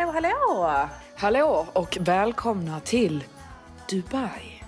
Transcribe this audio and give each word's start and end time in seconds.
Hallå, 0.00 0.12
hallå! 0.12 0.88
Hallå 1.16 1.66
och 1.72 1.98
välkomna 2.00 2.80
till 2.80 3.24
Dubai. 3.90 4.62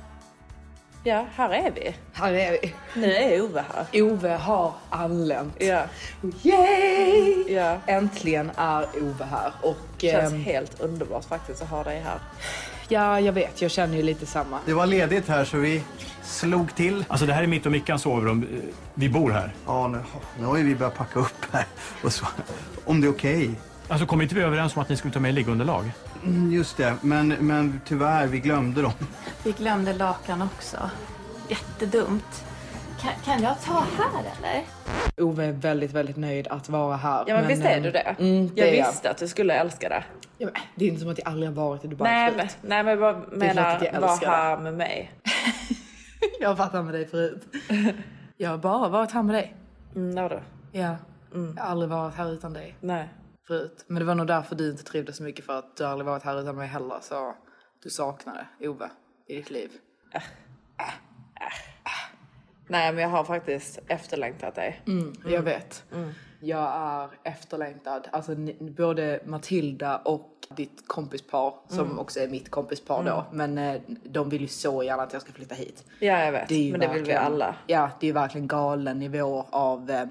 Ja, 1.05 1.27
här 1.35 1.51
är 1.51 1.71
vi. 1.71 1.95
Här 2.13 2.33
är 2.33 2.53
vi. 2.53 2.75
Nu 2.95 3.13
är 3.13 3.43
Ove 3.43 3.65
här. 3.75 4.03
Ove 4.03 4.29
har 4.29 4.73
anlänt. 4.91 5.55
Ja, 5.59 5.85
Yay! 6.43 7.53
ja. 7.55 7.77
Äntligen 7.87 8.51
är 8.57 8.87
Ove 9.03 9.25
här 9.25 9.53
och 9.63 9.77
Känns 9.99 10.33
ehm, 10.33 10.45
helt 10.45 10.81
underbart 10.81 11.25
faktiskt 11.25 11.63
att 11.63 11.69
ha 11.69 11.85
dig 11.85 12.01
här. 12.01 12.19
ja, 12.89 13.21
jag 13.21 13.33
vet, 13.33 13.63
jag 13.63 13.71
känner 13.71 13.97
ju 13.97 14.03
lite 14.03 14.27
samma. 14.27 14.59
Det 14.67 14.75
var 14.75 14.87
ledigt 14.87 15.29
här 15.29 15.45
så 15.45 15.57
vi 15.57 15.83
slog 16.23 16.75
till. 16.75 17.05
Alltså 17.09 17.27
det 17.27 17.33
här 17.33 17.43
är 17.43 17.47
mitt 17.47 17.67
och 17.67 17.73
Mickans 17.73 18.03
sovrum. 18.03 18.47
Vi 18.95 19.09
bor 19.09 19.31
här. 19.31 19.55
Ja, 19.67 19.89
nu, 19.89 19.99
nu 20.39 20.47
har 20.47 20.57
ju 20.57 20.65
vi 20.65 20.75
börjat 20.75 20.95
packa 20.95 21.21
upp 21.21 21.45
här. 21.53 21.67
Och 22.05 22.13
så, 22.13 22.27
om 22.85 23.01
det 23.01 23.07
är 23.07 23.11
okej. 23.13 23.51
Alltså 23.93 24.07
kom 24.07 24.23
inte 24.23 24.35
vi 24.35 24.41
överens 24.43 24.77
om 24.77 24.83
att 24.83 24.89
ni 24.89 24.97
skulle 24.97 25.15
ta 25.15 25.21
med 25.21 25.35
liggunderlag? 25.35 25.93
Mm, 26.25 26.53
Just 26.53 26.77
det, 26.77 26.95
men, 27.01 27.29
men 27.29 27.81
tyvärr, 27.85 28.27
vi 28.27 28.41
glömde 28.41 28.83
dem. 28.83 28.93
Vi 29.45 29.53
glömde 29.53 29.93
lakan 29.93 30.43
också. 30.43 30.91
Jättedumt. 31.49 32.45
Kan, 33.01 33.13
kan 33.25 33.43
jag 33.43 33.63
ta 33.63 33.85
här 33.99 34.21
eller? 34.21 34.65
Ove 35.25 35.45
är 35.45 35.53
väldigt, 35.53 35.93
väldigt 35.93 36.17
nöjd 36.17 36.49
att 36.49 36.69
vara 36.69 36.97
här. 36.97 37.25
Ja, 37.27 37.35
men, 37.35 37.49
visst 37.49 37.65
är 37.65 37.81
du 37.81 37.91
det? 37.91 38.17
Mm, 38.19 38.51
det 38.55 38.77
jag 38.77 38.87
visste 38.87 39.11
att 39.11 39.19
du 39.19 39.29
skulle 39.29 39.55
älska 39.55 39.89
det. 39.89 40.05
Ja, 40.39 40.47
men 40.53 40.63
det 40.75 40.85
är 40.85 40.89
inte 40.89 41.01
som 41.01 41.11
att 41.11 41.19
jag 41.19 41.29
aldrig 41.29 41.49
har 41.49 41.55
varit 41.55 41.85
i 41.85 41.89
Dubai 41.89 42.13
Nej, 42.13 42.33
förut. 42.33 42.57
men, 42.61 42.69
nej, 42.71 42.83
men 42.83 42.91
jag 42.91 43.01
bara 43.01 43.13
klart 43.53 43.83
att 43.83 43.93
menar, 43.93 44.01
var 44.01 44.27
här 44.27 44.57
med 44.57 44.75
mig. 44.75 45.13
Jag 46.41 46.49
har 46.49 46.57
varit 46.57 46.73
här 46.73 46.83
med 46.83 46.95
dig 46.95 47.07
förut. 47.07 47.43
Jag 48.37 48.51
har 48.51 48.59
bara 48.59 48.89
varit 48.89 49.11
här 49.13 49.23
med 49.23 49.35
dig. 49.35 49.55
Mm, 49.97 50.17
ja, 50.17 50.29
då. 50.29 50.41
Ja. 50.73 50.97
Jag 51.57 51.63
har 51.63 51.71
aldrig 51.71 51.91
varit 51.91 52.15
här 52.15 52.33
utan 52.33 52.53
dig 52.53 52.77
Nej. 52.81 53.09
Förut. 53.47 53.85
Men 53.87 53.99
det 53.99 54.05
var 54.05 54.15
nog 54.15 54.27
därför 54.27 54.57
du 54.57 54.71
inte 54.71 54.83
trivdes 54.85 55.17
så 55.17 55.23
mycket 55.23 55.45
för 55.45 55.59
att 55.59 55.77
du 55.77 55.85
aldrig 55.85 56.07
varit 56.07 56.23
här 56.23 56.41
utan 56.41 56.57
mig 56.57 56.69
heller. 56.69 56.99
Så 57.01 57.35
du 57.83 57.91
saknade 57.91 58.47
Ove 58.61 58.91
i 59.27 59.37
ditt 59.37 59.51
liv. 59.51 59.71
nej, 62.69 62.93
men 62.93 63.03
jag 63.03 63.09
har 63.09 63.25
faktiskt 63.25 63.79
efterlängtat 63.87 64.55
dig. 64.55 64.83
Jag 65.27 65.43
vet. 65.43 65.85
Jag 66.41 66.73
är 66.77 67.09
efterlängtad. 67.25 68.09
Alltså 68.13 68.33
ni, 68.35 68.57
både 68.77 69.21
Matilda 69.27 69.97
och 69.97 70.29
ditt 70.57 70.89
kompispar, 70.89 71.55
som 71.69 71.99
också 71.99 72.21
är 72.21 72.29
mitt 72.29 72.51
kompispar 72.51 73.05
då. 73.05 73.25
Men 73.33 73.59
eh, 73.59 73.81
de 74.05 74.29
vill 74.29 74.41
ju 74.41 74.49
så 74.49 74.83
gärna 74.83 75.03
att 75.03 75.13
jag 75.13 75.23
ska 75.23 75.33
flytta 75.33 75.55
hit. 75.55 75.85
Ja, 75.99 76.25
jag 76.25 76.33
vet. 76.33 76.49
Det 76.49 76.71
men 76.71 76.81
det 76.81 76.89
vill 76.89 77.05
vi 77.05 77.13
alla. 77.13 77.57
Ja, 77.67 77.91
det 78.01 78.07
är 78.07 78.09
ju 78.09 78.13
verkligen 78.13 78.47
galen 78.49 78.99
nivå 78.99 79.47
av 79.51 79.91
eh, 79.91 80.05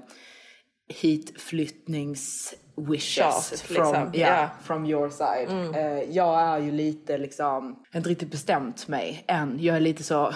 hitflyttnings 0.88 2.54
wishes 2.76 3.14
Tjat, 3.50 3.60
from, 3.60 3.76
liksom. 3.76 4.14
yeah, 4.14 4.42
Ja. 4.42 4.48
from 4.64 4.86
your 4.86 5.10
side. 5.10 5.74
Eh, 5.76 6.10
jag 6.16 6.40
är 6.40 6.58
ju 6.58 6.70
lite 6.72 7.18
liksom, 7.18 7.44
jag 7.90 7.94
har 7.94 7.98
inte 7.98 8.10
riktigt 8.10 8.30
bestämt 8.30 8.88
mig 8.88 9.24
än. 9.28 9.58
Jag 9.60 9.76
är 9.76 9.80
lite 9.80 10.02
så 10.02 10.34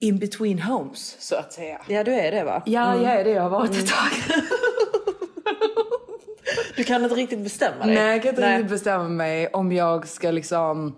in 0.00 0.18
between 0.18 0.58
homes 0.62 1.16
så 1.20 1.36
att 1.36 1.52
säga. 1.52 1.80
Ja, 1.88 2.04
du 2.04 2.14
är 2.14 2.32
det 2.32 2.44
va? 2.44 2.62
Ja, 2.66 2.94
jag 3.02 3.12
är 3.20 3.24
det. 3.24 3.30
Jag 3.30 3.42
har 3.42 3.50
varit 3.50 3.70
ett 3.70 3.86
tag. 3.86 4.36
Du 6.76 6.84
kan 6.84 7.02
inte 7.04 7.14
riktigt 7.16 7.38
bestämma 7.40 7.86
dig. 7.86 7.94
Nej, 7.94 8.10
jag 8.12 8.22
kan 8.22 8.28
inte 8.28 8.52
riktigt 8.52 8.70
bestämma 8.70 9.08
mig 9.08 9.48
om 9.48 9.72
jag 9.72 10.08
ska 10.08 10.30
liksom 10.30 10.96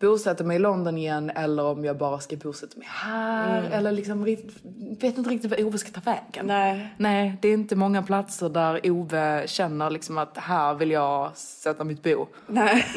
bosätta 0.00 0.44
mig 0.44 0.56
i 0.56 0.58
London 0.58 0.98
igen 0.98 1.30
eller 1.30 1.64
om 1.64 1.84
jag 1.84 1.96
bara 1.98 2.18
ska 2.20 2.36
bosätta 2.36 2.78
mig 2.78 2.88
här. 2.90 3.62
Eller 3.72 3.92
liksom, 3.92 4.24
vet 4.24 5.18
inte 5.18 5.30
riktigt 5.30 5.50
vad 5.50 5.60
Ove 5.60 5.78
ska 5.78 5.90
ta 5.90 6.00
vägen. 6.10 6.46
Nej. 6.46 6.94
Nej, 6.96 7.36
det 7.42 7.48
är 7.48 7.52
inte 7.54 7.76
många 7.76 8.02
platser 8.02 8.48
där 8.48 8.90
Ove 8.90 9.42
känner 9.46 9.90
liksom 9.90 10.18
att 10.18 10.38
här 10.38 10.74
vill 10.74 10.90
jag 10.90 11.36
sätta 11.36 11.84
mitt 11.84 12.02
bo. 12.02 12.26
Nej. 12.46 12.86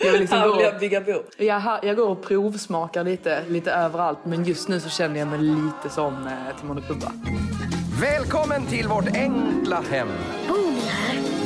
Jag 0.00 0.12
vill 0.12 0.20
liksom 0.20 0.38
Här 0.38 0.48
vill 0.56 0.64
jag 0.64 0.80
bygga 0.80 1.00
bo. 1.00 1.22
jag, 1.38 1.60
här- 1.60 1.80
jag 1.82 1.96
går 1.96 2.08
och 2.08 2.22
provsmakar 2.22 3.04
lite, 3.04 3.42
lite 3.48 3.72
överallt 3.72 4.18
men 4.24 4.44
just 4.44 4.68
nu 4.68 4.80
så 4.80 4.88
känner 4.88 5.18
jag 5.18 5.28
mig 5.28 5.38
lite 5.38 5.88
som 5.94 6.26
eh, 6.26 6.56
Timon 6.60 6.78
och 6.78 6.84
Pumba. 6.88 7.12
Välkommen 8.00 8.66
till 8.66 8.88
vårt 8.88 9.16
enkla 9.16 9.80
hem. 9.90 10.08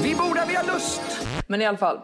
Vi 0.03 0.14
bor 0.14 0.34
där 0.34 0.47
vi 0.47 0.54
har 0.54 0.64
lust. 0.75 1.00
Men 1.47 1.62
i 1.62 1.66
alla 1.66 1.78
fall, 1.78 2.00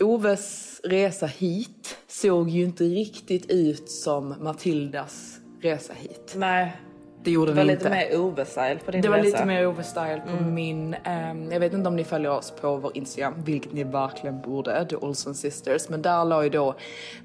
Oves 0.00 0.80
resa 0.84 1.26
hit 1.26 1.96
såg 2.08 2.48
ju 2.50 2.64
inte 2.64 2.84
riktigt 2.84 3.50
ut 3.50 3.90
som 3.90 4.34
Matildas 4.40 5.38
resa 5.62 5.92
hit. 5.96 6.34
Nej. 6.36 6.76
Det 7.24 7.30
gjorde 7.30 7.50
Det 7.50 7.54
var 7.54 7.64
den 7.64 7.66
lite 7.66 7.78
inte. 7.88 7.90
mer 7.90 8.18
Ove-style 8.18 8.78
på 8.84 8.90
din 8.90 9.02
det 9.02 9.08
var 9.08 9.16
resa. 9.16 9.26
lite 9.26 9.44
mer 9.44 9.66
Ove-style 9.66 10.20
på 10.26 10.30
Mm. 10.36 10.54
min... 10.54 10.94
ehm, 11.04 11.52
jag 11.52 11.60
vet 11.60 11.72
inte 11.72 11.88
om 11.88 11.96
ni 11.96 12.04
följer 12.04 12.30
oss 12.30 12.50
på 12.60 12.76
vår 12.76 12.96
Instagram, 12.96 13.34
vilket 13.44 13.72
ni 13.72 13.84
verkligen 13.84 14.40
borde, 14.40 14.86
The 14.90 14.96
Olsen 14.96 15.34
Sisters. 15.34 15.88
Men 15.88 16.02
där 16.02 16.24
la 16.24 16.42
ju 16.44 16.50
då 16.50 16.74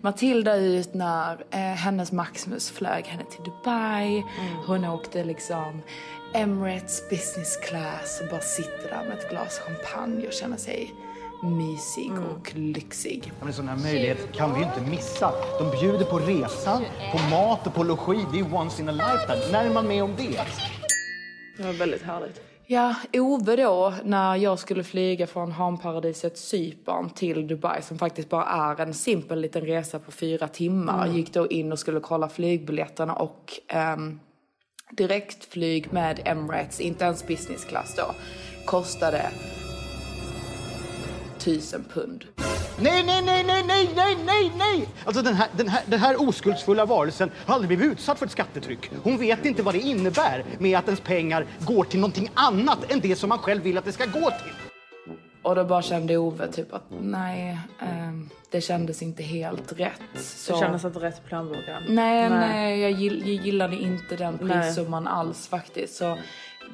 Matilda 0.02 0.56
ut 0.56 0.94
när 0.94 1.34
eh, 1.52 1.59
hennes 1.59 2.12
Maximus 2.12 2.69
flög 2.72 3.06
henne 3.06 3.24
till 3.31 3.44
Dubai. 3.44 4.08
Mm. 4.08 4.24
Hon 4.68 4.85
åkte 4.85 5.24
liksom 5.24 5.81
Emirates 6.34 7.09
business 7.09 7.58
class 7.58 8.22
och 8.24 8.29
bara 8.29 8.41
sitter 8.41 8.90
där 8.90 9.03
med 9.09 9.18
ett 9.18 9.29
glas 9.29 9.59
champagne 9.59 10.28
och 10.28 10.34
känner 10.34 10.58
sig 10.58 10.94
mysig 11.44 12.08
Mm. 12.12 12.24
och 12.24 12.56
lyxig. 12.56 13.32
Men 13.40 13.48
en 13.48 13.54
sån 13.54 13.68
här 13.68 13.78
möjlighet 13.78 14.32
kan 14.34 14.54
vi 14.54 14.60
ju 14.60 14.66
inte 14.66 14.82
missa. 14.82 15.32
De 15.60 15.72
bjuder 15.80 16.06
på 16.06 16.20
resan, 16.20 16.82
på 17.12 17.36
mat 17.36 17.68
och 17.68 17.74
på 17.74 17.84
logi. 17.84 18.26
Det 18.34 18.40
är 18.40 18.56
once 18.56 18.82
in 18.82 18.90
a 18.90 18.92
lifetime. 18.92 19.52
När 19.52 19.66
är 19.70 19.74
man 19.74 19.88
med 19.88 20.04
om 20.04 20.14
det? 20.18 20.40
Det 21.58 21.64
var 21.64 21.74
väldigt 21.74 22.02
härligt. 22.02 22.42
Ja, 22.72 22.96
Ove 23.14 23.56
då, 23.56 23.94
när 24.04 24.36
jag 24.36 24.60
skulle 24.60 24.84
flyga 24.84 25.28
från 25.28 25.52
hamnparadiset 25.52 26.38
Cypern 26.38 27.09
till 27.09 27.47
Dubai, 27.47 27.82
som 27.82 27.97
faktiskt 27.97 28.30
bara 28.30 28.46
är 28.46 28.82
en 28.82 28.94
simpel 28.94 29.40
liten 29.42 29.62
resa 29.62 30.00
på 30.00 30.12
fyra 30.12 30.47
timmar, 30.47 31.03
Mm. 31.06 31.18
gick 31.18 31.34
då 31.34 31.47
in 31.47 31.72
och 31.72 31.80
skulle 31.80 32.00
kolla 32.00 32.30
flygbiljetterna 32.30 33.14
och 33.14 33.53
um, 33.96 34.20
direktflyg 34.92 35.94
med 35.94 36.20
Emirates, 36.26 36.80
inte 36.82 37.06
ens 37.06 37.28
business 37.28 37.66
class 37.66 37.96
då, 37.96 38.14
kostade 38.66 39.30
tusen 41.40 41.86
pund. 41.94 42.26
Nej, 42.82 43.03
nej, 43.06 43.22
nej, 43.26 43.44
nej, 43.44 43.64
nej, 43.68 43.90
nej, 43.96 44.18
nej, 44.26 44.52
nej! 44.58 44.88
Alltså 45.06 45.22
den 45.22 45.34
här, 45.34 45.47
den, 45.58 45.68
här, 45.68 45.82
den 45.86 46.00
här 46.00 46.22
oskuldsfulla 46.22 46.86
varelsen 46.86 47.32
har 47.46 47.56
aldrig 47.56 47.68
blivit 47.68 47.94
utsatt 47.94 48.20
för 48.20 48.26
ett 48.26 48.32
skattetryck. 48.32 48.91
Hon 49.03 49.18
vet 49.18 49.46
inte 49.46 49.64
vad 49.64 49.74
det 49.74 49.80
innebär 49.80 50.46
med 50.59 50.78
att 50.80 50.86
ens 50.86 51.00
pengar 51.00 51.46
går 51.59 51.84
till 51.84 52.00
någonting 52.00 52.30
annat 52.34 52.91
än 52.91 53.00
det 53.00 53.16
som 53.16 53.30
man 53.30 53.38
själv 53.38 53.64
vill 53.64 53.78
att 53.78 53.86
det 53.86 53.91
ska 53.91 54.06
gå 54.06 54.32
till. 54.32 54.53
Och 55.41 55.56
då 55.56 55.64
bara 55.64 55.82
kände 55.82 56.18
Ove 56.18 56.52
typ 56.52 56.74
att 56.74 56.84
nej, 57.02 57.58
ehm, 57.80 58.30
det 58.52 58.62
kändes 58.62 59.02
inte 59.02 59.24
helt 59.24 59.80
rätt. 59.80 60.02
Så... 60.16 60.53
Det 60.53 60.59
kändes 60.59 60.85
inte 60.85 61.00
rätt 61.00 61.18
i 61.26 61.28
plånboken. 61.28 61.84
Nej, 61.88 62.30
nej, 62.30 62.80
jag, 62.80 62.92
gill, 62.92 63.24
jag 63.26 63.46
gillade 63.46 63.76
inte 63.76 64.16
den 64.16 64.40
Nej. 64.42 64.62
prissumman 64.62 65.08
alls 65.08 65.47
faktiskt. 65.47 65.96
Så 65.96 66.18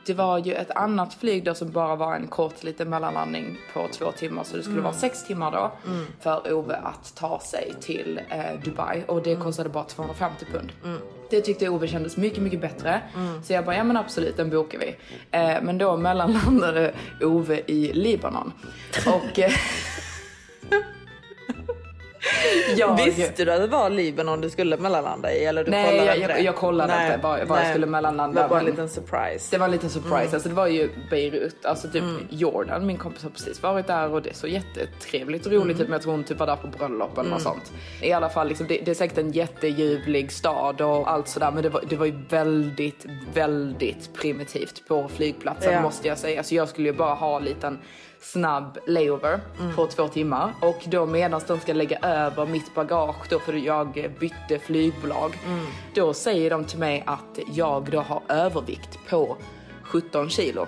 Det 0.05 0.13
var 0.13 0.37
ju 0.39 0.53
ett 0.53 0.71
annat 0.71 1.13
flyg 1.13 1.43
då 1.43 1.53
som 1.55 1.71
bara 1.71 1.95
var 1.95 2.15
en 2.15 2.27
kort 2.27 2.63
liten 2.63 2.89
mellanlandning 2.89 3.57
på 3.73 3.87
två 3.87 4.11
timmar 4.11 4.43
så 4.43 4.57
det 4.57 4.61
skulle 4.63 4.73
Mm. 4.75 4.83
vara 4.83 4.93
sex 4.93 5.23
timmar 5.27 5.51
då 5.51 5.71
Mm. 5.91 6.05
för 6.19 6.53
Ove 6.53 6.75
att 6.75 7.15
ta 7.15 7.39
sig 7.39 7.73
till 7.81 8.19
eh, 8.29 8.59
Dubai 8.63 9.03
och 9.07 9.23
det 9.23 9.35
kostade 9.35 9.69
bara 9.69 9.83
250 9.83 10.45
pund. 10.51 10.71
Mm. 10.83 10.99
Det 11.29 11.41
tyckte 11.41 11.69
Ove 11.69 11.87
kändes 11.87 12.17
mycket, 12.17 12.43
mycket 12.43 12.61
bättre. 12.61 13.01
Så 13.43 13.53
jag 13.53 13.65
bara, 13.65 13.75
ja 13.75 13.83
men 13.83 13.97
absolut, 13.97 14.37
den 14.37 14.49
bokar 14.49 14.79
vi. 14.79 14.95
Eh, 15.31 15.61
men 15.61 15.77
då 15.77 15.97
mellanlandade 15.97 16.93
Ove 17.21 17.61
i 17.67 17.93
Libanon. 17.93 18.51
Och... 19.07 19.39
Eh, 19.39 19.51
jag- 22.77 22.95
Visste 23.05 23.45
du 23.45 23.51
att 23.51 23.61
det 23.61 23.67
var 23.67 23.89
Libanon 23.89 24.41
du 24.41 24.49
skulle 24.49 24.77
mellanlanda 24.77 25.33
i? 25.33 25.45
Eller 25.45 25.63
du 25.63 25.71
Nej, 25.71 25.85
kollade 25.89 26.05
jag, 26.05 26.17
inte 26.17 26.31
jag, 26.31 26.41
jag 26.41 26.55
kollade 26.55 26.93
Nej, 26.95 27.05
inte 27.13 27.27
var, 27.27 27.45
var 27.45 27.57
jag 27.57 27.69
skulle 27.69 27.85
mellanlanda. 27.85 28.41
Det 28.41 28.47
var 28.47 28.59
en 28.59 28.65
liten 28.65 28.89
surprise. 28.89 29.47
Det 29.51 29.57
var 29.57 29.65
en 29.65 29.71
liten 29.71 29.89
surprise. 29.89 30.15
Mm. 30.21 30.33
Alltså 30.33 30.49
det 30.49 30.55
var 30.55 30.67
ju 30.67 30.89
Beirut, 31.09 31.65
alltså 31.65 31.87
typ 31.89 32.03
Jordan. 32.29 32.85
Min 32.85 32.97
kompis 32.97 33.23
har 33.23 33.29
precis 33.29 33.63
varit 33.63 33.87
där 33.87 34.13
och 34.13 34.21
det 34.21 34.29
är 34.29 34.33
så 34.33 34.47
jättetrevligt 34.47 35.45
och 35.45 35.51
roligt. 35.51 35.63
Mm. 35.65 35.77
Typ, 35.77 35.87
men 35.87 35.93
jag 35.93 36.01
tror 36.01 36.11
hon 36.11 36.23
typ 36.23 36.39
var 36.39 36.47
där 36.47 36.55
på 36.55 36.67
bröllop 36.67 37.11
eller 37.13 37.21
Mm. 37.21 37.31
något 37.33 37.41
sånt. 37.41 37.73
I 38.01 38.11
alla 38.11 38.29
fall, 38.29 38.47
liksom, 38.47 38.67
det, 38.67 38.77
det 38.85 38.91
är 38.91 38.95
säkert 38.95 39.17
en 39.17 39.31
jätteljuvlig 39.31 40.31
stad 40.31 40.81
och 40.81 41.11
allt 41.11 41.27
sådär. 41.27 41.51
Men 41.51 41.63
det 41.63 41.69
var, 41.69 41.83
det 41.89 41.95
var 41.95 42.05
ju 42.05 42.15
väldigt, 42.29 43.05
väldigt 43.33 44.13
primitivt 44.13 44.87
på 44.87 45.07
flygplatsen 45.15 45.73
Ja. 45.73 45.81
måste 45.81 46.07
jag 46.07 46.17
säga. 46.17 46.43
Så 46.43 46.55
jag 46.55 46.69
skulle 46.69 46.87
ju 46.89 46.93
bara 46.95 47.13
ha 47.13 47.37
en 47.37 47.43
liten 47.43 47.79
snabb 48.25 48.77
layover 48.87 49.39
Mm. 49.59 49.75
på 49.75 49.87
två 49.87 50.07
timmar. 50.07 50.53
Och 50.61 50.81
då 50.85 51.05
medan 51.05 51.41
de 51.47 51.59
ska 51.59 51.73
lägga 51.73 51.99
över 51.99 52.45
mitt 52.45 52.75
bagage 52.75 53.27
då 53.29 53.39
för 53.39 53.53
jag 53.53 54.13
bytte 54.19 54.59
flygbolag. 54.59 55.37
Mm. 55.45 55.65
Då 55.95 56.13
säger 56.13 56.49
de 56.49 56.65
till 56.65 56.79
mig 56.79 57.03
att 57.07 57.39
jag 57.53 57.91
då 57.91 57.99
har 57.99 58.21
övervikt 58.29 58.99
på 59.09 59.37
17 59.83 60.29
kilo. 60.29 60.67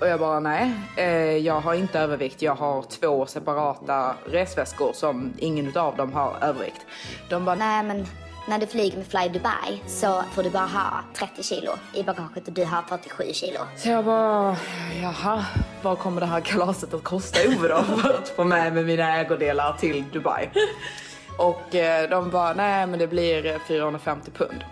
Och 0.00 0.06
jag 0.08 0.20
bara 0.20 0.40
nej, 0.40 0.72
eh, 0.96 1.36
jag 1.36 1.60
har 1.60 1.74
inte 1.74 2.00
övervikt. 2.00 2.42
Jag 2.42 2.54
har 2.54 2.82
två 2.82 3.26
separata 3.26 4.14
resväskor 4.30 4.92
som 4.92 5.32
ingen 5.38 5.76
av 5.76 5.96
dem 5.96 6.12
har 6.12 6.36
övervikt. 6.42 6.80
De 7.28 7.44
bara 7.44 7.56
Nej 7.56 7.82
men 7.82 8.06
när 8.48 8.58
du 8.58 8.66
flyger 8.66 8.96
med 8.96 9.06
Fly 9.06 9.28
Dubai 9.28 9.82
så 9.86 10.22
får 10.32 10.42
du 10.42 10.50
bara 10.50 10.66
ha 10.66 11.00
30 11.14 11.42
kilo 11.42 11.72
i 11.94 12.02
bagaget 12.02 12.46
och 12.48 12.52
du 12.54 12.64
har 12.64 12.82
47 12.88 13.24
kilo. 13.32 13.58
Så 13.76 13.88
jag 13.88 14.04
bara, 14.04 14.56
jaha, 15.02 15.44
vad 15.82 15.98
kommer 15.98 16.20
det 16.20 16.26
här 16.26 16.40
kalaset 16.40 16.94
att 16.94 17.04
kosta 17.04 17.38
Ove 17.48 17.68
då 17.68 17.82
för 17.82 18.14
att 18.18 18.28
få 18.28 18.44
med 18.44 18.72
mig 18.74 18.84
mina 18.84 19.16
ägodelar 19.16 19.72
till 19.72 20.04
Dubai? 20.12 20.48
Och 21.38 21.74
eh, 21.74 22.10
de 22.10 22.30
bara, 22.30 22.52
nej 22.52 22.86
men 22.86 22.98
det 22.98 23.06
blir 23.06 23.46
eh, 23.46 23.58
450 23.68 24.30
pund. 24.30 24.64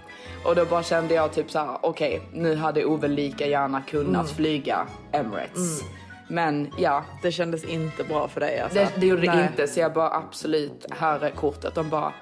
Och 0.44 0.54
då 0.56 0.64
bara 0.64 0.82
kände 0.82 1.14
jag 1.14 1.32
typ 1.32 1.50
så 1.50 1.58
här, 1.58 1.78
okej, 1.80 2.22
nu 2.32 2.56
hade 2.56 2.84
Ove 2.84 3.08
lika 3.08 3.46
gärna 3.46 3.82
kunnat 3.82 4.24
Mm. 4.24 4.36
flyga 4.36 4.86
Emirates. 5.12 5.82
Men 6.28 6.70
ja. 6.78 7.04
Det 7.22 7.32
kändes 7.32 7.64
inte 7.64 8.04
bra 8.04 8.28
för 8.28 8.40
dig 8.40 8.60
alltså? 8.60 8.78
Det, 8.78 8.88
det 8.96 9.06
gjorde 9.06 9.22
det 9.22 9.34
Nej. 9.34 9.46
inte, 9.50 9.68
så 9.68 9.80
jag 9.80 9.92
bara 9.92 10.10
absolut, 10.14 10.86
här 10.90 11.20
är 11.24 11.30
kortet. 11.30 11.74
De 11.74 11.88
bara, 11.90 12.12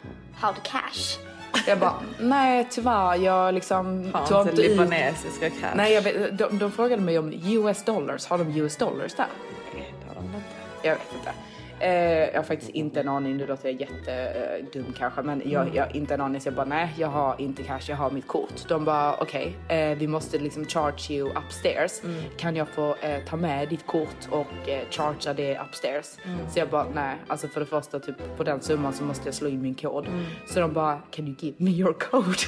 Har 0.41 0.53
du 0.53 0.61
cash? 0.63 1.19
Jag 1.67 1.79
bara, 1.79 1.95
nej 2.21 2.67
tyvärr, 2.71 3.15
jag 3.17 3.55
liksom 3.55 4.13
tog 4.29 4.41
inte 4.49 4.63
ut- 4.63 4.71
libanesiska 4.71 5.51
cash. 5.51 5.73
Nej, 5.75 5.93
jag 5.93 6.03
vet, 6.03 6.39
de, 6.39 6.59
de 6.59 6.73
frågade 6.73 7.03
mig 7.03 7.19
om 7.19 7.33
US 7.45 7.85
dollars. 7.85 8.27
Har 8.27 8.39
de 8.39 8.51
US 8.61 8.77
dollars 8.77 9.15
där? 9.15 9.27
Nej, 9.75 9.95
det 10.03 10.09
har 10.09 10.15
de 10.15 10.25
inte. 10.25 10.49
Jag 10.83 10.95
vet 10.95 11.13
inte. 11.15 11.33
Eh, 11.83 11.93
jag 12.29 12.37
har 12.37 12.43
faktiskt 12.43 12.71
inte 12.71 13.01
en 13.01 13.09
aning. 13.09 13.37
Nu 13.37 13.47
låter 13.47 13.69
jag 13.69 13.81
jättedum 13.81 14.95
kanske, 14.99 15.23
men 15.23 15.43
jag, 15.45 15.63
Mm. 15.63 15.75
jag 15.77 15.85
har 15.85 15.97
inte 15.97 16.15
en 16.15 16.21
aning. 16.21 16.41
Så 16.41 16.47
jag 16.49 16.55
bara, 16.55 16.67
nej, 16.67 16.89
jag 16.99 17.09
har 17.09 17.35
inte 17.41 17.63
cash, 17.63 17.81
jag 17.89 17.97
har 17.97 18.11
mitt 18.11 18.27
kort. 18.27 18.69
De 18.69 18.85
bara, 18.85 19.15
okej, 19.21 19.57
eh, 19.69 19.99
vi 19.99 20.07
måste 20.07 20.39
liksom 20.39 20.65
charge 20.65 21.13
you 21.15 21.31
upstairs. 21.47 22.05
Mm. 22.05 22.23
Kan 22.37 22.57
jag 22.57 22.69
få 22.69 22.95
eh, 23.01 23.25
ta 23.29 23.37
med 23.37 23.69
ditt 23.69 23.87
kort 23.87 24.29
och 24.31 24.69
eh, 24.69 24.81
chargea 24.91 25.35
det 25.35 25.59
upstairs? 25.69 26.07
Mm. 26.25 26.39
Så 26.51 26.59
jag 26.59 26.69
bara, 26.71 26.87
nej, 26.95 27.17
alltså 27.29 27.49
för 27.49 27.61
det 27.61 27.67
första, 27.67 28.01
typ 28.01 28.37
på 28.37 28.45
den 28.45 28.61
summan 28.61 28.93
så 28.93 29.05
måste 29.05 29.29
jag 29.29 29.35
slå 29.35 29.49
in 29.49 29.63
min 29.63 29.75
kod. 29.75 30.07
Mm. 30.07 30.25
Så 30.47 30.61
de 30.61 30.73
bara, 30.73 30.99
can 31.11 31.27
you 31.27 31.37
give 31.41 31.57
me 31.59 31.71
your 31.71 31.93
code? 32.11 32.39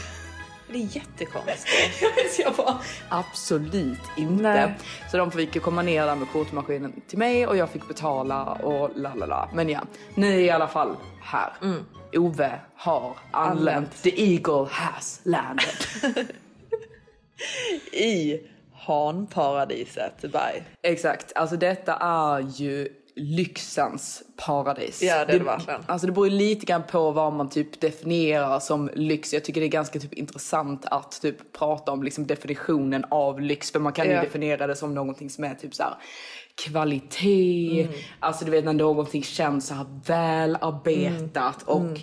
Det 0.68 0.78
är 0.78 0.96
jättekonstigt. 0.96 2.02
jag 2.38 2.54
bara, 2.54 2.78
absolut 3.08 4.00
inte. 4.16 4.42
Nej. 4.42 4.74
Så 5.10 5.16
de 5.16 5.30
fick 5.30 5.62
komma 5.62 5.82
ner 5.82 6.06
där 6.06 6.14
med 6.14 6.28
kortmaskinen 6.32 7.00
till 7.08 7.18
mig 7.18 7.46
och 7.46 7.56
jag 7.56 7.70
fick 7.70 7.88
betala 7.88 8.44
och 8.44 8.90
la 8.94 9.14
la 9.14 9.26
la. 9.26 9.48
Men 9.54 9.68
ja, 9.68 9.80
nu 10.14 10.34
är 10.34 10.38
i 10.38 10.50
alla 10.50 10.68
fall 10.68 10.96
här. 11.22 11.52
Ove 12.16 12.60
har 12.76 13.16
anlänt. 13.30 14.02
The 14.02 14.32
Eagle 14.32 14.68
has 14.70 15.20
landed. 15.24 15.76
I 17.92 18.40
hanparadiset 18.72 20.22
Dubai. 20.22 20.62
Exakt, 20.82 21.32
alltså 21.34 21.56
detta 21.56 21.94
är 21.94 22.40
ju 22.40 22.88
lyxens 23.16 24.22
paradis. 24.36 25.02
Ja, 25.02 25.24
det 25.24 25.32
är 25.32 25.38
det 25.38 25.44
verkligen. 25.44 25.80
Alltså 25.86 26.06
det 26.06 26.12
beror 26.12 26.28
ju 26.28 26.34
lite 26.34 26.66
grann 26.66 26.82
på 26.82 27.10
vad 27.10 27.32
man 27.32 27.50
typ 27.50 27.80
definierar 27.80 28.60
som 28.60 28.90
lyx. 28.94 29.32
Jag 29.32 29.44
tycker 29.44 29.60
det 29.60 29.66
är 29.66 29.68
ganska 29.68 29.98
typ 30.00 30.12
intressant 30.14 30.84
att 30.84 31.20
typ 31.22 31.52
prata 31.52 31.92
om 31.92 32.02
liksom 32.02 32.26
definitionen 32.26 33.04
av 33.10 33.40
lyx. 33.40 33.70
För 33.70 33.78
man 33.80 33.92
kan 33.92 34.06
ju 34.06 34.12
Ja. 34.12 34.22
definiera 34.22 34.66
det 34.66 34.76
som 34.76 34.94
någonting 34.94 35.30
som 35.30 35.44
är 35.44 35.54
typ 35.54 35.74
så 35.74 35.82
här 35.82 35.94
kvalitet. 36.54 37.82
Mm. 37.82 37.94
Alltså 38.20 38.44
du 38.44 38.50
vet 38.50 38.64
när 38.64 38.72
någonting 38.72 39.22
känns 39.22 39.66
så 39.66 39.74
här 39.74 39.86
välarbetat 40.06 41.62
och 41.62 41.98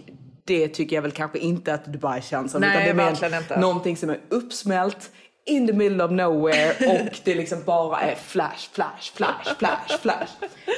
det 0.45 0.67
tycker 0.67 0.95
jag 0.95 1.01
väl 1.01 1.11
kanske 1.11 1.39
inte 1.39 1.73
att 1.73 1.85
Dubai 1.85 2.21
känns 2.21 2.51
som. 2.51 2.61
Nej, 2.61 2.69
utan 2.69 2.97
det 2.97 3.03
är 3.03 3.29
mer 3.29 3.59
någonting 3.59 3.97
som 3.97 4.09
är 4.09 4.19
uppsmält 4.29 5.11
in 5.45 5.67
the 5.67 5.73
middle 5.73 6.03
of 6.03 6.11
nowhere 6.11 6.69
och 6.91 7.17
det 7.23 7.35
liksom 7.35 7.63
bara 7.65 7.99
är 8.01 8.15
flash, 8.15 8.69
flash, 8.71 9.11
flash, 9.15 9.55
flash, 9.59 9.97
flash. 10.01 10.31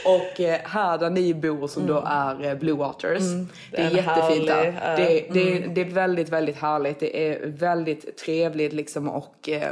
Och 0.05 0.39
eh, 0.41 0.59
här 0.63 0.97
där 0.97 1.09
ni 1.09 1.33
bor 1.33 1.67
som 1.67 1.87
då 1.87 2.03
är 2.07 2.45
eh, 2.45 2.55
Blue 2.55 2.75
Waters. 2.77 3.23
det 3.71 3.77
är 3.77 3.81
Mm. 3.81 3.91
en 3.91 3.95
jättefint 4.05 4.47
där. 4.47 4.65
ö. 4.83 4.95
Det, 4.97 5.25
det, 5.33 5.57
Mm. 5.57 5.73
det 5.73 5.81
är 5.81 5.85
väldigt, 5.85 6.29
väldigt 6.29 6.57
härligt. 6.57 6.99
Det 6.99 7.27
är 7.31 7.47
väldigt 7.47 8.17
trevligt 8.17 8.73
liksom 8.73 9.09
och 9.09 9.49
eh, 9.49 9.71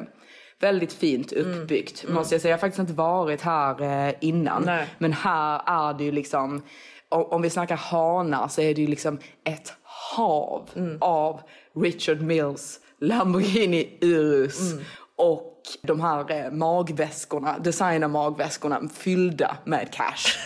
väldigt 0.59 0.93
fint 0.93 1.31
uppbyggt. 1.33 2.03
Mm. 2.03 2.15
Måste 2.15 2.35
jag 2.35 2.41
säga. 2.41 2.49
Jag 2.49 2.57
har 2.57 2.61
faktiskt 2.61 2.79
inte 2.79 2.93
varit 2.93 3.41
här 3.41 4.07
eh, 4.07 4.13
innan. 4.19 4.63
Nej. 4.65 4.85
Men 4.97 5.13
här 5.13 5.61
är 5.65 5.93
det 5.93 6.03
ju 6.03 6.11
liksom, 6.11 6.61
om, 7.09 7.23
om 7.25 7.41
vi 7.41 7.49
snackar 7.49 7.75
hanar 7.77 8.47
så 8.47 8.61
är 8.61 8.75
det 8.75 8.81
ju 8.81 8.87
liksom 8.87 9.19
ett 9.43 9.73
hav 9.83 10.69
Mm. 10.75 10.97
av 11.01 11.41
Richard 11.75 12.21
Mills 12.21 12.79
Lamborghini 13.01 13.97
Urus 14.01 14.71
Mm. 14.71 14.83
och 15.15 15.61
de 15.81 16.01
här 16.01 16.31
eh, 16.45 16.51
magväskorna, 16.51 17.59
designar 17.59 18.07
magväskorna 18.07 18.81
fyllda 18.97 19.57
med 19.65 19.93
cash. 19.93 20.37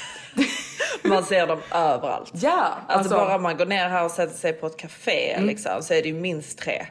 Man 1.03 1.23
ser 1.23 1.47
dem 1.47 1.59
överallt. 1.73 2.31
Ja, 2.33 2.51
Alltså, 2.87 2.97
alltså- 3.13 3.15
bara 3.15 3.37
man 3.37 3.57
går 3.57 3.65
ner 3.65 3.89
här 3.89 4.05
och 4.05 4.11
sätter 4.11 4.37
sig 4.37 4.53
på 4.53 4.67
ett 4.67 4.77
café 4.77 5.31
Mm. 5.33 5.47
liksom, 5.47 5.71
så 5.83 5.93
är 5.93 6.01
det 6.01 6.07
ju 6.07 6.13
minst 6.13 6.57
tre 6.57 6.85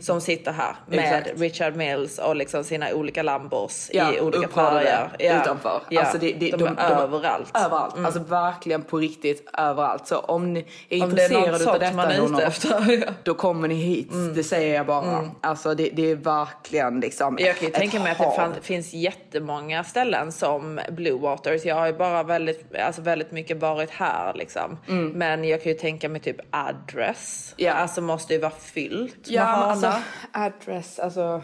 som 0.00 0.20
sitter 0.20 0.52
här 0.52 0.76
med 0.86 0.98
Exakt. 0.98 1.40
Richard 1.40 1.76
Mills 1.76 2.18
och 2.18 2.36
liksom 2.36 2.64
sina 2.64 2.92
olika 2.92 3.22
Lambos 3.22 3.90
Ja, 3.92 4.14
i 4.14 4.20
olika 4.20 4.48
färger. 4.48 5.10
Ja. 5.18 5.42
utanför. 5.42 5.82
Ja. 5.88 6.00
Alltså 6.00 6.18
det, 6.18 6.32
det, 6.32 6.50
de, 6.50 6.78
är 6.78 6.90
överallt. 6.90 7.50
Överallt. 7.54 7.94
Mm. 7.94 8.06
Alltså 8.06 8.20
verkligen 8.20 8.82
på 8.82 8.98
riktigt 8.98 9.50
överallt. 9.58 10.06
Så 10.06 10.18
om 10.18 10.52
ni 10.52 10.66
är 10.88 11.04
Om 11.04 11.14
det 11.14 11.22
är 11.22 11.30
intresserade 11.30 11.70
av 11.70 11.78
detta 11.78 11.96
man 11.96 12.10
är 12.10 12.34
ute 12.34 12.44
efter. 12.44 13.14
då 13.22 13.34
kommer 13.34 13.68
ni 13.68 13.74
hit. 13.74 14.10
Det 14.34 14.44
säger 14.44 14.74
jag 14.74 14.86
bara. 14.86 15.30
Alltså 15.40 15.74
det, 15.74 15.90
det 15.92 16.10
är 16.10 16.16
verkligen 16.16 17.00
liksom 17.00 17.36
Jag 17.40 17.56
kan 17.56 17.66
ju 17.68 17.72
tänka 17.72 18.00
mig 18.00 18.12
att 18.12 18.18
det 18.18 18.32
fan, 18.36 18.54
finns 18.62 18.92
jättemånga 18.92 19.84
ställen 19.84 20.32
som 20.32 20.80
Blue 20.90 21.18
Waters. 21.18 21.64
Jag 21.64 21.74
har 21.74 21.86
ju 21.86 21.92
bara 21.92 22.22
väldigt, 22.22 22.76
alltså 22.76 23.02
väldigt 23.02 23.30
mycket 23.30 23.56
varit 23.56 23.90
här 23.90 24.34
liksom. 24.34 24.78
Mm. 24.88 25.08
Men 25.08 25.44
jag 25.44 25.62
kan 25.62 25.72
ju 25.72 25.78
tänka 25.78 26.08
mig 26.08 26.20
typ 26.20 26.36
address. 26.50 27.54
Ja. 27.56 27.72
Alltså 27.72 28.00
måste 28.00 28.34
ju 28.34 28.40
vara 28.40 28.52
fyllt 28.52 29.16
Ja. 29.24 29.61
Alltså 29.62 29.92
address, 30.32 30.98
alltså 30.98 31.42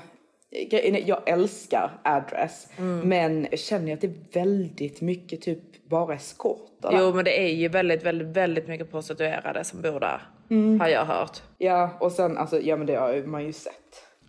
jag 1.06 1.28
älskar 1.28 2.00
address. 2.04 2.68
Mm. 2.78 3.08
Men 3.08 3.46
känner 3.56 3.88
jag 3.88 3.94
att 3.94 4.00
det 4.00 4.06
är 4.06 4.40
väldigt 4.44 5.00
mycket 5.00 5.42
typ 5.42 5.88
bara 5.88 6.14
eskorter. 6.14 6.90
Jo 6.92 7.12
men 7.14 7.24
det 7.24 7.40
är 7.40 7.54
ju 7.54 7.68
väldigt, 7.68 8.02
väldigt, 8.02 8.28
väldigt 8.28 8.68
mycket 8.68 8.90
prostituerade 8.90 9.64
som 9.64 9.82
bor 9.82 10.00
där. 10.00 10.22
Mm. 10.50 10.80
Har 10.80 10.88
jag 10.88 11.04
hört. 11.04 11.42
Ja, 11.58 11.90
och 12.00 12.12
sen 12.12 12.38
alltså, 12.38 12.60
ja 12.60 12.76
men 12.76 12.86
det 12.86 12.94
har 12.96 13.26
man 13.26 13.44
ju 13.44 13.52
sett. 13.52 13.74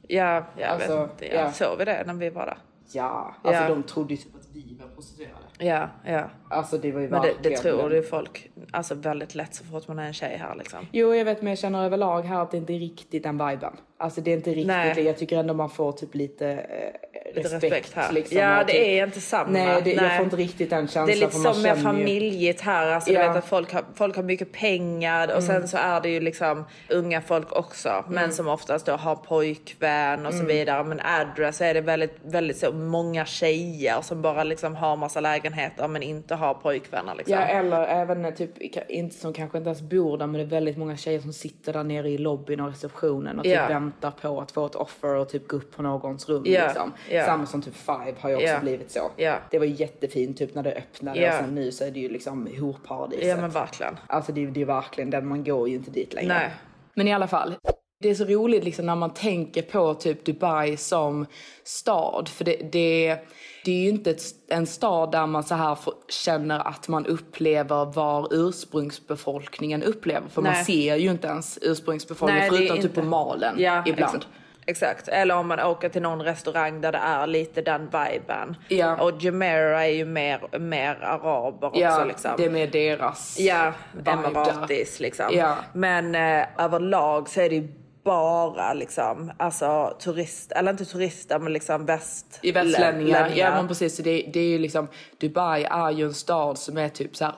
Ja, 0.07 0.45
jag 0.57 0.69
Alltså, 0.69 1.01
vet 1.01 1.11
inte. 1.11 1.25
Jag 1.35 1.45
ja. 1.45 1.51
såg 1.51 1.77
vi 1.77 1.85
det 1.85 2.03
när 2.07 2.13
vi 2.13 2.29
var 2.29 2.45
där? 2.45 2.57
Ja, 2.93 3.35
alltså 3.43 3.63
Ja. 3.63 3.69
de 3.69 3.83
trodde 3.83 4.13
ju 4.13 4.17
typ 4.17 4.33
vi 4.53 4.77
var 4.79 4.87
prostituerade. 4.87 5.35
Ja, 5.57 5.89
ja. 6.05 6.29
Alltså 6.49 6.77
det 6.77 6.91
var 6.91 7.01
ju 7.01 7.09
Men 7.09 7.21
det, 7.21 7.33
det 7.43 7.57
tror 7.57 7.93
ju 7.93 8.03
folk 8.03 8.51
alltså 8.71 8.95
väldigt 8.95 9.35
lätt 9.35 9.55
så 9.55 9.63
fort 9.63 9.87
man 9.87 9.99
är 9.99 10.03
en 10.03 10.13
tjej 10.13 10.37
här 10.37 10.55
liksom. 10.55 10.87
Jo, 10.91 11.15
jag 11.15 11.25
vet, 11.25 11.41
men 11.41 11.49
jag 11.49 11.57
känner 11.57 11.85
överlag 11.85 12.21
här 12.21 12.41
att 12.41 12.51
det 12.51 12.57
inte 12.57 12.73
är 12.73 12.79
riktigt 12.79 13.23
den 13.23 13.47
viben. 13.47 13.73
Alltså 13.97 14.21
det 14.21 14.31
är 14.31 14.35
inte 14.35 14.49
riktigt 14.49 14.67
Nej. 14.67 14.93
det. 14.95 15.01
Jag 15.01 15.17
tycker 15.17 15.37
ändå 15.37 15.53
man 15.53 15.69
får 15.69 15.91
typ 15.91 16.15
lite 16.15 16.47
eh, 16.49 17.08
respekt. 17.35 17.63
respekt 17.63 17.93
här. 17.95 18.11
liksom, 18.11 18.37
ja 18.37 18.57
det 18.67 18.73
typ- 18.73 18.81
är 18.81 19.03
inte 19.05 19.21
samma. 19.21 19.49
Nej, 19.51 19.81
det, 19.83 19.93
jag 19.93 20.15
får 20.15 20.23
inte 20.23 20.35
riktigt 20.35 20.69
den 20.69 20.79
känslan. 20.87 21.05
Det 21.05 21.13
är 21.13 21.15
lite 21.15 21.31
som 21.31 21.61
med 21.61 21.81
familjigt 21.83 22.61
här. 22.61 22.87
Alltså, 22.91 23.11
Ja. 23.11 23.21
du 23.21 23.27
vet 23.27 23.37
att 23.37 23.45
folk 23.49 23.73
har, 23.73 23.83
folk 23.95 24.15
har 24.15 24.23
mycket 24.23 24.51
pengar 24.51 25.27
och 25.27 25.33
Mm. 25.33 25.45
sen 25.47 25.67
så 25.67 25.77
är 25.77 26.01
det 26.01 26.09
ju 26.09 26.19
liksom 26.19 26.65
unga 26.89 27.21
folk 27.21 27.51
också. 27.51 28.03
Men 28.07 28.17
Mm. 28.17 28.31
som 28.31 28.47
oftast 28.47 28.85
då 28.85 28.91
har 28.93 29.15
pojkvän 29.15 30.25
och 30.25 30.31
så 30.33 30.39
Mm. 30.39 30.47
vidare. 30.47 30.83
Men 30.83 30.99
address 31.03 31.61
är 31.61 31.73
det 31.73 31.81
väldigt, 31.81 32.17
väldigt 32.23 32.57
så 32.57 32.71
många 32.71 33.25
tjejer 33.25 34.01
som 34.01 34.21
bara 34.21 34.43
liksom 34.43 34.75
har 34.75 34.95
massa 34.95 35.19
lägenheter 35.19 35.87
men 35.87 36.03
inte 36.03 36.35
har 36.35 36.53
pojkvänner 36.53 37.15
liksom. 37.15 37.35
Ja 37.35 37.41
eller 37.41 37.83
även 37.87 38.25
eh, 38.25 38.33
typ, 38.33 38.57
inte, 38.89 39.15
som 39.15 39.33
kanske 39.33 39.57
inte 39.57 39.67
ens 39.67 39.81
bor 39.81 40.17
där 40.17 40.27
men 40.27 40.33
det 40.33 40.41
är 40.41 40.59
väldigt 40.59 40.77
många 40.77 40.97
tjejer 40.97 41.19
som 41.19 41.33
sitter 41.33 41.73
där 41.73 41.83
nere 41.83 42.09
i 42.09 42.17
lobbyn 42.17 42.59
och 42.59 42.67
receptionen 42.69 43.37
och 43.39 43.43
typ 43.43 43.53
Ja. 43.53 43.67
väntar 43.67 44.11
på 44.11 44.41
att 44.41 44.51
få 44.51 44.65
ett 44.65 44.75
offer 44.75 45.15
och 45.15 45.29
typ 45.29 45.47
gå 45.47 45.57
upp 45.57 45.75
på 45.75 45.81
någons 45.81 46.29
rum. 46.29 46.43
Ja, 46.45 46.65
Liksom. 46.67 46.93
ja. 47.11 47.18
Samma 47.25 47.45
som 47.45 47.61
typ 47.61 47.75
Five 47.75 48.13
har 48.19 48.29
ju 48.29 48.35
också 48.35 48.47
Ja. 48.47 48.59
blivit 48.59 48.91
så. 48.91 49.11
Ja. 49.17 49.35
Det 49.51 49.59
var 49.59 49.65
jättefint 49.65 50.37
typ 50.37 50.55
när 50.55 50.63
det 50.63 50.71
öppnade 50.73 51.27
och 51.29 51.33
sen 51.33 51.55
nu 51.55 51.71
så 51.71 51.83
är 51.83 51.91
det 51.91 51.99
ju 51.99 52.09
liksom 52.09 52.47
horparadiset. 52.59 53.27
Ja 53.27 53.37
men 53.37 53.49
verkligen. 53.49 53.97
Alltså 54.07 54.31
det, 54.31 54.43
är- 54.43 54.47
det 54.47 54.61
är 54.61 54.65
verkligen 54.65 55.09
den, 55.09 55.27
man 55.27 55.43
går 55.43 55.69
ju 55.69 55.75
inte 55.75 55.91
dit 55.91 56.13
längre. 56.13 56.33
Nej. 56.33 56.49
Men 56.93 57.07
i 57.07 57.13
alla 57.13 57.27
fall. 57.27 57.55
Det 58.01 58.09
är 58.09 58.15
så 58.15 58.25
roligt 58.25 58.63
liksom 58.63 58.85
när 58.85 58.95
man 58.95 59.13
tänker 59.13 59.61
på 59.61 59.93
typ 59.93 60.25
Dubai 60.25 60.77
som 60.77 61.25
stad. 61.63 62.29
För 62.29 62.45
det, 62.45 62.55
det, 62.71 63.17
det 63.65 63.71
är 63.71 63.81
ju 63.83 63.89
inte 63.89 64.11
ett, 64.11 64.21
en 64.47 64.67
stad 64.67 65.11
där 65.11 65.25
man 65.27 65.43
så 65.43 65.55
här 65.55 65.75
får, 65.75 65.93
känner 66.09 66.67
att 66.67 66.87
man 66.87 67.05
upplever 67.05 67.85
vad 67.85 68.33
ursprungsbefolkningen 68.33 69.83
upplever. 69.83 70.27
För 70.29 70.41
man 70.41 70.51
Nej. 70.53 70.65
ser 70.65 70.95
ju 70.95 71.11
inte 71.11 71.27
ens 71.27 71.59
ursprungsbefolkningen 71.61 72.47
Nej, 72.51 72.57
förutom 72.67 72.81
typ 72.83 72.95
på 72.95 73.01
malen 73.01 73.55
Ja, 73.59 73.83
ibland. 73.85 74.15
Exakt. 74.15 74.27
Exakt. 74.69 75.07
Eller 75.07 75.35
om 75.35 75.47
man 75.47 75.59
åker 75.59 75.89
till 75.89 76.01
någon 76.01 76.21
restaurang 76.21 76.81
där 76.81 76.91
det 76.91 76.97
är 76.97 77.27
lite 77.27 77.61
den 77.61 77.85
viben. 77.85 78.55
Ja. 78.67 78.95
Och 79.01 79.21
Jumeirah 79.21 79.81
är 79.83 79.87
ju 79.87 80.05
mer, 80.05 80.59
mer 80.59 81.03
araber 81.03 81.71
Ja, 81.73 81.95
också 81.95 82.05
liksom. 82.07 82.31
det 82.37 82.45
är 82.45 82.49
med 82.49 82.71
deras 82.71 83.39
Ja, 83.39 83.73
emiratis 84.05 84.99
liksom. 84.99 85.25
Ja. 85.31 85.55
Men 85.73 86.15
eh, 86.15 86.45
överlag 86.57 87.29
så 87.29 87.41
är 87.41 87.49
det 87.49 87.55
ju 87.55 87.67
bara 88.03 88.73
liksom, 88.73 89.31
alltså 89.37 89.97
turist, 90.03 90.51
eller 90.51 90.71
inte 90.71 90.85
turister 90.85 91.39
men 91.39 91.53
liksom 91.53 91.85
väst... 91.85 92.39
I 92.41 92.51
västlänningar. 92.51 93.19
länningar. 93.21 93.45
Ja 93.45 93.51
men 93.55 93.67
precis. 93.67 93.97
Det, 93.97 94.29
det 94.33 94.39
är 94.39 94.47
ju 94.49 94.57
liksom, 94.59 94.87
Dubai 95.21 95.63
är 95.63 95.91
ju 95.91 96.05
en 96.05 96.13
stad 96.13 96.57
som 96.57 96.77
är 96.77 96.89
typ 96.89 97.15
så 97.15 97.25
här 97.25 97.33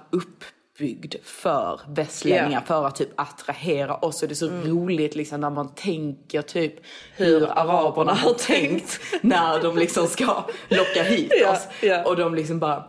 uppbyggd 0.81 1.15
för 1.23 1.79
västlänningar 1.87 2.61
Ja. 2.67 2.67
för 2.67 2.87
att 2.87 2.95
typ 2.95 3.09
attrahera 3.15 3.95
oss. 3.95 4.21
Och 4.21 4.27
det 4.27 4.33
är 4.33 4.35
så 4.35 4.47
Mm. 4.47 4.67
roligt 4.67 5.15
liksom 5.15 5.41
när 5.41 5.49
man 5.49 5.69
tänker 5.75 6.41
typ 6.41 6.73
hur, 7.15 7.39
Hur 7.39 7.47
araberna 7.59 8.13
har 8.13 8.33
tänkt 8.33 8.99
när 9.21 9.63
de 9.63 9.77
liksom 9.77 10.07
ska 10.07 10.43
locka 10.69 11.03
hit 11.03 11.31
Ja, 11.41 11.51
oss. 11.51 12.05
Och 12.05 12.15
de 12.15 12.35
liksom 12.35 12.59
bara 12.59 12.83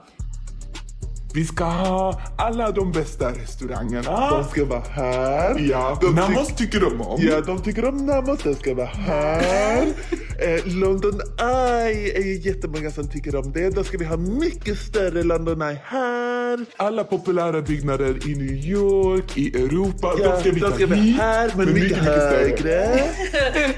Vi 1.35 1.45
ska 1.45 1.65
ha 1.65 2.21
alla 2.39 2.71
de 2.71 2.93
bästa 2.93 3.31
restaurangerna. 3.31 4.31
De 4.31 4.45
ska 4.45 4.65
vara 4.65 4.81
här. 4.81 5.59
Ja, 5.71 5.99
de 6.01 6.15
Namos 6.15 6.49
tycker 6.57 6.81
de 6.81 7.01
om. 7.01 7.21
Ja, 7.23 7.41
de 7.41 7.63
tycker 7.63 7.85
om 7.85 8.07
Namos. 8.07 8.43
Den 8.43 8.55
ska 8.55 8.75
vara 8.75 8.87
här. 8.87 9.83
eh, 10.39 10.67
London 10.67 11.21
Eye 11.41 12.19
är 12.19 12.25
ju 12.25 12.39
jättemånga 12.39 12.91
som 12.91 13.09
tycker 13.09 13.37
om 13.37 13.53
det. 13.53 13.71
Då 13.71 13.85
ska 13.85 13.99
vi 13.99 14.05
ha 14.05 14.17
mycket 14.17 14.79
större 14.79 15.23
London 15.23 15.63
Eye 15.63 15.81
här. 15.85 16.67
Alla 16.77 17.05
populära 17.05 17.63
byggnader 17.63 18.29
i 18.29 18.35
New 18.35 18.67
York, 18.67 19.39
i 19.39 19.65
Europa. 19.65 20.15
Ja, 20.19 20.31
de 20.31 20.41
ska 20.41 20.51
vi 20.51 20.61
ta 20.61 20.71
ska 20.73 20.87
vara 20.87 20.99
hit. 20.99 21.17
här, 21.17 21.53
men 21.57 21.75
mycket 21.75 22.03
större. 22.03 22.37
högre. 22.37 23.05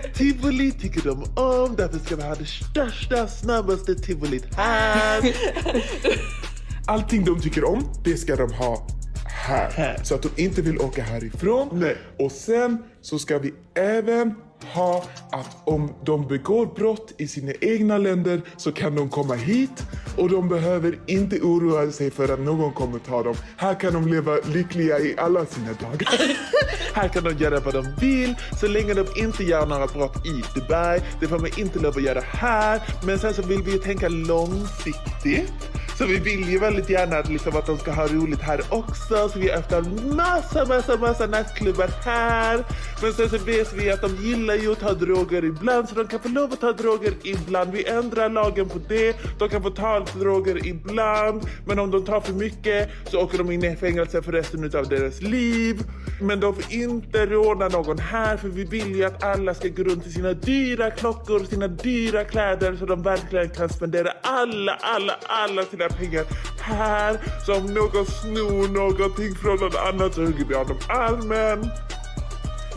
Tivoli 0.15 0.71
tycker 0.71 1.01
de 1.01 1.23
om. 1.35 1.75
Därför 1.77 1.99
ska 1.99 2.17
vi 2.17 2.23
ha 2.23 2.35
det 2.35 2.47
största, 2.47 3.29
snabbaste 3.29 3.95
tivolit 3.95 4.55
här. 4.55 5.23
Allting 6.87 7.25
de 7.25 7.41
tycker 7.41 7.65
om, 7.65 7.85
det 8.05 8.17
ska 8.17 8.37
de 8.37 8.53
ha 8.53 8.87
här. 9.27 10.01
Så 10.03 10.15
att 10.15 10.23
de 10.23 10.43
inte 10.43 10.63
vill 10.63 10.79
åka 10.79 11.03
härifrån. 11.03 11.85
Och 12.19 12.33
sen 12.33 12.83
så 13.01 13.19
ska 13.19 13.39
vi 13.39 13.55
även 13.75 14.35
ha 14.75 15.05
att 15.31 15.57
om 15.65 15.95
de 16.05 16.29
begår 16.29 16.67
brott 16.67 17.13
i 17.19 17.29
sina 17.29 17.53
egna 17.61 17.99
länder 17.99 18.43
så 18.57 18.73
kan 18.73 18.95
de 18.95 19.09
komma 19.09 19.35
hit 19.35 19.87
och 20.17 20.31
de 20.31 20.49
behöver 20.49 20.99
inte 21.07 21.41
oroa 21.41 21.91
sig 21.91 22.11
för 22.11 22.35
att 22.35 22.41
någon 22.41 22.73
kommer 22.73 22.99
ta 22.99 23.23
dem. 23.23 23.35
Här 23.57 23.81
kan 23.81 23.93
de 23.93 24.09
leva 24.09 24.37
lyckliga 24.53 24.99
i 24.99 25.15
alla 25.19 25.47
sina 25.47 25.73
dagar. 25.73 26.09
Här 26.95 27.09
kan 27.09 27.25
de 27.25 27.33
göra 27.33 27.61
vad 27.61 27.75
de 27.75 27.87
vill 28.01 28.35
så 28.61 28.67
länge 28.67 28.95
de 28.95 29.07
inte 29.17 29.45
gör 29.45 29.67
några 29.67 29.87
brott 29.87 30.27
i 30.27 30.59
Dubai. 30.61 31.01
Det 31.21 31.27
får 31.27 31.39
man 31.39 31.51
inte 31.57 31.79
lov 31.79 31.97
att 31.97 32.03
göra 32.03 32.21
här. 32.21 32.83
Men 33.07 33.19
sen 33.19 33.35
så 33.35 33.43
vill 33.43 33.63
vi 33.63 33.73
ju 33.73 33.79
tänka 33.79 34.09
långsiktigt. 34.09 35.53
Så 35.99 36.07
vi 36.07 36.19
vill 36.19 36.49
ju 36.49 36.59
väldigt 36.59 36.91
gärna 36.91 37.17
att, 37.17 37.29
liksom, 37.29 37.57
att 37.57 37.67
de 37.67 37.79
ska 37.79 37.93
ha 37.93 38.07
roligt 38.07 38.41
här 38.41 38.61
också. 38.69 39.29
Så 39.29 39.39
vi 39.39 39.51
öppnar 39.51 40.15
massa, 40.15 40.65
massa, 40.65 40.97
massa 40.97 41.27
nattklubbar 41.27 41.91
här. 42.05 42.65
Men 43.03 43.13
sen 43.13 43.31
så 43.31 43.39
vet 43.39 43.73
vi 43.73 43.91
att 43.91 44.01
de 44.01 44.17
gillar 44.17 44.55
ju 44.55 44.73
att 44.73 44.81
ta 44.81 44.93
droger 44.93 45.45
ibland. 45.45 45.89
Så 45.89 45.95
de 45.95 46.07
kan 46.07 46.21
få 46.21 46.29
lov 46.29 46.53
att 46.53 46.61
ta 46.61 46.73
droger 46.73 47.15
ibland. 47.23 47.73
Vi 47.73 47.89
ändrar 47.89 48.29
lagen 48.29 48.69
på 48.69 48.79
det. 48.89 49.17
De 49.39 49.49
kan 49.49 49.63
få 49.63 49.71
ta 49.71 50.01
droger 50.19 50.67
ibland. 50.67 51.47
Men 51.67 51.79
om 51.79 51.91
de 51.91 52.05
tar 52.05 52.21
för 52.21 52.33
mycket 52.33 52.91
så 53.11 53.21
åker 53.21 53.39
de 53.39 53.51
in 53.51 53.65
i 53.65 53.77
fängelse 53.77 54.23
för 54.23 54.33
resten 54.33 54.65
av 54.65 54.89
deras 54.89 55.21
liv. 55.21 55.83
Men 56.21 56.41
de 56.41 56.55
får 56.55 56.73
inte 56.73 57.27
råna 57.27 57.69
någon 57.69 57.99
här 57.99 58.37
för 58.37 58.49
vi 58.49 58.65
vill 58.65 58.97
ju 58.97 59.05
att 59.05 59.23
alla 59.23 59.55
ska 59.55 59.69
gå 59.69 59.83
runt 59.83 60.07
i 60.07 60.13
sina 60.13 60.33
dyra 60.33 60.91
klockor, 60.91 61.45
sina 61.45 61.69
dyra 61.69 62.25
kläder 62.25 62.77
så 62.77 62.87
de 62.87 63.03
verkligen 63.03 63.51
kan 63.51 63.69
spendera 63.69 64.13
alla, 64.23 64.79
alla, 64.81 65.17
alla 65.27 65.63
sina 65.63 65.84
pengar 65.89 66.25
här. 66.61 67.21
Så 67.47 67.57
om 67.57 67.67
någon 67.67 68.07
snor 68.07 68.69
någonting 68.69 69.35
från 69.35 69.57
någon 69.57 69.77
annan 69.77 70.13
så 70.13 70.21
hugger 70.21 70.45
vi 70.45 70.55
honom 70.55 70.69
dem 70.69 70.79
armen. 70.89 71.71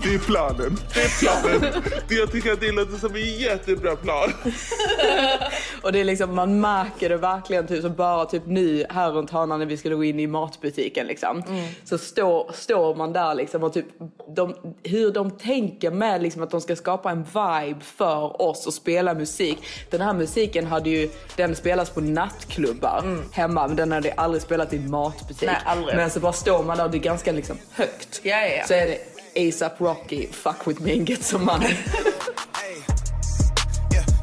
Det 0.04 0.14
är 0.14 0.20
planen. 0.20 0.78
Det 0.94 1.02
är 1.02 1.20
planen. 1.20 1.82
Det- 2.08 2.16
Jag 2.16 2.32
tycker 2.32 2.52
att 2.54 2.60
det 2.62 2.72
låter 2.72 2.98
som 2.98 3.16
en 3.16 3.22
jättebra 3.38 3.96
plan. 3.96 4.34
Och 5.82 5.92
det 5.92 6.00
är 6.00 6.04
liksom, 6.04 6.36
man 6.36 6.62
märker 6.62 7.10
det 7.10 7.18
verkligen 7.18 7.68
typ, 7.68 7.82
så 7.82 7.90
bara 7.90 8.26
typ 8.26 8.44
nu 8.46 8.86
här 8.90 9.12
runt 9.12 9.32
hörnan 9.32 9.60
när 9.60 9.66
vi 9.66 9.78
skulle 9.78 9.96
gå 9.96 10.04
in 10.04 10.20
i 10.20 10.28
matbutiken 10.28 11.08
liksom. 11.08 11.44
Så 11.86 11.98
står, 11.98 12.52
står 12.54 12.96
man 12.96 13.14
där 13.14 13.36
liksom 13.36 13.64
och 13.64 13.74
typ 13.74 13.86
de, 14.36 14.56
hur 14.84 15.12
de 15.12 15.32
tänker 15.32 15.92
med 15.92 16.22
liksom 16.22 16.44
att 16.44 16.52
de 16.52 16.62
ska 16.62 16.76
skapa 16.76 17.12
en 17.12 17.24
vibe 17.24 17.80
för 17.98 18.42
oss 18.42 18.68
och 18.68 18.74
spela 18.74 19.14
musik. 19.14 19.58
Den 19.90 20.02
här 20.02 20.14
musiken 20.14 20.66
hade 20.68 20.90
ju, 20.90 21.10
den 21.36 21.56
spelas 21.56 21.90
på 21.90 22.02
nattklubbar 22.02 23.04
hemma 23.32 23.68
men 23.68 23.76
den 23.76 23.92
hade 23.92 24.12
aldrig 24.14 24.42
spelat 24.42 24.74
i 24.74 24.80
matbutik. 24.80 25.48
Nej, 25.48 25.58
aldrig. 25.66 25.96
Men 25.96 26.10
så 26.10 26.20
bara 26.20 26.34
står 26.34 26.64
man 26.64 26.78
där 26.78 26.86
och 26.86 26.92
det 26.92 26.98
är 26.98 27.00
ganska 27.00 27.32
liksom 27.32 27.58
högt. 27.72 28.20
Ja, 28.24 28.38
ja, 28.42 28.48
ja. 28.48 28.64
Så 28.68 28.74
är 28.74 28.86
det 28.88 28.98
ASAP 29.38 29.80
Rocky, 29.80 30.26
fuck 30.28 30.66
with 30.68 30.80
me 30.82 30.98
and 30.98 31.06
get 31.08 31.24
some 31.24 31.46
money. 31.46 31.74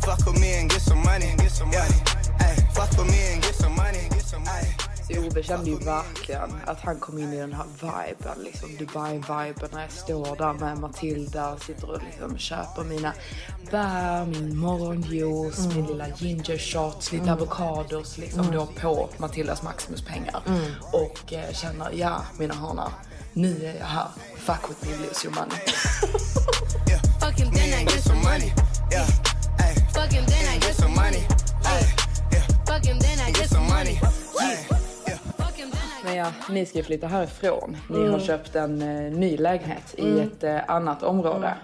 Fuck 0.05 0.27
with 0.27 0.41
me 0.41 0.61
and 0.61 0.71
get 0.71 0.83
some 0.83 1.03
money. 1.03 1.35
Get 1.39 1.51
some 1.53 1.71
money. 1.71 2.01
Ay, 2.41 2.57
fuck 2.75 2.91
with 2.99 3.11
me 3.11 3.33
and 3.33 3.43
get 3.43 3.55
some 3.55 3.75
money. 3.77 4.09
Get 4.11 4.27
some 4.27 4.45
money. 4.45 4.75
Så 5.09 5.21
Ove 5.27 5.43
kände 5.43 5.71
ju 5.71 5.77
verkligen 5.79 6.51
att 6.67 6.81
han 6.81 6.99
kom 7.01 7.19
in 7.19 7.33
i 7.33 7.37
den 7.37 7.53
här 7.53 7.65
viben, 7.81 8.39
liksom 8.45 8.69
Dubai-viben 8.79 9.69
när 9.73 9.81
jag 9.83 9.93
står 9.93 10.37
där 10.37 10.53
med 10.53 10.79
Matilda, 10.79 11.57
sitter 11.67 11.91
och 11.91 12.01
liksom 12.03 12.39
köper 12.39 12.85
mina 12.85 13.13
bär, 13.71 14.27
min 14.27 14.59
morgonjuice, 14.59 15.59
Mm. 15.59 15.77
min 15.77 15.87
lilla 15.87 16.09
ginger 16.17 16.59
shots, 16.59 17.13
lite 17.13 17.23
Mm. 17.25 17.35
avokados 17.35 18.19
liksom 18.19 18.41
Mm. 18.41 18.55
då 18.55 18.67
på 18.67 19.09
Matildas 19.19 19.63
Maximus-pengar. 19.63 20.43
Mm. 20.47 20.61
Och 20.93 21.33
eh, 21.33 21.53
känner, 21.53 21.91
ja 21.93 22.23
mina 22.39 22.55
hörnar, 22.55 22.93
nu 23.35 23.65
är 23.67 23.79
jag 23.79 23.87
här. 23.87 24.09
Fuck 24.37 24.69
with 24.71 24.85
me, 24.91 25.07
lose 25.07 25.25
your 25.27 25.35
money. 25.35 25.59
Fuck 27.21 27.39
him, 27.41 27.51
then 27.53 27.81
I 27.81 27.85
get 27.85 28.03
some 28.05 28.21
money. 28.23 28.53
Yeah. 28.93 29.09
Ay. 29.59 29.75
Fuck 29.95 30.13
him, 30.13 30.25
then 30.27 30.57
I 30.57 30.59
get 30.61 30.77
some 30.77 30.95
money. 30.95 31.27
Ay. 31.65 31.85
Yeah. 32.33 32.47
Fuck 32.67 32.85
him, 32.87 32.99
then 32.99 33.19
I 33.29 33.33
get 33.33 33.49
some 33.51 33.67
money. 33.69 34.01
Ay. 34.41 34.59
Men 36.05 36.17
ja, 36.17 36.27
ni 36.51 36.67
ska 36.67 36.79
ju 36.79 36.85
flytta 36.85 37.07
härifrån. 37.07 37.77
Ni 37.91 37.99
Mm. 37.99 38.13
har 38.13 38.21
köpt 38.21 38.55
en 38.57 38.83
eh, 38.83 39.13
ny 39.13 39.37
lägenhet 39.37 39.95
Mm. 39.99 40.17
i 40.17 40.21
ett 40.21 40.45
eh, 40.45 40.61
annat 40.71 41.03
område. 41.03 41.47
Mm. 41.47 41.59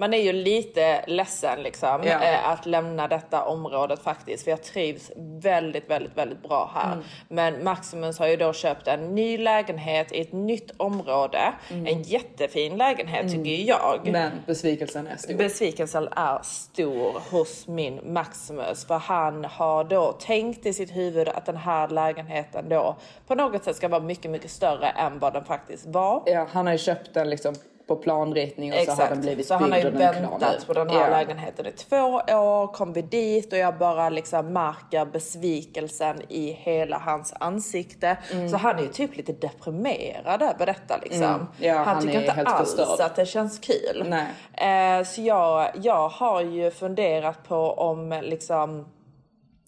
Man 0.00 0.14
är 0.14 0.18
ju 0.18 0.32
lite 0.32 1.04
ledsen 1.06 1.62
liksom 1.62 2.00
Ja. 2.04 2.22
eh, 2.24 2.48
att 2.48 2.66
lämna 2.66 3.08
detta 3.08 3.44
området 3.44 4.02
faktiskt. 4.02 4.44
För 4.44 4.50
jag 4.50 4.62
trivs 4.62 5.10
väldigt, 5.42 5.90
väldigt, 5.90 6.16
väldigt 6.16 6.42
bra 6.42 6.70
här. 6.74 6.92
Mm. 6.92 7.04
Men 7.28 7.64
Maximus 7.64 8.18
har 8.18 8.26
ju 8.26 8.36
då 8.36 8.52
köpt 8.52 8.88
en 8.88 9.14
ny 9.14 9.38
lägenhet 9.38 10.12
i 10.12 10.20
ett 10.20 10.32
nytt 10.32 10.70
område. 10.76 11.52
En 11.70 12.02
jättefin 12.02 12.76
lägenhet 12.76 13.20
Mm. 13.22 13.32
tycker 13.44 13.64
jag. 13.68 14.00
Men 14.12 14.30
besvikelsen 14.46 15.06
är 15.06 15.16
stor. 15.16 15.34
Besvikelsen 15.34 16.08
är 16.16 16.38
stor 16.42 17.22
hos 17.30 17.66
min 17.68 18.00
Maximus. 18.12 18.86
För 18.86 18.98
han 18.98 19.44
har 19.44 19.84
då 19.84 20.12
tänkt 20.12 20.66
i 20.66 20.72
sitt 20.72 20.96
huvud 20.96 21.28
att 21.28 21.46
den 21.46 21.56
här 21.56 21.88
lägenheten 21.88 22.68
då 22.68 22.96
på 23.26 23.34
något 23.34 23.64
sätt 23.64 23.76
ska 23.76 23.88
vara 23.88 24.00
mycket, 24.02 24.30
mycket 24.30 24.50
större 24.50 24.88
än 24.88 25.18
vad 25.18 25.32
den 25.32 25.44
faktiskt 25.44 25.86
var. 25.86 26.22
Ja, 26.26 26.46
han 26.52 26.66
har 26.66 26.72
ju 26.72 26.78
köpt 26.78 27.14
den 27.14 27.30
liksom 27.30 27.54
på 27.88 27.96
planritning 27.96 28.72
och 28.72 28.78
så 28.78 28.92
har 28.92 29.08
den 29.08 29.20
blivit 29.20 29.46
så 29.46 29.54
han 29.54 29.72
har 29.72 29.78
ju 29.78 29.84
byggd 29.84 29.98
väntat 29.98 30.66
på 30.66 30.72
den 30.72 30.90
här 30.90 31.00
Ja. 31.00 31.10
lägenheten 31.10 31.66
i 31.66 31.72
två 31.72 31.96
år, 31.96 32.72
kom 32.72 32.92
vi 32.92 33.02
dit 33.02 33.52
och 33.52 33.58
jag 33.58 33.78
bara 33.78 34.08
liksom 34.08 34.52
märker 34.52 35.04
besvikelsen 35.04 36.22
i 36.28 36.52
hela 36.52 36.98
hans 36.98 37.34
ansikte. 37.40 38.16
Mm. 38.32 38.48
Så 38.48 38.56
han 38.56 38.78
är 38.78 38.82
ju 38.82 38.88
typ 38.88 39.16
lite 39.16 39.32
deprimerad 39.32 40.42
över 40.42 40.66
detta 40.66 40.96
liksom. 40.96 41.22
Mm. 41.24 41.46
Ja, 41.58 41.74
han, 41.74 41.86
han 41.86 42.02
tycker 42.02 42.20
inte 42.20 42.32
alls 42.32 42.74
förstörd. 42.76 43.00
att 43.00 43.16
det 43.16 43.26
känns 43.26 43.58
kul. 43.58 44.14
Eh, 44.52 45.04
så 45.04 45.20
jag, 45.22 45.70
jag 45.82 46.08
har 46.08 46.40
ju 46.42 46.70
funderat 46.70 47.48
på 47.48 47.56
om 47.56 48.20
liksom 48.22 48.86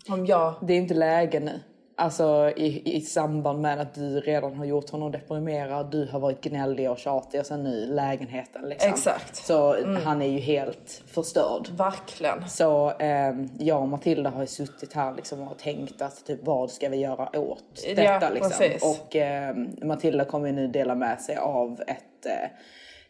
om 0.09 0.27
jag... 0.27 0.55
Det 0.61 0.73
är 0.73 0.79
inte 0.79 0.95
läge 0.95 1.41
nu. 1.41 1.61
Alltså 2.01 2.53
i, 2.57 2.97
i 2.97 3.01
samband 3.01 3.61
med 3.61 3.81
att 3.81 3.95
du 3.95 4.21
redan 4.21 4.55
har 4.57 4.65
gjort 4.65 4.91
honom 4.91 5.13
deprimerad, 5.13 5.91
du 5.91 6.07
har 6.13 6.21
varit 6.21 6.41
gnällig 6.41 6.91
och 6.91 6.99
tjatig 6.99 7.41
och 7.41 7.47
sen 7.47 7.63
nu 7.65 7.87
lägenheten 7.87 8.69
liksom. 8.69 8.91
Exakt. 8.91 9.37
Så 9.37 9.75
Mm. 9.75 10.03
han 10.05 10.23
är 10.23 10.27
ju 10.27 10.39
helt 10.39 11.03
förstörd. 11.07 11.69
Verkligen. 11.77 12.49
Så 12.49 12.91
eh, 12.91 13.35
jag 13.59 13.81
och 13.83 13.89
Matilda 13.89 14.31
har 14.31 14.41
ju 14.41 14.47
suttit 14.47 14.93
här 14.93 15.15
liksom 15.15 15.41
och 15.49 15.59
tänkt 15.59 16.03
att 16.03 16.27
typ 16.27 16.41
vad 16.43 16.71
ska 16.71 16.89
vi 16.89 16.97
göra 16.97 17.39
åt 17.39 17.85
Ja, 17.87 17.95
detta 17.95 18.31
liksom. 18.31 18.51
precis. 18.51 18.83
Och 18.83 19.17
eh, 19.17 19.55
Matilda 19.83 20.25
kommer 20.25 20.47
ju 20.47 20.53
nu 20.53 20.69
dela 20.69 20.95
med 20.95 21.21
sig 21.21 21.37
av 21.37 21.81
ett 21.87 22.27
eh, 22.27 22.49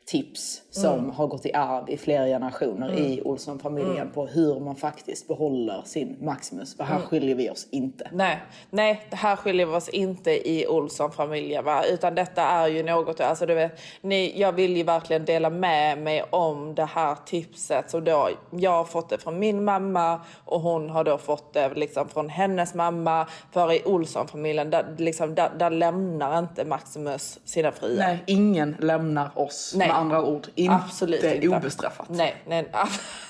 tips 0.06 0.62
som 0.70 0.94
Mm. 0.98 1.10
har 1.10 1.26
gått 1.26 1.46
i 1.46 1.52
arv 1.54 1.90
i 1.90 1.96
flera 1.96 2.24
generationer 2.26 2.88
Mm. 2.88 3.02
i 3.04 3.22
Olsson-familjen 3.24 3.96
Mm. 3.96 4.10
på 4.12 4.26
hur 4.26 4.60
man 4.60 4.76
faktiskt 4.76 5.28
behåller 5.28 5.82
sin 5.84 6.16
Maximus. 6.20 6.76
För 6.76 6.84
här 6.84 6.96
Mm. 6.96 7.06
skiljer 7.08 7.34
vi 7.34 7.50
oss 7.50 7.66
inte. 7.70 8.08
Nej, 8.12 8.38
nej, 8.70 9.06
det 9.10 9.16
här 9.16 9.36
skiljer 9.36 9.66
vi 9.66 9.72
oss 9.74 9.88
inte 9.88 10.48
i 10.50 10.66
Olsson-familjen 10.66 11.64
va? 11.64 11.84
Utan 11.84 12.14
detta 12.14 12.42
är 12.42 12.68
ju 12.68 12.82
något, 12.82 13.20
alltså 13.20 13.46
du 13.46 13.54
vet, 13.54 13.80
ni, 14.00 14.40
jag 14.40 14.52
vill 14.52 14.76
ju 14.76 14.82
verkligen 14.82 15.24
dela 15.24 15.50
med 15.50 15.98
mig 15.98 16.22
om 16.30 16.74
det 16.74 16.84
här 16.84 17.16
tipset. 17.26 17.90
Så 17.90 18.00
då, 18.00 18.28
jag 18.50 18.70
har 18.70 18.84
fått 18.84 19.08
det 19.08 19.18
från 19.18 19.38
min 19.38 19.64
mamma 19.64 20.20
och 20.44 20.60
hon 20.60 20.90
har 20.90 21.04
då 21.04 21.18
fått 21.18 21.52
det 21.52 21.74
liksom 21.74 22.08
från 22.08 22.28
hennes 22.28 22.74
mamma. 22.74 23.26
För 23.52 23.72
i 23.72 23.82
Olsson-familjen, 23.84 24.70
där, 24.70 24.94
liksom, 24.98 25.34
där, 25.34 25.50
där 25.58 25.70
lämnar 25.70 26.38
inte 26.38 26.64
Maximus 26.64 27.38
sina 27.44 27.72
fruar. 27.72 27.96
Nej, 27.98 28.18
ingen 28.26 28.76
lämnar 28.80 29.30
oss 29.34 29.74
Nej. 29.76 29.88
med 29.88 29.96
andra 29.96 30.24
ord. 30.24 30.46
Inte, 30.60 30.74
Absolut 30.74 31.24
inte. 31.24 31.48
obestraffat. 31.48 32.08
Nej, 32.08 32.36
nej, 32.46 32.68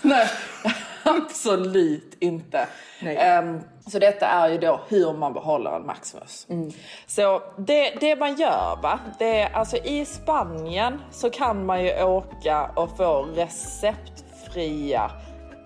nej. 0.03 0.27
absolut 1.03 2.17
inte. 2.21 2.67
Ehm, 3.03 3.61
så 3.87 3.99
detta 3.99 4.27
är 4.27 4.49
ju 4.49 4.59
då 4.59 4.81
hur 4.89 5.13
man 5.13 5.33
behåller 5.33 5.71
en 5.71 5.87
Maximus. 5.87 6.47
Mm. 6.51 6.71
Så 7.07 7.43
det, 7.59 7.91
det 8.01 8.17
man 8.17 8.37
gör 8.37 8.79
va, 8.83 8.99
det 9.19 9.41
är 9.41 9.53
alltså 9.53 9.77
i 9.77 10.05
Spanien 10.05 11.01
så 11.11 11.31
kan 11.31 11.67
man 11.67 11.85
ju 11.85 12.03
åka 12.03 12.71
och 12.77 12.97
få 12.97 13.23
receptfria 13.23 15.11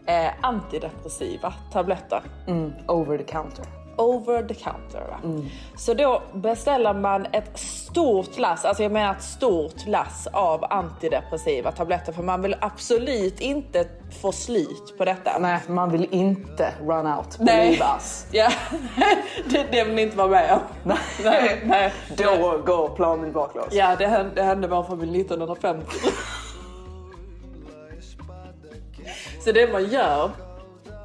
eh, 0.07 0.31
antidepressiva 0.41 1.55
tabletter. 1.73 2.23
Mm, 2.47 2.73
over 2.89 3.19
the 3.19 3.25
counter. 3.25 3.84
Over 3.97 4.43
the 4.43 4.55
counter 4.55 5.01
va. 5.01 5.21
Mm. 5.25 5.47
Så 5.77 5.95
då 5.95 6.23
beställer 6.35 6.95
man 6.95 7.27
ett 7.33 7.59
stort 7.59 8.39
lass, 8.39 8.65
alltså 8.65 8.83
jag 8.83 8.93
menar 8.93 9.15
ett 9.15 9.23
stort 9.23 9.87
lass 9.87 10.29
av 10.33 10.65
antidepressiva 10.71 11.73
tabletter 11.73 12.13
för 12.13 12.23
man 12.23 12.43
vill 12.43 12.57
absolut 12.61 13.41
inte 13.41 13.87
få 14.23 14.33
slut 14.33 14.95
på 14.99 15.05
detta. 15.05 15.39
Nej, 15.39 15.61
man 15.69 15.91
vill 15.91 16.09
inte 16.11 16.75
run 16.81 17.07
out. 17.07 17.37
Nej. 17.39 17.67
Believe 17.67 17.85
us. 17.97 18.27
Ja, 18.33 18.51
det, 19.51 19.67
det 19.73 19.85
vill 19.85 19.95
ni 19.95 20.03
inte 20.03 20.17
vara 20.17 20.29
med 20.29 20.53
om. 20.53 20.61
Nej, 20.83 20.99
nej, 21.25 21.63
nej. 21.65 21.93
Då 22.17 22.59
går 22.67 22.97
planen 22.97 23.33
baklås. 23.33 23.69
Ja, 23.71 23.97
det 23.99 24.07
hände, 24.07 24.33
det 24.35 24.43
hände 24.43 24.69
vår 24.69 24.83
familj 24.83 25.21
1950. 25.21 25.87
Så 29.45 29.53
det 29.53 29.73
man 29.73 29.91
gör 29.91 30.31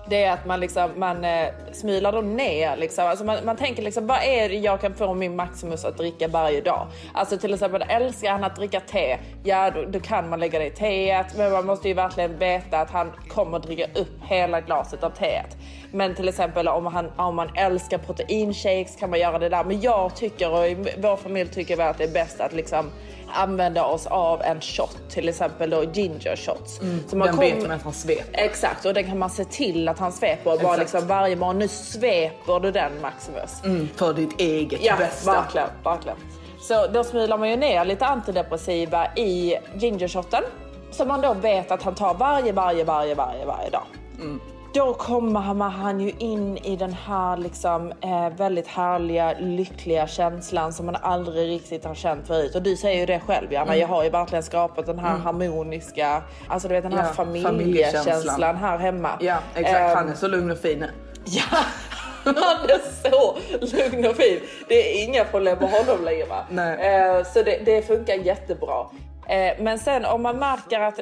det 0.09 0.23
är 0.23 0.31
att 0.31 0.45
man, 0.45 0.59
liksom, 0.59 0.91
man 0.95 1.25
eh, 1.25 1.47
smilar 1.71 2.11
dem 2.11 2.35
ner. 2.35 2.75
Liksom. 2.77 3.07
Alltså 3.07 3.25
man, 3.25 3.37
man 3.45 3.57
tänker 3.57 3.83
liksom, 3.83 4.07
vad 4.07 4.23
är 4.23 4.49
det 4.49 4.55
jag 4.55 4.81
kan 4.81 4.93
få 4.93 5.13
min 5.13 5.35
Maximus 5.35 5.85
att 5.85 5.97
dricka 5.97 6.27
varje 6.27 6.61
dag? 6.61 6.87
Alltså 7.13 7.37
till 7.37 7.53
exempel 7.53 7.85
älskar 7.89 8.31
han 8.31 8.43
att 8.43 8.55
dricka 8.55 8.79
te, 8.79 9.17
ja 9.43 9.71
då, 9.71 9.85
då 9.85 9.99
kan 9.99 10.29
man 10.29 10.39
lägga 10.39 10.59
det 10.59 10.65
i 10.65 10.71
teet. 10.71 11.37
Men 11.37 11.51
man 11.51 11.65
måste 11.65 11.87
ju 11.87 11.93
verkligen 11.93 12.37
veta 12.37 12.79
att 12.79 12.91
han 12.91 13.11
kommer 13.27 13.57
att 13.57 13.63
dricka 13.63 13.85
upp 13.85 14.23
hela 14.23 14.61
glaset 14.61 15.03
av 15.03 15.09
teet. 15.09 15.57
Men 15.91 16.15
till 16.15 16.29
exempel 16.29 16.67
om, 16.67 16.85
han, 16.85 17.11
om 17.15 17.35
man 17.35 17.49
älskar 17.55 17.97
proteinshakes 17.97 18.95
kan 18.95 19.09
man 19.09 19.19
göra 19.19 19.39
det 19.39 19.49
där. 19.49 19.63
Men 19.63 19.81
jag 19.81 20.15
tycker 20.15 20.51
och 20.51 20.67
i 20.67 20.77
vår 20.97 21.15
familj 21.15 21.49
tycker 21.49 21.75
vi 21.77 21.83
att 21.83 21.97
det 21.97 22.03
är 22.03 22.13
bäst 22.13 22.39
att 22.39 22.53
liksom 22.53 22.91
använda 23.33 23.85
oss 23.85 24.07
av 24.07 24.41
en 24.41 24.61
shot, 24.61 24.97
till 25.09 25.29
exempel 25.29 25.69
då 25.69 25.83
ginger 25.83 26.35
shots. 26.35 26.81
Mm, 26.81 26.99
Så 27.07 27.17
man 27.17 27.25
den 27.27 27.35
kom- 27.35 27.45
vet 27.45 27.61
man 27.61 27.71
att 27.71 27.83
han 27.83 27.93
sveper. 27.93 28.25
Exakt, 28.43 28.85
och 28.85 28.93
den 28.93 29.03
kan 29.03 29.19
man 29.19 29.29
se 29.29 29.45
till 29.45 29.87
att 29.89 29.99
han 29.99 30.11
sveper 30.11 30.57
bara 30.63 30.75
liksom 30.77 31.07
varje 31.07 31.35
morgon. 31.35 31.59
Nu 31.59 31.67
sveper 31.67 32.59
du 32.59 32.71
den 32.71 33.01
Maximus. 33.01 33.63
Mm, 33.63 33.89
för 33.95 34.13
ditt 34.13 34.39
eget 34.41 34.83
Ja, 34.83 34.95
bästa. 34.97 35.31
verkligen, 35.31 35.67
verkligen. 35.83 36.17
Så 36.61 36.87
då 36.87 37.03
smilar 37.03 37.37
man 37.37 37.49
ju 37.49 37.55
ner 37.55 37.85
lite 37.85 38.05
antidepressiva 38.05 39.07
i 39.15 39.57
gingershotten. 39.75 40.43
Som 40.91 41.07
man 41.07 41.21
då 41.21 41.33
vet 41.33 41.71
att 41.71 41.83
han 41.83 41.95
tar 41.95 42.13
varje, 42.13 42.51
varje, 42.51 42.83
varje, 42.83 43.15
varje, 43.15 43.45
varje 43.45 43.69
dag. 43.69 43.83
Mm. 44.19 44.39
Då 44.73 44.93
kommer 44.93 45.39
han, 45.69 45.99
ju 45.99 46.11
in 46.19 46.57
i 46.57 46.75
den 46.75 46.93
här 46.93 47.37
liksom, 47.37 47.91
eh, 48.01 48.29
väldigt 48.37 48.67
härliga, 48.67 49.33
lyckliga 49.39 50.07
känslan 50.07 50.73
som 50.73 50.85
man 50.85 50.95
aldrig 50.95 51.49
riktigt 51.49 51.85
har 51.85 51.95
känt 51.95 52.27
förut. 52.27 52.55
Och 52.55 52.61
du 52.61 52.75
säger 52.75 52.99
ju 52.99 53.05
det 53.05 53.19
själv 53.19 53.53
Janna, 53.53 53.65
Mm. 53.71 53.79
jag 53.79 53.87
har 53.87 54.03
ju 54.03 54.09
verkligen 54.09 54.43
skapat 54.43 54.85
den 54.85 54.99
här 54.99 55.09
Mm. 55.09 55.21
harmoniska, 55.21 56.21
alltså 56.47 56.67
du 56.67 56.73
vet 56.73 56.83
den 56.83 56.93
här 56.93 57.05
Ja, 57.07 57.13
familjekänslan 57.13 58.03
familjekänslan. 58.03 58.55
här 58.55 58.77
hemma. 58.77 59.09
Ja, 59.19 59.37
exakt. 59.55 59.79
Ehm, 59.79 59.95
Han 59.97 60.09
är 60.09 60.15
så 60.15 60.27
lugn 60.27 60.51
och 60.51 60.57
fin. 60.57 60.85
Ja, 61.25 61.43
han 62.23 62.35
är 62.69 63.09
så 63.09 63.37
lugn 63.77 64.05
och 64.07 64.15
fin. 64.15 64.39
Det 64.67 64.75
är 65.01 65.03
inga 65.07 65.23
problem 65.23 65.57
med 65.59 65.69
honom 65.71 66.05
längre. 66.05 66.25
Va? 66.25 66.45
Eh, 66.61 67.23
så 67.33 67.43
det, 67.43 67.59
det 67.65 67.81
funkar 67.87 68.13
jättebra. 68.13 68.85
Eh, 69.27 69.53
men 69.59 69.79
sen 69.79 70.05
om 70.05 70.21
man 70.23 70.37
märker 70.37 70.79
att 70.79 70.99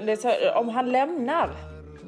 om 0.56 0.69
han 0.69 0.91
lämnar, 0.91 1.49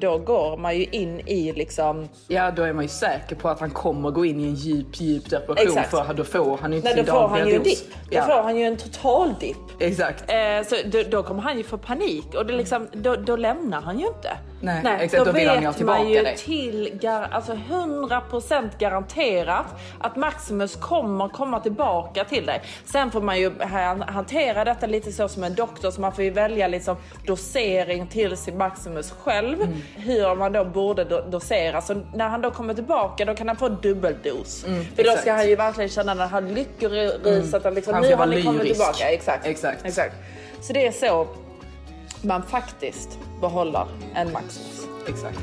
då 0.00 0.18
går 0.18 0.56
man 0.56 0.76
ju 0.78 0.84
in 0.84 1.20
i 1.28 1.52
liksom... 1.52 2.08
Ja, 2.28 2.50
då 2.50 2.62
är 2.62 2.72
man 2.72 2.84
ju 2.84 2.88
säker 2.88 3.36
på 3.36 3.48
att 3.48 3.60
han 3.60 3.70
kommer 3.70 4.10
gå 4.10 4.24
in 4.24 4.40
i 4.40 4.44
en 4.44 4.54
djup, 4.54 5.00
djup 5.00 5.30
depression. 5.30 5.68
Exakt. 5.68 5.90
För 5.90 6.14
då 6.14 6.24
får 6.24 6.56
han 6.58 6.70
ju 6.72 6.76
inte 6.76 6.88
Nej, 6.88 6.96
då 6.96 7.02
sin 7.04 7.12
får 7.12 7.20
dagliga 7.20 7.38
han 7.44 7.48
ju 7.48 7.54
en 7.54 7.62
dos. 7.62 7.80
dipp. 7.80 7.94
Då 8.10 8.16
Ja. 8.16 8.22
får 8.22 8.42
han 8.42 8.56
ju 8.56 8.64
en 8.64 8.76
total 8.76 9.34
dipp. 9.40 9.56
Exakt. 9.78 10.24
Eh, 10.30 10.66
så 10.68 10.76
då, 10.90 11.02
då 11.10 11.22
kommer 11.22 11.42
han 11.42 11.58
ju 11.58 11.64
få 11.64 11.78
panik 11.78 12.34
och 12.34 12.46
det 12.46 12.52
liksom, 12.56 12.88
då, 12.92 13.16
då 13.16 13.36
lämnar 13.36 13.80
han 13.80 13.98
ju 13.98 14.06
inte. 14.06 14.30
Nej, 14.60 14.82
exakt, 15.00 15.24
då 15.24 15.32
vill 15.32 15.48
han 15.48 15.74
ju 15.78 15.84
man 15.84 16.08
ju 16.08 16.22
dig. 16.22 16.36
till 16.36 16.98
gar, 17.00 17.28
alltså 17.30 17.52
100% 17.52 18.70
garanterat 18.78 19.64
att 19.98 20.16
Maximus 20.16 20.76
kommer 20.76 21.28
komma 21.28 21.60
tillbaka 21.60 22.24
till 22.24 22.46
dig. 22.46 22.62
Sen 22.84 23.10
får 23.10 23.20
man 23.20 23.38
ju 23.40 23.52
han- 23.60 24.02
hantera 24.02 24.64
detta 24.64 24.86
lite 24.86 25.12
så 25.12 25.28
som 25.28 25.44
en 25.44 25.54
doktor 25.54 25.90
så 25.90 26.00
man 26.00 26.12
får 26.12 26.24
ju 26.24 26.30
välja 26.30 26.68
liksom 26.68 26.96
dosering 27.26 28.06
till 28.06 28.36
sin 28.36 28.58
Maximus 28.58 29.10
själv. 29.22 29.60
Mm. 29.62 29.82
Hur 29.96 30.34
man 30.34 30.52
då 30.52 30.64
borde 30.64 31.04
do, 31.04 31.20
dosera. 31.30 31.80
Så 31.80 32.02
när 32.14 32.28
han 32.28 32.40
då 32.40 32.50
kommer 32.50 32.74
tillbaka 32.74 33.24
då 33.24 33.34
kan 33.34 33.48
han 33.48 33.56
få 33.56 33.68
dubbeldos. 33.68 34.64
Mm, 34.64 34.84
För 34.84 34.96
då 34.96 35.00
exakt. 35.02 35.20
ska 35.20 35.32
han 35.32 35.48
ju 35.48 35.56
verkligen 35.56 35.90
känna 35.90 36.14
den 36.14 36.28
här 36.28 36.40
lyckoruset 36.40 37.66
att 37.66 37.74
liksom, 37.74 37.94
Han 37.94 38.02
nu 38.02 38.08
ska 38.08 38.16
har 38.16 38.26
ni 38.26 38.42
kommit 38.42 38.62
tillbaka. 38.66 39.08
Exakt. 39.10 39.46
Exakt. 39.46 39.84
Exakt. 39.86 40.14
Så 40.60 40.72
det 40.72 40.86
är 40.86 40.92
så 40.92 41.26
man 42.22 42.42
faktiskt 42.42 43.18
behåller 43.40 43.86
en 44.14 44.32
Maximus. 44.32 44.86
Exakt. 45.08 45.38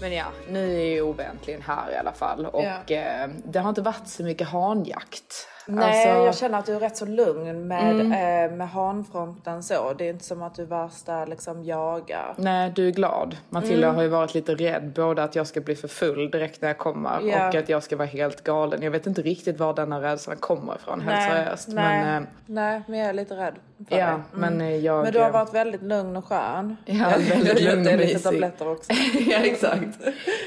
Men 0.00 0.12
ja, 0.12 0.24
nu 0.50 0.80
är 0.80 0.84
ju 0.84 1.02
Ove 1.02 1.24
äntligen 1.24 1.62
här 1.62 1.92
i 1.92 1.96
alla 1.96 2.12
fall. 2.12 2.46
Och 2.46 2.64
Ja. 2.64 2.96
eh, 2.96 3.28
det 3.44 3.58
har 3.58 3.68
inte 3.68 3.82
varit 3.82 4.08
så 4.08 4.22
mycket 4.22 4.48
hanjakt. 4.48 5.48
Nej, 5.70 5.84
Alltså- 6.08 6.24
jag 6.24 6.36
känner 6.36 6.58
att 6.58 6.66
du 6.66 6.74
är 6.74 6.80
rätt 6.80 6.96
så 6.96 7.06
lugn 7.06 7.66
med, 7.68 8.00
Mm. 8.00 8.12
eh, 8.52 8.56
med 8.56 8.68
hanfronten 8.70 9.62
så. 9.62 9.92
Det 9.98 10.04
är 10.04 10.10
inte 10.10 10.24
som 10.24 10.42
att 10.42 10.54
du 10.54 10.64
värsta 10.64 11.24
liksom 11.24 11.64
jagar. 11.64 12.34
Nej, 12.36 12.72
du 12.76 12.86
är 12.88 12.90
glad. 12.92 13.36
Matilda 13.50 13.86
Mm. 13.86 13.96
har 13.96 14.02
ju 14.02 14.08
varit 14.08 14.34
lite 14.34 14.54
rädd 14.54 14.92
både 14.94 15.22
att 15.22 15.34
jag 15.36 15.46
ska 15.46 15.60
bli 15.60 15.74
för 15.76 15.88
full 15.88 16.30
direkt 16.30 16.62
när 16.62 16.68
jag 16.68 16.78
kommer 16.78 17.20
Ja. 17.22 17.48
och 17.48 17.54
att 17.54 17.68
jag 17.68 17.82
ska 17.82 17.96
vara 17.96 18.08
helt 18.08 18.44
galen. 18.44 18.82
Jag 18.82 18.90
vet 18.90 19.06
inte 19.06 19.22
riktigt 19.22 19.58
var 19.58 19.74
denna 19.74 20.02
rädslan 20.02 20.36
kommer 20.36 20.74
ifrån, 20.76 21.00
helt 21.00 21.32
seriöst. 21.32 21.68
nej, 21.68 22.04
Men, 22.04 22.22
eh, 22.22 22.28
nej, 22.46 22.82
men 22.88 22.98
jag 22.98 23.08
är 23.08 23.12
lite 23.12 23.34
rädd 23.36 23.54
Ja, 23.88 23.96
dig. 23.96 24.14
men, 24.32 24.60
eh, 24.60 24.76
jag- 24.76 25.02
men 25.04 25.12
du 25.12 25.18
har 25.20 25.30
varit 25.30 25.54
väldigt 25.54 25.82
lugn 25.82 26.16
och 26.16 26.24
skön. 26.24 26.76
Ja, 26.84 27.12
väldigt 27.30 27.60
lugn 27.62 27.86
och 27.86 27.92
är 27.92 27.96
lite 27.98 28.14
mysig. 28.14 28.22
tabletter 28.22 28.68
också. 28.68 28.92
ja, 29.26 29.38
exakt. 29.38 29.98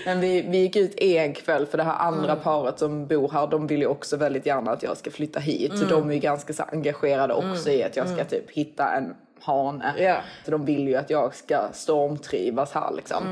Men 0.06 0.20
vi, 0.20 0.42
vi 0.42 0.58
gick 0.58 0.76
ut 0.76 1.00
en 1.00 1.34
kväll 1.34 1.66
för 1.66 1.78
det 1.78 1.84
här 1.84 1.96
andra 2.00 2.32
Mm. 2.32 2.44
paret 2.44 2.80
som 2.80 3.08
bor 3.08 3.30
här, 3.34 3.48
de 3.48 3.68
vill 3.68 3.80
ju 3.82 3.88
också 3.88 4.18
väldigt 4.18 4.46
gärna 4.46 4.72
att 4.72 4.84
jag 4.84 4.98
ska 4.98 5.11
flytta 5.12 5.40
hit. 5.40 5.72
Mm. 5.74 5.90
de 5.90 6.10
är 6.10 6.14
ju 6.14 6.20
ganska 6.20 6.54
så 6.54 6.64
engagerade 6.64 7.34
också 7.34 7.70
Mm. 7.70 7.80
i 7.80 7.84
att 7.84 7.96
jag 7.96 8.06
ska 8.06 8.16
Mm. 8.16 8.28
typ 8.28 8.52
hitta 8.52 8.92
en 8.96 9.16
hane. 9.40 9.94
Ja. 9.98 10.18
Så 10.46 10.52
de 10.52 10.66
vill 10.66 10.88
ju 10.88 10.96
att 10.96 11.10
jag 11.10 11.36
ska 11.36 11.70
stormtrivas 11.74 12.72
här 12.72 12.92
liksom. 12.96 13.24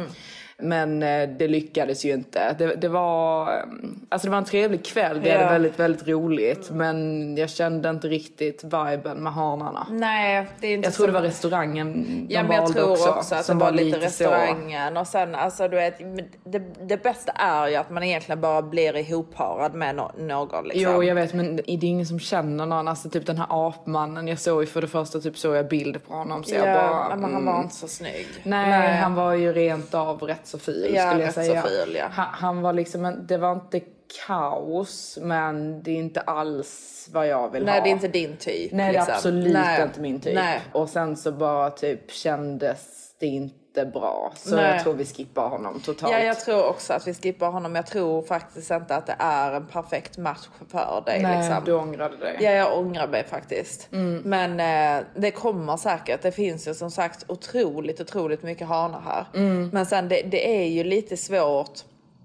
Mm. 0.62 0.70
Men 0.70 1.04
eh, 1.04 1.38
det 1.38 1.48
lyckades 1.48 2.06
ju 2.06 2.14
inte. 2.14 2.56
Det, 2.58 2.76
det, 2.76 2.88
var, 2.88 3.48
eh, 3.48 3.64
alltså 4.10 4.28
det 4.28 4.32
var 4.32 4.38
en 4.38 4.46
trevlig 4.46 4.86
kväll, 4.86 5.20
vi 5.20 5.30
hade 5.32 5.44
Ja. 5.44 5.50
väldigt, 5.50 5.80
väldigt 5.80 6.08
roligt. 6.08 6.70
Men 6.72 7.38
jag 7.38 7.50
kände 7.50 7.90
inte 7.90 8.08
riktigt 8.08 8.64
viben 8.64 9.18
med 9.24 9.34
hanarna. 9.34 9.88
Nej, 9.90 10.48
det 10.60 10.68
är 10.68 10.74
inte 10.74 10.88
Jag 10.88 10.94
tror 10.94 11.06
så- 11.06 11.12
det 11.12 11.14
var 11.14 11.22
restaurangen 11.22 11.94
de 12.28 12.34
Ja, 12.34 12.44
men 12.44 12.52
jag 12.56 12.74
tror 12.74 12.92
också, 12.92 13.10
också, 13.10 13.36
att 13.36 13.48
det 13.48 13.54
var 13.54 13.72
lite 13.72 14.00
så- 14.00 14.06
restaurangen 14.06 14.98
och 14.98 15.08
sen 15.08 15.36
alltså 15.36 15.68
du 15.68 15.76
vet, 15.76 16.00
det, 16.44 16.60
det 16.88 17.04
bästa 17.04 17.32
är 17.32 17.68
ju 17.68 17.76
att 17.76 17.90
man 17.90 18.04
egentligen 18.04 18.42
bara 18.42 18.62
blir 18.62 18.98
ihopparad 18.98 19.74
med 19.74 19.96
no, 19.96 20.12
någon 20.18 20.68
liksom. 20.68 20.94
Jo 20.94 21.04
jag 21.04 21.16
vet 21.16 21.34
men 21.34 21.56
det 21.56 21.72
är 21.72 21.84
ingen 21.84 22.06
som 22.06 22.20
känner 22.20 22.66
någon. 22.66 22.88
Alltså 22.88 23.10
typ 23.10 23.26
den 23.26 23.38
här 23.38 23.48
apmannen. 23.50 24.28
Jag 24.28 24.40
såg 24.40 24.62
ju 24.62 24.68
för 24.68 24.82
det 24.82 24.88
första 24.88 25.20
typ 25.20 25.38
såg 25.38 25.56
jag 25.56 25.68
bild 25.68 26.06
på 26.08 26.14
honom. 26.14 26.44
Så 26.44 26.56
ja, 26.56 26.66
jag 26.66 26.76
bara, 26.76 27.10
men 27.16 27.24
han 27.24 27.32
mm. 27.42 27.46
var 27.46 27.64
inte 27.64 27.76
så 27.76 27.88
snygg. 27.88 28.28
Nej, 28.44 28.98
han 28.98 29.16
var 29.16 29.34
ju 29.34 29.54
rent 29.54 29.94
av 29.94 30.22
rätt 30.22 30.48
ful 30.58 30.94
Ja, 30.96 31.08
skulle 31.10 31.24
jag 31.24 31.34
säga. 31.34 31.62
ful, 31.62 31.96
ja. 31.96 32.08
han, 32.12 32.28
han 32.32 32.62
var 32.62 32.74
liksom, 32.74 33.06
en, 33.06 33.28
det 33.28 33.38
var 33.38 33.52
inte 33.52 33.82
kaos 34.28 35.18
men 35.22 35.84
det 35.84 35.92
är 35.92 35.96
inte 35.96 36.22
alls 36.22 37.08
vad 37.14 37.28
jag 37.28 37.52
vill 37.52 37.66
Nej, 37.66 37.74
ha. 37.78 37.84
det 37.84 37.90
är 37.90 37.92
inte 37.92 38.08
din 38.08 38.38
typ. 38.38 38.72
Nej 38.72 38.92
det 38.92 38.98
är 38.98 39.02
liksom. 39.02 39.16
absolut 39.16 39.54
Nej. 39.54 39.84
inte 39.84 40.02
min 40.02 40.20
typ. 40.22 40.36
Nej. 40.36 40.62
Och 40.72 40.90
sen 40.90 41.18
så 41.18 41.32
bara 41.32 41.70
typ 41.70 42.12
kändes 42.12 43.12
det 43.20 43.26
inte 43.26 43.59
bra. 43.74 44.34
Så 44.36 44.56
Nej. 44.56 44.72
jag 44.72 44.84
tror 44.84 44.94
vi 44.94 45.06
skippar 45.06 45.50
honom 45.50 45.80
totalt. 45.80 46.14
Ja, 46.14 46.20
jag 46.20 46.40
tror 46.40 46.66
också 46.66 46.94
att 46.94 47.08
vi 47.08 47.14
skippar 47.14 47.52
honom. 47.52 47.76
Jag 47.76 47.88
tror 47.88 48.22
faktiskt 48.22 48.72
inte 48.72 48.96
att 48.96 49.06
det 49.06 49.16
är 49.20 49.54
en 49.54 49.66
perfekt 49.66 50.18
match 50.18 50.48
för 50.68 51.04
dig. 51.06 51.22
Nej, 51.22 51.38
liksom. 51.38 51.64
du 51.66 51.74
ångrade 51.74 52.18
dig. 52.18 52.38
Ja, 52.40 52.52
jag 52.52 52.78
ångrar 52.78 53.08
mig 53.08 53.24
faktiskt. 53.24 53.90
Mm. 53.92 54.22
Men 54.26 54.60
eh, 54.60 55.06
det 55.16 55.32
kommer 55.32 55.78
säkert. 55.78 56.22
Det 56.22 56.32
finns 56.32 56.68
ju 56.68 56.74
som 56.74 56.92
sagt 56.92 57.26
otroligt, 57.28 58.02
otroligt 58.02 58.44
mycket 58.44 58.68
hanar 58.68 59.02
här. 59.02 59.26
Mm. 59.34 59.70
Men 59.74 59.86
sen 59.86 60.10
det, 60.10 60.22
det 60.22 60.62
är 60.62 60.68
ju 60.68 60.84
lite 60.84 61.18
svårt. 61.18 61.80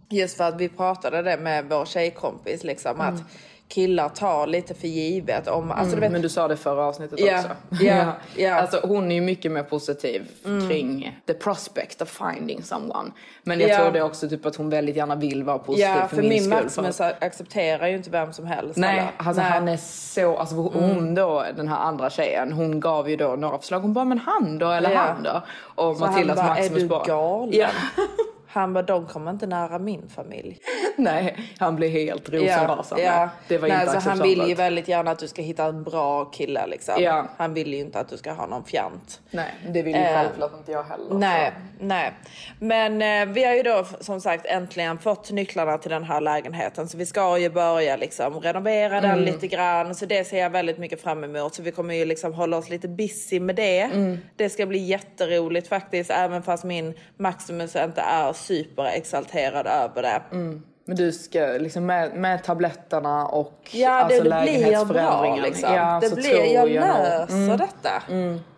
Just 0.09 0.37
för 0.37 0.44
att 0.44 0.61
vi 0.61 0.68
pratade 0.68 1.22
det 1.22 1.37
med 1.37 1.64
vår 1.68 1.85
tjejkompis 1.85 2.64
liksom 2.64 3.00
att 3.00 3.20
killar 3.68 4.09
tar 4.09 4.46
lite 4.46 4.74
för 4.74 4.88
givet. 4.88 5.48
Om, 5.48 5.70
alltså, 5.70 5.83
Mm, 5.87 5.94
du 5.94 6.00
vet, 6.00 6.12
Men 6.12 6.22
du 6.22 6.29
sa 6.29 6.48
det 6.48 6.57
förra 6.57 6.85
avsnittet 6.85 7.20
Ja, 7.20 7.38
också. 7.38 7.48
ja, 7.85 8.12
ja. 8.37 8.55
Alltså, 8.55 8.81
hon 8.85 9.11
är 9.11 9.14
ju 9.14 9.20
mycket 9.20 9.53
mer 9.53 9.62
positiv 9.62 10.29
Mm. 10.44 10.68
kring 10.68 11.18
the 11.27 11.35
prospect 11.35 12.03
of 12.03 12.09
finding 12.33 12.62
someone. 12.62 13.11
Men 13.42 13.61
jag 13.61 13.70
Ja. 13.70 13.77
tror 13.79 13.90
det 13.92 14.03
också 14.03 14.29
typ 14.29 14.46
att 14.46 14.57
hon 14.57 14.70
väldigt 14.70 14.96
gärna 14.96 15.14
vill 15.14 15.42
vara 15.44 15.59
positiv 15.59 15.87
ja, 15.87 15.94
för, 16.09 16.16
för 16.16 16.22
min 16.22 16.29
min 16.29 16.40
skull. 16.42 16.53
Maximus 16.64 17.00
accepterar 17.00 17.87
ju 17.87 17.96
inte 17.96 18.11
vem 18.11 18.33
som 18.33 18.46
helst. 18.46 18.77
Nej, 18.77 19.12
alltså 19.16 19.42
Nej. 19.42 19.50
han 19.50 19.68
är 19.68 19.77
så, 19.77 20.37
alltså 20.37 20.55
hon 20.57 20.90
Mm. 20.98 21.14
då, 21.14 21.44
den 21.57 21.68
här 21.68 21.79
andra 21.79 22.11
tjejen, 22.11 22.53
hon 22.53 22.81
gav 22.81 23.11
ju 23.11 23.16
då 23.16 23.29
några 23.29 23.59
förslag. 23.59 23.81
Hon 23.81 23.92
bara, 23.92 24.05
men 24.05 24.18
han 24.18 24.59
då, 24.59 24.70
eller 24.70 24.94
han 24.94 25.22
då? 25.22 25.42
Och 25.83 25.96
Så 25.96 26.07
Matildas 26.07 26.38
han 26.38 26.46
bara, 26.48 26.55
Maximus 26.55 26.83
är 26.83 26.88
du 26.88 27.05
galen? 27.07 27.70
Ja. 28.54 28.60
Han 28.60 28.72
bara, 28.72 28.82
de 28.82 29.06
kommer 29.06 29.30
inte 29.30 29.46
nära 29.46 29.78
min 29.78 30.08
familj. 30.08 30.58
Nej, 30.96 31.36
han 31.58 31.76
blev 31.76 31.90
helt 31.90 32.28
rosenrasande. 32.28 33.04
Ja. 33.04 33.28
Det 33.48 33.58
var 33.58 33.68
Nej, 33.68 33.86
inte 33.86 34.00
så 34.00 34.08
Han 34.08 34.22
vill 34.22 34.48
ju 34.48 34.54
väldigt 34.54 34.88
gärna 34.88 35.10
att 35.10 35.18
du 35.18 35.28
ska 35.28 35.42
hitta 35.42 35.64
en 35.64 35.82
bra 35.84 36.24
kille 36.24 36.66
liksom. 36.66 36.94
Ja. 36.98 37.28
Han 37.36 37.54
vill 37.54 37.74
ju 37.74 37.80
inte 37.80 38.00
att 38.00 38.08
du 38.08 38.16
ska 38.16 38.32
ha 38.32 38.46
någon 38.46 38.64
fjant. 38.64 39.20
Nej, 39.30 39.54
det 39.68 39.82
vill 39.82 39.94
ju 39.96 40.00
Eh, 40.02 40.14
självklart 40.14 40.52
inte 40.58 40.72
jag 40.72 40.82
heller. 40.82 41.14
Nej, 41.14 41.52
så. 41.78 41.84
nej. 41.84 42.12
Men 42.58 43.02
eh, 43.02 43.34
vi 43.34 43.44
har 43.44 43.54
ju 43.54 43.62
då 43.62 43.84
som 44.00 44.20
sagt 44.20 44.46
äntligen 44.46 44.98
fått 44.98 45.30
nycklarna 45.30 45.78
till 45.78 45.90
den 45.90 46.04
här 46.04 46.20
lägenheten. 46.20 46.88
Så 46.88 46.98
vi 46.98 47.06
ska 47.06 47.38
ju 47.38 47.50
börja 47.50 47.96
liksom 47.96 48.40
renovera 48.40 49.00
den 49.00 49.10
Mm. 49.10 49.24
lite 49.24 49.46
grann. 49.46 49.94
Så 49.94 50.06
det 50.06 50.24
ser 50.24 50.38
jag 50.38 50.50
väldigt 50.50 50.78
mycket 50.78 51.00
fram 51.02 51.24
emot. 51.24 51.54
Så 51.54 51.62
vi 51.62 51.70
kommer 51.72 51.94
ju 51.94 52.04
liksom 52.04 52.34
hålla 52.34 52.56
oss 52.56 52.70
lite 52.70 52.88
busy 52.88 53.40
med 53.40 53.56
det. 53.56 53.80
Mm. 53.80 54.18
Det 54.36 54.50
ska 54.50 54.66
bli 54.66 54.78
jätteroligt 54.78 55.68
faktiskt. 55.68 56.10
Även 56.10 56.42
fast 56.42 56.64
min 56.64 56.94
Maximus 57.16 57.76
inte 57.76 58.00
är 58.00 58.32
superexalterad 58.46 59.66
över 59.66 60.02
det. 60.02 60.22
Mm. 60.33 60.62
Men 60.87 60.97
du 60.97 61.12
ska 61.12 61.38
liksom 61.40 61.87
med, 61.87 62.14
med 62.14 62.44
tabletterna 62.44 63.27
och 63.27 63.53
Ja, 63.73 63.90
det, 63.90 63.97
alltså 63.97 64.23
det 64.23 64.23
blir 64.23 64.31
bra 64.31 64.44
lägenhetsförändringen. 64.44 65.42
liksom. 65.42 65.75
Ja, 65.75 65.99
det 66.01 66.09
så 66.09 66.14
blir, 66.16 66.55
jag 66.55 66.64
nog. 66.64 66.75
löser 66.75 67.35
Mm. 67.35 67.59
detta. 67.59 68.03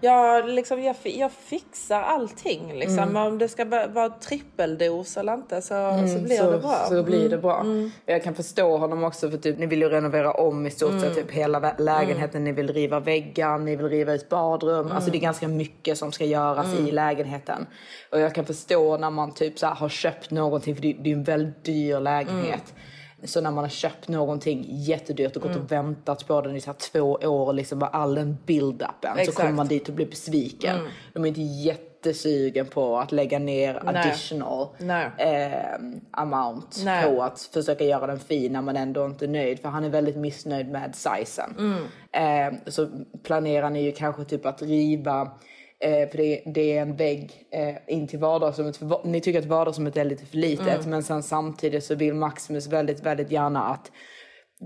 Jag, 0.01 0.49
liksom, 0.49 0.83
jag, 0.83 0.97
jag 1.03 1.33
fixar 1.33 2.03
allting. 2.03 2.73
Liksom. 2.75 2.99
Mm. 2.99 3.17
Om 3.17 3.39
det 3.39 3.49
ska 3.49 3.65
va- 3.65 3.87
vara 3.87 4.09
trippeldos 4.09 5.17
eller 5.17 5.35
inte 5.35 5.63
så, 5.63 5.75
Mm, 5.75 6.09
så 6.09 6.19
blir 6.25 6.37
så, 6.37 6.51
det 6.51 6.59
bra. 6.59 6.85
Så 6.89 7.03
blir 7.03 7.19
det 7.21 7.27
Mm, 7.27 7.41
bra. 7.41 7.61
mm. 7.61 7.91
Jag 8.07 8.23
kan 8.25 8.35
förstå 8.35 8.77
honom 8.77 9.05
också 9.05 9.31
för 9.31 9.39
typ 9.39 9.59
ni 9.59 9.67
vill 9.67 9.81
ju 9.81 9.89
renovera 9.89 10.33
om 10.33 10.67
i 10.67 10.71
stort 10.71 10.93
sett 10.93 11.03
Mm. 11.03 11.15
typ 11.15 11.31
hela 11.31 11.73
lägenheten. 11.79 12.45
Ni 12.45 12.53
vill 12.53 12.73
riva 12.73 13.01
väggar, 13.01 13.59
ni 13.59 13.77
vill 13.77 13.89
riva 13.89 14.13
ut 14.13 14.29
badrum. 14.29 14.93
Alltså 14.93 15.11
det 15.11 15.19
är 15.19 15.21
ganska 15.21 15.49
mycket 15.49 15.99
som 15.99 16.13
ska 16.13 16.25
göras 16.25 16.67
Mm. 16.73 16.87
i 16.87 16.91
lägenheten. 16.91 17.67
Och 18.13 18.21
jag 18.21 18.35
kan 18.35 18.45
förstå 18.45 18.97
när 18.97 19.11
man 19.11 19.35
typ 19.35 19.59
så 19.59 19.67
har 19.67 19.89
köpt 19.89 20.31
någonting 20.31 20.75
för 20.75 20.83
det, 20.83 20.97
det 21.01 21.11
är 21.11 21.15
en 21.15 21.25
väldigt 21.25 21.65
dyr 21.65 22.01
lägenhet. 22.01 22.16
Så 23.25 23.41
när 23.41 23.51
man 23.51 23.65
har 23.65 23.69
köpt 23.69 24.09
någonting 24.09 24.67
jättedyrt 24.69 25.37
och 25.37 25.43
gått 25.43 25.51
Mm. 25.51 25.65
och 25.65 25.73
väntat 25.73 26.27
på 26.27 26.41
den 26.41 26.57
i 26.57 26.61
så 26.61 26.67
här 26.67 26.79
två 26.79 27.01
år 27.13 27.47
och 27.47 27.55
liksom 27.55 27.79
bara 27.79 27.91
all 27.91 28.15
den 28.15 28.39
build-upen 28.47 29.25
så 29.27 29.33
kommer 29.33 29.53
man 29.53 29.69
dit 29.69 29.89
och 29.89 29.95
blir 29.95 30.07
besviken. 30.07 30.77
Mm. 30.77 30.89
De 31.13 31.25
är 31.25 31.29
inte 31.29 31.43
jättesugen 31.43 32.67
på 32.67 32.99
att 32.99 33.13
lägga 33.13 33.39
ner 33.39 33.83
Nej. 33.85 33.97
additional 33.97 34.67
Nej. 34.79 35.11
eh, 35.19 35.75
amount 36.11 36.85
Nej. 36.85 37.05
på 37.05 37.23
att 37.23 37.41
försöka 37.41 37.85
göra 37.85 38.07
den 38.07 38.19
fin 38.19 38.53
när 38.53 38.63
man 38.63 38.77
ändå 38.77 39.07
inte 39.07 39.25
är 39.25 39.29
nöjd. 39.29 39.61
För 39.61 39.69
han 39.69 39.85
är 39.85 39.89
väldigt 39.91 40.17
missnöjd 40.17 40.69
med 40.69 40.95
sizen. 40.95 41.55
Mm. 41.59 42.53
Eh, 42.53 42.59
så 42.67 42.89
planerar 43.23 43.71
ni 43.71 43.83
ju 43.83 43.93
kanske 43.93 44.25
typ 44.25 44.47
att 44.47 44.63
riva 44.63 45.31
Eh, 45.85 46.09
för 46.09 46.17
det, 46.17 46.43
det 46.55 46.77
är 46.77 46.83
en 46.83 46.97
vägg 46.97 47.47
eh, 47.53 47.95
in 47.95 48.07
till 48.09 48.19
vardagsrummet. 48.19 48.77
För 48.77 49.01
ni 49.05 49.21
tycker 49.21 49.39
att 49.39 49.45
vardagsrummet 49.45 49.97
är 49.97 50.05
lite 50.05 50.27
för 50.27 50.37
litet. 50.37 50.67
Mm. 50.79 50.91
Men 50.91 51.03
sen 51.03 51.23
samtidigt 51.23 51.85
så 51.85 51.95
vill 51.95 52.15
Maximus 52.15 52.67
väldigt, 52.67 53.01
väldigt 53.01 53.31
gärna 53.31 53.65
att 53.65 53.93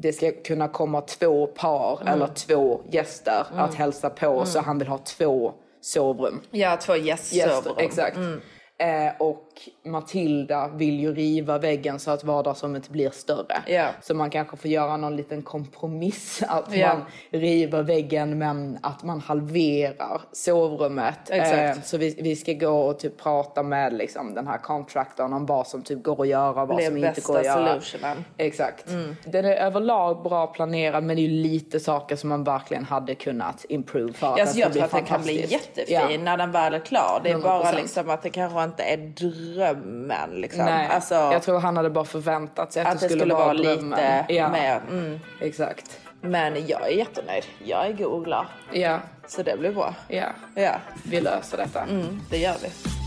det 0.02 0.12
ska 0.12 0.32
kunna 0.32 0.68
komma 0.68 1.00
två 1.00 1.46
par 1.46 1.98
Mm. 2.00 2.12
eller 2.14 2.26
två 2.26 2.80
gäster 2.90 3.46
Mm. 3.52 3.64
att 3.64 3.74
hälsa 3.74 4.10
på. 4.10 4.26
Mm. 4.32 4.46
Så 4.46 4.60
han 4.60 4.78
vill 4.78 4.88
ha 4.88 4.98
två 4.98 5.52
sovrum. 5.80 6.40
Ja, 6.50 6.76
två 6.76 6.96
gästsovrum. 6.96 7.48
Gäster, 7.50 7.74
exakt. 7.78 8.16
Mm. 8.16 8.40
Eh, 8.78 9.12
och 9.18 9.49
Matilda 9.84 10.68
vill 10.68 11.00
ju 11.00 11.14
riva 11.14 11.58
väggen 11.58 11.98
så 11.98 12.10
att 12.10 12.24
vardagsrummet 12.24 12.88
blir 12.88 13.10
större. 13.10 13.62
Ja. 13.66 13.86
Så 14.02 14.14
man 14.14 14.30
kanske 14.30 14.56
får 14.56 14.70
göra 14.70 14.96
någon 14.96 15.16
liten 15.16 15.42
kompromiss. 15.42 16.42
Att 16.48 16.74
Ja. 16.76 16.88
man 16.94 17.04
river 17.40 17.82
väggen 17.82 18.38
men 18.38 18.78
att 18.82 19.02
man 19.02 19.20
halverar 19.20 20.20
sovrummet. 20.32 21.30
Eh, 21.30 21.72
så 21.84 21.96
vi, 21.96 22.18
vi 22.22 22.36
ska 22.36 22.52
gå 22.52 22.68
och 22.80 22.98
typ 22.98 23.18
prata 23.22 23.62
med 23.62 23.92
liksom, 23.92 24.34
den 24.34 24.46
här 24.46 24.58
contractorn 24.58 25.32
om 25.32 25.46
vad 25.46 25.66
som 25.66 25.82
typ 25.82 26.02
går 26.02 26.22
att 26.22 26.28
göra 26.28 26.62
och 26.62 26.68
vad 26.68 26.82
som 26.82 26.96
inte 26.96 27.20
går 27.20 27.38
att 27.38 27.44
göra. 27.44 27.80
solutionen. 27.80 28.24
Exakt. 28.36 28.88
Mm. 28.88 29.16
Den 29.24 29.44
är 29.44 29.56
överlag 29.56 30.22
bra 30.22 30.46
planerad 30.46 31.04
men 31.04 31.16
det 31.16 31.24
är 31.24 31.28
lite 31.28 31.80
saker 31.80 32.16
som 32.16 32.28
man 32.28 32.44
verkligen 32.44 32.84
hade 32.84 33.14
kunnat 33.14 33.64
improve 33.68 34.12
för 34.12 34.26
att 34.26 34.38
så 34.48 34.52
ska 34.52 34.60
jag 34.60 34.72
tror 34.72 34.84
att 34.84 34.90
den 34.90 35.04
kan 35.04 35.22
bli 35.22 35.46
jättefin 35.46 36.24
när 36.24 36.36
den 36.36 36.52
väl 36.52 36.74
är 36.74 36.78
klar. 36.78 37.20
Det 37.24 37.30
är 37.30 37.38
bara 37.38 37.62
100%. 37.72 37.76
liksom 37.76 38.10
att 38.10 38.22
det 38.22 38.30
kanske 38.30 38.64
inte 38.64 38.82
är 38.82 38.96
drömmen. 39.54 40.30
Liksom. 40.30 40.64
Nej, 40.64 40.88
Alltså, 40.90 41.14
jag 41.14 41.42
tror 41.42 41.60
han 41.60 41.76
hade 41.76 41.90
bara 41.90 42.04
förväntat 42.04 42.72
sig 42.72 42.82
att, 42.82 42.94
att 42.94 43.00
det 43.00 43.08
skulle 43.08 43.34
vara 43.34 43.54
drömmen. 43.54 43.90
lite 43.90 44.24
ja. 44.28 44.48
mer. 44.48 44.80
Mm. 44.90 45.20
Exakt. 45.40 46.00
Men 46.20 46.66
jag 46.66 46.82
är 46.88 46.92
jättenöjd. 46.96 47.44
Jag 47.64 47.86
är 47.86 47.92
god 47.92 48.06
och 48.06 48.24
glad. 48.24 48.46
Ja. 48.72 48.98
Så 49.26 49.42
det 49.42 49.58
blir 49.58 49.72
bra. 49.72 49.94
Ja. 50.08 50.26
Ja. 50.54 50.72
Vi 51.04 51.20
löser 51.20 51.56
detta. 51.56 51.82
Mm, 51.82 52.20
det 52.30 52.38
gör 52.38 52.56
vi. 52.62 52.99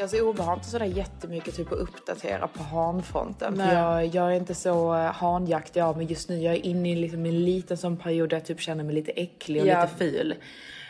Jag 0.00 0.10
ser 0.10 0.52
inte 0.54 0.68
sådär 0.68 0.84
jättemycket 0.84 1.54
typ 1.56 1.72
att 1.72 1.78
uppdatera 1.78 2.48
på 2.48 2.62
hanfronten. 2.62 3.56
För 3.56 3.72
jag, 3.72 4.06
jag 4.06 4.26
är 4.26 4.36
inte 4.36 4.54
så 4.54 4.94
eh, 4.94 5.00
hanjaktig 5.12 5.80
av 5.80 5.96
mig 5.96 6.06
just 6.06 6.28
nu. 6.28 6.38
Jag 6.42 6.54
är 6.54 6.66
inne 6.66 6.92
i 6.92 6.96
liksom 6.96 7.26
en 7.26 7.44
liten 7.44 7.76
sån 7.76 7.96
period 7.96 8.28
där 8.30 8.36
jag 8.36 8.44
typ 8.46 8.60
känner 8.60 8.84
mig 8.84 8.94
lite 8.94 9.10
äcklig 9.12 9.62
och 9.62 9.68
Ja. 9.68 9.82
lite 9.82 9.94
ful. 9.96 10.34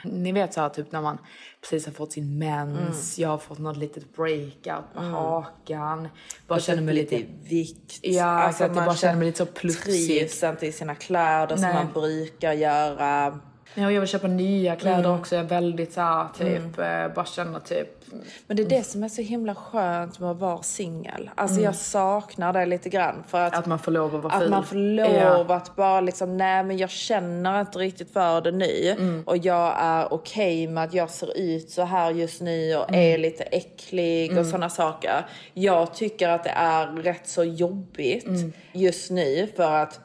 Ni 0.04 0.32
vet 0.32 0.54
så 0.54 0.60
här, 0.60 0.68
typ 0.68 0.92
när 0.92 1.00
man 1.00 1.18
precis 1.60 1.86
har 1.86 1.92
fått 1.92 2.12
sin 2.12 2.38
mens, 2.38 3.18
jag 3.18 3.28
har 3.28 3.38
fått 3.38 3.58
något 3.58 3.76
litet 3.76 4.16
breakout 4.16 4.94
på 4.94 5.00
Mm. 5.00 5.12
hakan. 5.12 6.08
Bara 6.46 6.54
Och 6.54 6.60
känner 6.60 6.82
mig 6.82 6.94
lite 6.94 7.16
i 7.16 7.26
vikt. 7.44 7.98
Ja, 8.02 8.24
Alltså. 8.24 8.62
Jag 8.64 8.74
man 8.74 8.84
bara 8.86 8.96
känner 8.96 9.16
mig 9.16 9.26
lite 9.26 9.38
så 9.38 9.46
plufsig. 9.46 10.06
Trivs 10.18 10.42
inte 10.42 10.66
i 10.66 10.72
sina 10.72 10.94
kläder 10.94 11.56
som 11.56 11.60
Nej. 11.64 11.74
man 11.74 11.92
brukar 11.92 12.52
göra. 12.52 13.40
Ja, 13.74 13.86
och 13.86 13.92
jag 13.92 14.00
vill 14.00 14.08
köpa 14.08 14.26
nya 14.26 14.76
kläder 14.76 14.98
Mm. 15.04 15.20
också. 15.20 15.34
Jag 15.36 15.44
är 15.44 15.48
väldigt 15.48 15.92
så 15.92 16.00
här, 16.00 16.28
typ, 16.38 16.78
eh, 16.78 17.14
bara 17.14 17.24
känner 17.24 17.60
typ... 17.60 17.99
Men 18.46 18.56
det 18.56 18.62
är 18.62 18.68
det 18.68 18.82
som 18.82 19.02
är 19.04 19.08
så 19.08 19.22
himla 19.22 19.54
skönt 19.54 20.18
med 20.18 20.30
att 20.30 20.36
vara 20.38 20.62
singel. 20.62 21.30
Alltså 21.34 21.54
Mm. 21.54 21.64
jag 21.64 21.74
saknar 21.74 22.52
det 22.52 22.66
lite 22.66 22.88
grann. 22.88 23.24
För 23.28 23.38
att, 23.40 23.54
Att 23.58 23.66
man 23.66 23.78
får 23.78 23.92
lov 23.92 24.16
att 24.16 24.22
vara 24.22 24.32
att 24.34 24.40
ful. 24.42 24.50
man 24.50 24.64
får 24.66 24.76
lov 24.76 25.46
Ja. 25.48 25.54
att 25.56 25.76
bara 25.76 26.00
liksom, 26.00 26.36
nej 26.36 26.64
men 26.64 26.76
jag 26.78 26.90
känner 26.90 27.60
inte 27.60 27.78
riktigt 27.78 28.12
för 28.12 28.40
det 28.40 28.50
nu. 28.52 28.88
Mm. 28.98 29.22
Och 29.26 29.36
jag 29.36 29.74
är 29.78 30.12
okej 30.14 30.66
med 30.66 30.84
att 30.84 30.94
jag 30.94 31.10
ser 31.10 31.38
ut 31.38 31.70
så 31.70 31.82
här 31.82 32.10
just 32.10 32.40
nu 32.40 32.76
och 32.76 32.88
Mm. 32.88 33.00
är 33.14 33.18
lite 33.18 33.42
äcklig 33.44 34.30
och 34.30 34.36
Mm. 34.38 34.50
sådana 34.50 34.68
saker. 34.70 35.26
Jag 35.54 35.94
tycker 35.94 36.28
att 36.28 36.44
det 36.44 36.50
är 36.56 36.86
rätt 36.86 37.28
så 37.28 37.44
jobbigt 37.44 38.26
Mm. 38.26 38.52
just 38.72 39.10
nu 39.10 39.48
för 39.56 39.72
att 39.74 40.00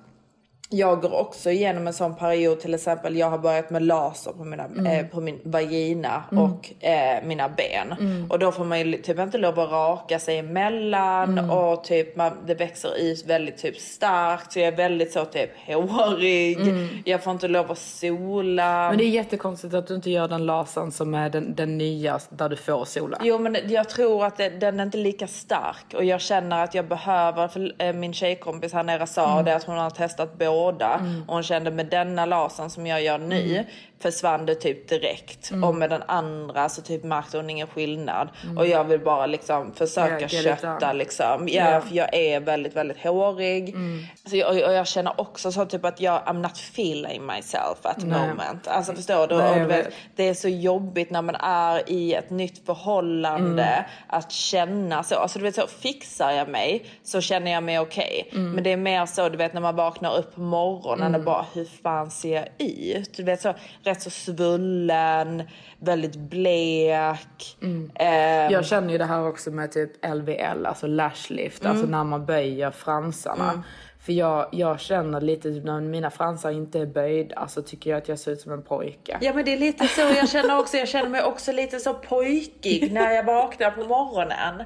jag 0.77 1.01
går 1.01 1.13
också 1.19 1.51
igenom 1.51 1.87
en 1.87 1.93
sån 1.93 2.15
period, 2.15 2.59
till 2.59 2.73
exempel 2.73 3.17
jag 3.17 3.29
har 3.29 3.37
börjat 3.37 3.69
med 3.69 3.81
laser 3.83 4.31
på, 4.31 4.43
mina, 4.43 4.63
Mm. 4.65 4.85
eh, 4.85 5.05
på 5.05 5.21
min 5.21 5.39
vagina 5.43 6.23
Mm. 6.31 6.43
och 6.43 6.83
eh, 6.85 7.23
mina 7.23 7.49
ben. 7.49 7.95
Mm. 7.99 8.31
Och 8.31 8.39
då 8.39 8.51
får 8.51 8.65
man 8.65 8.79
ju 8.79 8.97
typ 9.01 9.19
inte 9.19 9.37
lov 9.37 9.59
att 9.59 9.71
raka 9.71 10.19
sig 10.19 10.37
emellan 10.37 11.37
Mm. 11.37 11.49
och 11.49 11.83
typ 11.83 12.15
man, 12.15 12.31
det 12.47 12.53
växer 12.55 12.97
ut 12.97 13.25
väldigt 13.25 13.57
typ 13.57 13.77
starkt 13.77 14.51
så 14.53 14.59
jag 14.59 14.67
är 14.67 14.75
väldigt 14.77 15.11
så 15.11 15.25
typ 15.25 15.49
hårig. 15.67 16.59
Mm. 16.61 16.87
Jag 17.05 17.23
får 17.23 17.33
inte 17.33 17.47
lov 17.47 17.71
att 17.71 17.77
sola. 17.77 18.87
Men 18.89 18.97
det 18.97 19.03
är 19.03 19.09
jättekonstigt 19.09 19.73
att 19.73 19.87
du 19.87 19.95
inte 19.95 20.09
gör 20.11 20.27
den 20.27 20.45
lasern 20.45 20.91
som 20.91 21.13
är 21.13 21.29
den, 21.29 21.55
den 21.55 21.77
nya 21.77 22.19
där 22.29 22.49
du 22.49 22.55
får 22.55 22.85
sola. 22.85 23.17
Jo 23.23 23.37
men 23.39 23.57
jag 23.67 23.89
tror 23.89 24.25
att 24.25 24.37
det, 24.37 24.49
den 24.49 24.79
är 24.79 24.83
inte 24.83 24.97
lika 24.97 25.27
stark 25.27 25.93
och 25.95 26.03
jag 26.03 26.21
känner 26.21 26.63
att 26.63 26.73
jag 26.75 26.85
behöver, 26.87 27.47
för 27.47 27.73
eh, 27.79 27.93
min 27.93 28.13
tjejkompis 28.13 28.73
här 28.73 28.83
nere 28.83 29.07
sa 29.07 29.31
Mm. 29.31 29.45
det 29.45 29.55
att 29.55 29.63
hon 29.63 29.77
har 29.77 29.89
testat 29.89 30.37
båda 30.37 30.64
Mm. 30.93 31.23
och 31.27 31.33
hon 31.33 31.43
kände 31.43 31.71
med 31.71 31.85
denna 31.85 32.25
lasern 32.25 32.69
som 32.69 32.87
jag 32.87 33.03
gör 33.03 33.17
nu 33.17 33.41
Mm. 33.41 33.65
Försvann 33.99 34.45
det 34.45 34.55
typ 34.55 34.89
direkt 34.89 35.51
Mm. 35.51 35.63
och 35.63 35.75
med 35.75 35.89
den 35.89 36.03
andra 36.07 36.69
så 36.69 36.81
typ 36.81 37.03
märkte 37.03 37.37
hon 37.37 37.49
ingen 37.49 37.67
skillnad 37.67 38.29
Mm. 38.43 38.57
och 38.57 38.67
jag 38.67 38.83
vill 38.83 38.99
bara 38.99 39.25
liksom 39.25 39.73
försöka 39.73 40.25
it 40.25 40.31
kötta 40.43 40.93
liksom. 40.93 41.47
Ja, 41.47 41.53
Yeah. 41.65 41.83
för 41.85 41.95
jag 41.95 42.13
är 42.13 42.39
väldigt, 42.39 42.75
väldigt 42.75 42.97
hårig. 43.03 43.69
Mm. 43.69 44.03
Så 44.25 44.35
jag, 44.37 44.49
och 44.49 44.73
jag 44.73 44.87
känner 44.87 45.21
också 45.21 45.51
så 45.51 45.65
typ 45.65 45.85
att 45.85 46.01
jag 46.01 46.21
I'm 46.25 46.41
not 46.41 46.51
feeling 46.57 47.25
myself 47.25 47.77
at 47.83 47.99
the 47.99 48.05
moment. 48.05 48.67
Alltså 48.67 48.93
förstår 48.93 49.27
du? 49.27 49.37
Nej, 49.37 49.65
vet, 49.65 49.89
det 50.15 50.23
är 50.29 50.33
så 50.33 50.47
jobbigt 50.49 51.09
när 51.09 51.21
man 51.21 51.35
är 51.35 51.89
i 51.89 52.13
ett 52.13 52.29
nytt 52.29 52.65
förhållande 52.65 53.63
Mm. 53.63 53.83
att 54.07 54.31
känna 54.31 55.03
så. 55.03 55.15
Alltså 55.15 55.39
du 55.39 55.43
vet 55.45 55.55
så 55.55 55.67
fixar 55.67 56.31
jag 56.31 56.47
mig 56.49 56.85
så 57.03 57.21
känner 57.21 57.51
jag 57.51 57.63
mig 57.63 57.79
okej. 57.79 58.29
Mm. 58.31 58.51
Men 58.51 58.63
det 58.63 58.71
är 58.71 58.77
mer 58.77 59.05
så 59.05 59.29
du 59.29 59.37
vet 59.37 59.53
när 59.53 59.61
man 59.61 59.75
vaknar 59.75 60.17
upp 60.17 60.35
på 60.35 60.41
morgonen 60.41 61.07
Mm. 61.07 61.19
och 61.21 61.25
bara 61.25 61.45
hur 61.53 61.65
fan 61.83 62.11
ser 62.11 62.35
jag 62.35 62.67
ut? 62.67 63.13
Du 63.17 63.23
vet 63.23 63.41
så 63.41 63.53
rätt 63.85 64.01
så 64.01 64.09
svullen, 64.09 65.43
väldigt 65.79 66.15
blek. 66.15 67.57
Mm. 67.61 67.91
Ehm, 67.95 68.51
Jag 68.51 68.65
känner 68.65 68.91
ju 68.91 68.97
det 68.97 69.05
här 69.05 69.27
också 69.27 69.51
med 69.51 69.71
typ 69.71 69.91
LVL, 70.15 70.65
alltså 70.65 70.87
lash 70.87 71.29
lift, 71.29 71.61
Mm. 71.61 71.71
alltså 71.71 71.87
när 71.87 72.03
man 72.03 72.25
böjer 72.25 72.71
fransarna. 72.71 73.49
Mm. 73.49 73.61
För 74.05 74.13
jag, 74.13 74.47
jag 74.51 74.79
känner 74.79 75.21
lite 75.21 75.49
typ 75.51 75.63
när 75.63 75.81
mina 75.81 76.09
fransar 76.11 76.51
inte 76.51 76.79
är 76.79 76.85
böjda 76.85 77.47
så 77.47 77.61
tycker 77.61 77.89
jag 77.89 77.97
att 77.97 78.07
jag 78.09 78.19
ser 78.19 78.31
ut 78.31 78.41
som 78.41 78.51
en 78.51 78.61
pojke. 78.61 79.17
Ja 79.21 79.33
men 79.33 79.45
det 79.45 79.53
är 79.53 79.57
lite 79.57 79.87
så 79.87 80.01
jag 80.01 80.29
känner 80.29 80.59
också. 80.59 80.77
Jag 80.77 80.87
känner 80.87 81.09
mig 81.09 81.23
också 81.23 81.51
lite 81.51 81.79
så 81.79 81.93
pojkig 81.93 82.91
när 82.93 83.11
jag 83.11 83.23
vaknar 83.23 83.71
på 83.71 83.83
morgonen. 83.83 84.63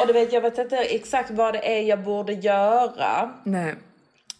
Och 0.00 0.06
du 0.06 0.12
vet, 0.12 0.32
jag 0.32 0.40
vet 0.40 0.58
inte 0.58 0.76
exakt 0.76 1.30
vad 1.30 1.54
det 1.54 1.78
är 1.78 1.82
jag 1.82 2.02
borde 2.02 2.32
göra. 2.32 3.30
Nej. 3.44 3.74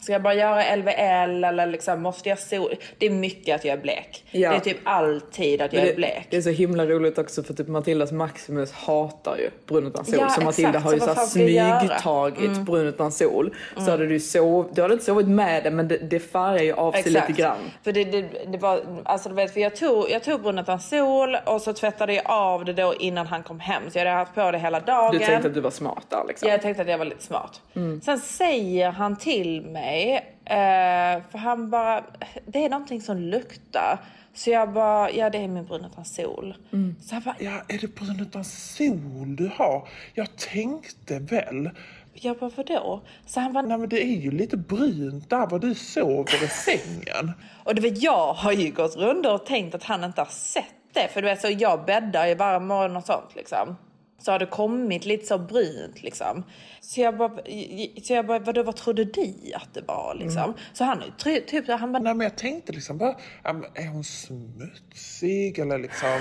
Ska 0.07 0.13
jag 0.13 0.23
bara 0.23 0.35
göra 0.35 0.77
LVL 0.77 1.45
eller 1.45 1.67
liksom 1.67 2.03
måste 2.03 2.29
jag 2.29 2.39
sol? 2.39 2.75
Det 2.99 3.07
är 3.07 3.11
mycket 3.11 3.55
att 3.55 3.65
jag 3.65 3.79
är 3.79 3.83
blek. 3.83 4.25
Ja. 4.31 4.51
Det 4.51 4.57
är 4.57 4.61
typ 4.61 4.77
alltid 4.85 5.63
att 5.63 5.73
jag 5.73 5.81
Men 5.81 5.87
är 5.89 5.91
det, 5.93 5.97
blek. 5.97 6.27
det 6.31 6.37
är 6.37 6.43
så 6.43 6.51
himla 6.51 6.87
roligt 6.87 7.19
också 7.19 7.43
för 7.43 7.55
typ 7.55 7.69
Matildas 7.69 8.13
Maximus 8.13 8.73
hatar 8.73 9.37
ju 9.37 9.51
brun 9.69 9.87
utan 9.87 10.05
sol. 10.05 10.15
Ja, 10.21 10.29
så 10.29 10.41
Matilda 10.41 10.69
exakt. 10.69 10.85
har 10.85 10.93
ju 10.95 11.01
Så 11.01 11.15
smygtagit 11.27 12.39
Mm. 12.51 12.65
brun 12.65 12.87
utan 12.87 13.13
sol. 13.13 13.55
Så 13.75 13.81
Mm. 13.81 13.91
hade 13.91 14.07
du 14.07 14.21
sov, 14.21 14.69
du 14.75 14.83
hade 14.83 14.95
inte 14.95 15.05
sovit 15.07 15.29
med 15.29 15.65
det 15.65 15.71
men 15.71 15.89
det, 15.89 15.97
det 15.99 16.21
färgar 16.21 16.63
ju 16.63 16.73
av 16.73 16.93
sig 16.93 17.13
lite 17.13 17.33
grann. 17.33 17.57
För 17.85 17.93
det, 17.93 18.05
det, 18.05 18.25
det 18.47 18.59
var, 18.59 18.81
alltså 19.05 19.29
du 19.29 19.35
vet, 19.35 19.53
för 19.53 19.61
jag 19.61 19.77
tog, 19.77 20.11
jag 20.11 20.25
tog 20.25 20.41
brunnen 20.43 20.63
utan 20.65 20.81
sol 20.81 21.37
och 21.47 21.61
så 21.63 21.73
tvättade 21.73 22.15
jag 22.15 22.25
av 22.27 22.65
det 22.65 22.73
då 22.73 22.95
innan 22.95 23.27
han 23.27 23.43
kom 23.43 23.61
hem. 23.61 23.83
Så 23.91 23.99
jag 23.99 24.05
hade 24.05 24.17
haft 24.17 24.35
på 24.35 24.51
det 24.51 24.59
hela 24.59 24.81
dagen. 24.81 25.13
Du 25.13 25.19
tänkte 25.19 25.49
att 25.49 25.55
du 25.55 25.61
var 25.61 25.71
smart 25.71 26.05
där 26.09 26.25
liksom. 26.29 26.49
Ja, 26.49 26.55
jag 26.55 26.63
tänkte 26.63 26.83
att 26.83 26.89
jag 26.89 26.99
var 26.99 27.05
lite 27.05 27.23
smart. 27.23 27.61
Mm. 27.77 28.01
Sen 28.01 28.19
säger 28.21 28.91
han 28.91 29.17
till 29.17 29.63
mig, 29.63 29.96
eh, 30.45 31.23
för 31.31 31.39
han 31.39 31.71
bara, 31.71 32.05
det 32.47 32.65
är 32.65 32.69
någonting 32.71 33.01
som 33.01 33.17
luktar. 33.17 33.99
Så 34.35 34.51
jag 34.51 34.73
bara, 34.73 35.11
ja 35.11 35.31
det 35.31 35.39
är 35.39 35.49
min 35.49 35.65
brun 35.65 35.85
utan 35.85 36.05
sol. 36.05 36.55
Mm. 36.73 36.97
Så 37.03 37.15
han 37.15 37.23
bara, 37.23 37.37
Ja, 37.39 37.63
är 37.69 37.79
det 37.79 37.95
brun 37.95 38.21
utan 38.21 38.45
sol 38.45 39.37
du 39.37 39.51
har? 39.57 39.89
Jag 40.15 40.37
tänkte 40.37 41.19
väl. 41.19 41.71
Jag 42.15 42.39
bara, 42.39 42.51
vadå? 42.57 43.03
Så 43.27 43.41
han 43.41 43.53
bara, 43.53 43.63
Nej 43.63 43.79
men 43.79 43.89
det 43.89 44.03
är 44.03 44.17
ju 44.17 44.31
lite 44.31 44.57
brunt 44.57 45.31
där 45.31 45.47
var 45.47 45.59
du 45.59 45.75
sover 45.75 46.45
i 46.45 46.49
sängen. 46.49 47.33
Och 47.65 47.75
du 47.75 47.83
vet, 47.83 48.03
jag 48.03 48.33
har 48.33 48.53
ju 48.53 48.71
gått 48.71 48.97
runt 48.97 49.27
och 49.27 49.47
tänkt 49.47 49.75
att 49.75 49.85
han 49.85 50.05
inte 50.05 50.21
har 50.21 50.29
sett 50.29 50.65
det. 50.93 51.09
För 51.09 51.23
du 51.23 51.29
vet, 51.29 51.41
så 51.41 51.49
jag 51.59 51.85
bäddar 51.85 52.27
ju 52.27 52.35
varje 52.35 52.61
morgon 52.61 52.97
och 52.97 53.05
sånt 53.05 53.35
liksom. 53.35 53.77
Så 54.27 54.33
har 54.33 54.39
det 54.39 54.47
kommit 54.47 55.05
lite 55.05 55.27
så 55.27 55.39
brunt 55.39 56.03
liksom. 56.03 56.45
Så 56.81 57.01
jag 57.01 57.17
bara, 57.17 57.31
så 58.03 58.13
jag 58.13 58.27
bara 58.27 58.39
vadå, 58.39 58.63
vad 58.63 58.77
trodde 58.77 59.05
du 59.05 59.53
att 59.55 59.75
det 59.75 59.81
var 59.87 60.15
liksom? 60.15 60.43
Mm. 60.43 60.57
Så 60.73 60.85
han 60.85 61.03
typ, 61.19 61.69
han 61.69 61.93
bara, 61.93 62.03
Nej 62.03 62.15
men 62.15 62.25
jag 62.25 62.39
tänkte 62.39 62.73
liksom 62.73 62.99
bara, 62.99 63.17
är 63.75 63.89
hon 63.93 64.05
smutsig 64.05 65.59
eller 65.59 65.79
liksom? 65.79 66.21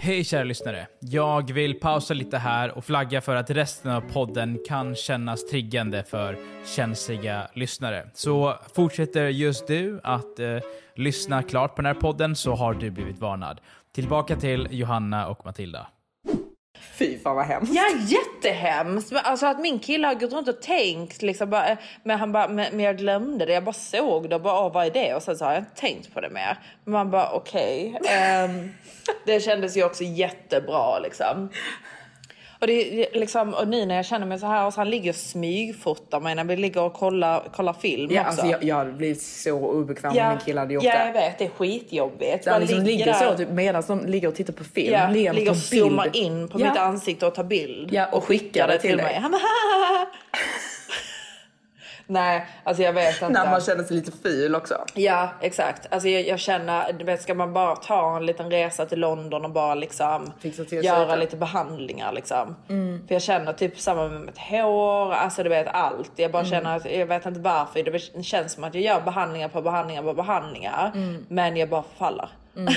Hej 0.00 0.24
kära 0.24 0.44
lyssnare. 0.44 0.86
Jag 1.00 1.52
vill 1.52 1.80
pausa 1.80 2.14
lite 2.14 2.38
här 2.38 2.70
och 2.78 2.84
flagga 2.84 3.20
för 3.20 3.36
att 3.36 3.50
resten 3.50 3.90
av 3.90 4.00
podden 4.00 4.58
kan 4.66 4.94
kännas 4.94 5.46
triggande 5.46 6.04
för 6.04 6.38
känsliga 6.76 7.48
lyssnare. 7.54 8.10
Så 8.14 8.54
fortsätter 8.74 9.28
just 9.28 9.66
du 9.66 10.00
att 10.02 10.38
eh, 10.38 10.58
lyssna 10.94 11.42
klart 11.42 11.76
på 11.76 11.82
den 11.82 11.94
här 11.94 12.00
podden 12.00 12.36
så 12.36 12.54
har 12.54 12.74
du 12.74 12.90
blivit 12.90 13.18
varnad. 13.18 13.60
Tillbaka 13.94 14.36
till 14.36 14.68
Johanna 14.70 15.28
och 15.28 15.44
Matilda. 15.44 15.86
Fy 16.98 17.18
fan 17.18 17.36
vad 17.36 17.44
hemskt. 17.44 17.72
Ja, 17.74 17.84
jättehemskt. 18.06 19.12
Men 19.12 19.24
Alltså 19.24 19.46
att 19.46 19.60
min 19.60 19.78
kille 19.78 20.06
har 20.06 20.14
gått 20.14 20.32
runt 20.32 20.48
och 20.48 20.62
tänkt 20.62 21.22
liksom 21.22 21.50
bara, 21.50 21.76
men 22.02 22.18
han 22.18 22.32
bara, 22.32 22.48
men, 22.48 22.66
men 22.76 22.80
jag 22.84 22.96
glömde 22.98 23.46
det. 23.46 23.52
Jag 23.52 23.64
bara 23.64 23.72
såg 23.72 24.28
det 24.28 24.34
och 24.34 24.42
bara, 24.42 24.66
åh, 24.66 24.72
vad 24.72 24.86
är 24.86 24.90
det? 24.90 25.14
Och 25.14 25.22
sen 25.22 25.36
så 25.36 25.44
har 25.44 25.52
jag 25.52 25.60
inte 25.60 25.80
tänkt 25.80 26.14
på 26.14 26.20
det 26.20 26.30
mer. 26.30 26.58
Men 26.84 26.92
man 26.92 27.10
bara, 27.10 27.30
okej. 27.32 28.00
Ehm, 28.08 28.70
det 29.26 29.40
kändes 29.40 29.76
ju 29.76 29.84
också 29.84 30.04
jättebra 30.04 30.98
liksom. 30.98 31.48
Och, 32.60 32.66
det, 32.66 33.08
liksom, 33.12 33.54
och 33.54 33.68
nu 33.68 33.86
när 33.86 33.96
jag 33.96 34.04
känner 34.06 34.26
mig 34.26 34.38
så 34.38 34.46
här, 34.46 34.66
och 34.66 34.72
så 34.74 34.80
han 34.80 34.90
ligger 34.90 35.10
och 35.10 35.16
smygfotar 35.16 36.20
mig 36.20 36.34
när 36.34 36.44
vi 36.44 36.56
ligger 36.56 36.82
och 36.82 36.92
kollar, 36.92 37.40
kollar 37.52 37.72
film 37.72 38.10
Ja, 38.12 38.20
också. 38.20 38.30
alltså 38.30 38.46
jag, 38.46 38.64
jag 38.64 38.76
hade 38.76 38.92
blivit 38.92 39.22
så 39.22 39.52
obekväm 39.58 40.12
Ja, 40.14 40.24
om 40.24 40.28
min 40.30 40.38
kille 40.44 40.60
hade 40.60 40.74
gjort 40.74 40.84
ja, 40.84 40.92
det. 40.98 41.06
jag 41.06 41.12
vet. 41.12 41.38
Det 41.38 41.44
är 41.44 41.48
skitjobbigt. 41.48 42.46
Man 42.46 42.60
liksom 42.60 42.82
ligger 42.82 43.04
där- 43.06 43.12
så 43.30 43.36
typ, 43.36 43.50
medan 43.50 43.82
de 43.86 44.06
ligger 44.06 44.28
och 44.28 44.34
tittar 44.34 44.52
på 44.52 44.64
film. 44.64 44.92
Ja, 44.92 45.08
ligger 45.10 45.50
och 45.50 45.56
zoomar 45.56 46.16
in 46.16 46.48
på 46.48 46.60
Ja. 46.60 46.68
mitt 46.70 46.78
ansikte 46.78 47.26
och 47.26 47.34
tar 47.34 47.44
bild. 47.44 47.92
Ja, 47.92 48.06
och 48.12 48.24
skickar 48.24 48.68
det 48.68 48.78
till 48.78 48.96
dig. 48.96 49.18
Han 49.22 49.30
bara, 49.30 49.40
Nej, 52.10 52.46
alltså 52.64 52.82
jag 52.82 52.92
vet 52.92 53.14
inte. 53.22 53.28
När 53.28 53.50
man 53.50 53.60
känner 53.60 53.84
sig 53.84 53.96
lite 53.96 54.12
ful 54.22 54.54
också. 54.54 54.84
Ja, 54.94 55.28
exakt. 55.40 55.86
Alltså 55.90 56.08
jag, 56.08 56.26
jag 56.26 56.38
känner, 56.38 56.92
du 56.92 57.04
vet, 57.04 57.22
ska 57.22 57.34
man 57.34 57.52
bara 57.52 57.76
ta 57.76 58.16
en 58.16 58.26
liten 58.26 58.50
resa 58.50 58.86
till 58.86 59.00
London 59.00 59.44
och 59.44 59.50
bara 59.50 59.74
liksom 59.74 60.32
göra 60.70 61.16
lite 61.16 61.36
behandlingar 61.36 62.12
liksom. 62.12 62.56
Mm. 62.68 63.04
För 63.08 63.14
jag 63.14 63.22
känner 63.22 63.52
typ 63.52 63.80
samma 63.80 64.08
med 64.08 64.20
mitt 64.20 64.38
hår, 64.38 65.12
alltså 65.12 65.42
du 65.42 65.48
vet 65.48 65.68
allt. 65.68 66.12
Jag 66.16 66.32
bara 66.32 66.42
Mm. 66.42 66.50
känner 66.50 66.76
att, 66.76 66.92
jag 66.92 67.06
vet 67.06 67.26
inte 67.26 67.40
varför, 67.40 67.82
det 67.82 68.22
känns 68.24 68.52
som 68.52 68.64
att 68.64 68.74
jag 68.74 68.82
gör 68.84 69.00
behandlingar 69.00 69.48
på 69.48 69.62
behandlingar 69.62 70.02
på 70.02 70.14
behandlingar. 70.14 70.92
Mm. 70.94 71.26
Men 71.28 71.56
jag 71.56 71.68
bara 71.68 71.82
förfaller. 71.82 72.28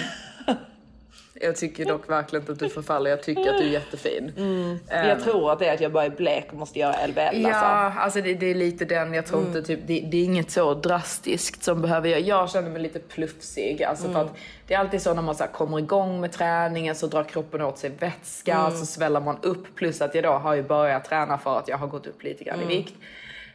Mm. 1.42 1.50
Jag 1.52 1.56
tycker 1.56 1.86
dock 1.86 2.10
verkligen 2.10 2.42
inte 2.44 2.52
att 2.52 2.60
du 2.60 2.70
förfaller. 2.70 3.10
Jag 3.10 3.24
tycker 3.24 3.42
att 3.42 3.58
du 3.58 3.64
är 3.68 3.72
jättefin. 3.72 4.34
Mm. 4.38 4.80
Ehm. 4.90 5.08
Jag 5.08 5.24
tror 5.24 5.52
att 5.52 5.60
det 5.60 5.66
är 5.68 5.74
att 5.74 5.82
jag 5.82 5.92
bara 5.92 6.06
är 6.06 6.10
blek 6.10 6.48
och 6.52 6.58
måste 6.58 6.80
göra 6.80 7.08
LVL 7.08 7.42
Ja, 7.42 7.54
alltså. 7.56 8.00
alltså 8.00 8.22
det, 8.22 8.34
det 8.34 8.46
är 8.46 8.56
lite 8.56 8.86
den. 8.86 9.14
Jag 9.14 9.26
tror 9.26 9.40
Mm. 9.40 9.58
inte 9.58 9.68
typ, 9.68 9.80
det, 9.88 10.00
det 10.12 10.18
är 10.18 10.24
inget 10.24 10.52
så 10.52 10.74
drastiskt 10.74 11.64
som 11.64 11.82
behöver 11.82 12.10
jag. 12.10 12.22
Jag 12.22 12.50
känner 12.50 12.70
mig 12.70 12.82
lite 12.82 13.00
plufsig. 13.00 13.84
Alltså 13.84 14.04
för 14.06 14.12
Mm. 14.14 14.26
att 14.26 14.36
det 14.68 14.74
är 14.74 14.80
alltid 14.80 15.02
så 15.02 15.14
när 15.14 15.22
man 15.22 15.36
så 15.36 15.44
kommer 15.44 15.80
igång 15.80 16.22
med 16.22 16.32
träningen 16.32 16.96
så 16.96 17.08
drar 17.08 17.24
kroppen 17.24 17.62
åt 17.62 17.78
sig 17.78 17.90
vätska, 17.90 18.56
Mm. 18.58 18.72
så 18.80 18.86
sväller 18.86 19.20
man 19.20 19.38
upp. 19.42 19.76
Plus 19.76 20.02
att 20.02 20.16
jag 20.16 20.24
då 20.24 20.32
har 20.32 20.54
ju 20.56 20.64
börjat 20.64 21.06
träna 21.06 21.38
för 21.38 21.58
att 21.60 21.68
jag 21.68 21.78
har 21.78 21.88
gått 21.88 22.08
upp 22.08 22.24
lite 22.24 22.44
grann 22.44 22.60
Mm. 22.60 22.70
i 22.72 22.76
vikt. 22.78 22.94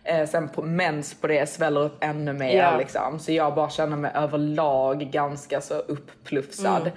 Eh, 0.05 0.27
sen 0.29 0.49
på 0.49 0.63
mens 0.63 1.15
på 1.15 1.27
det 1.27 1.49
sväller 1.51 1.81
upp 1.81 1.97
ännu 2.01 2.33
mer 2.33 2.57
Ja. 2.57 2.79
liksom. 2.79 3.19
Så 3.19 3.33
jag 3.33 3.55
bara 3.55 3.71
känner 3.71 3.97
mig 3.97 4.11
överlag 4.15 5.01
ganska 5.13 5.61
så 5.61 5.75
uppplufsad. 5.75 6.91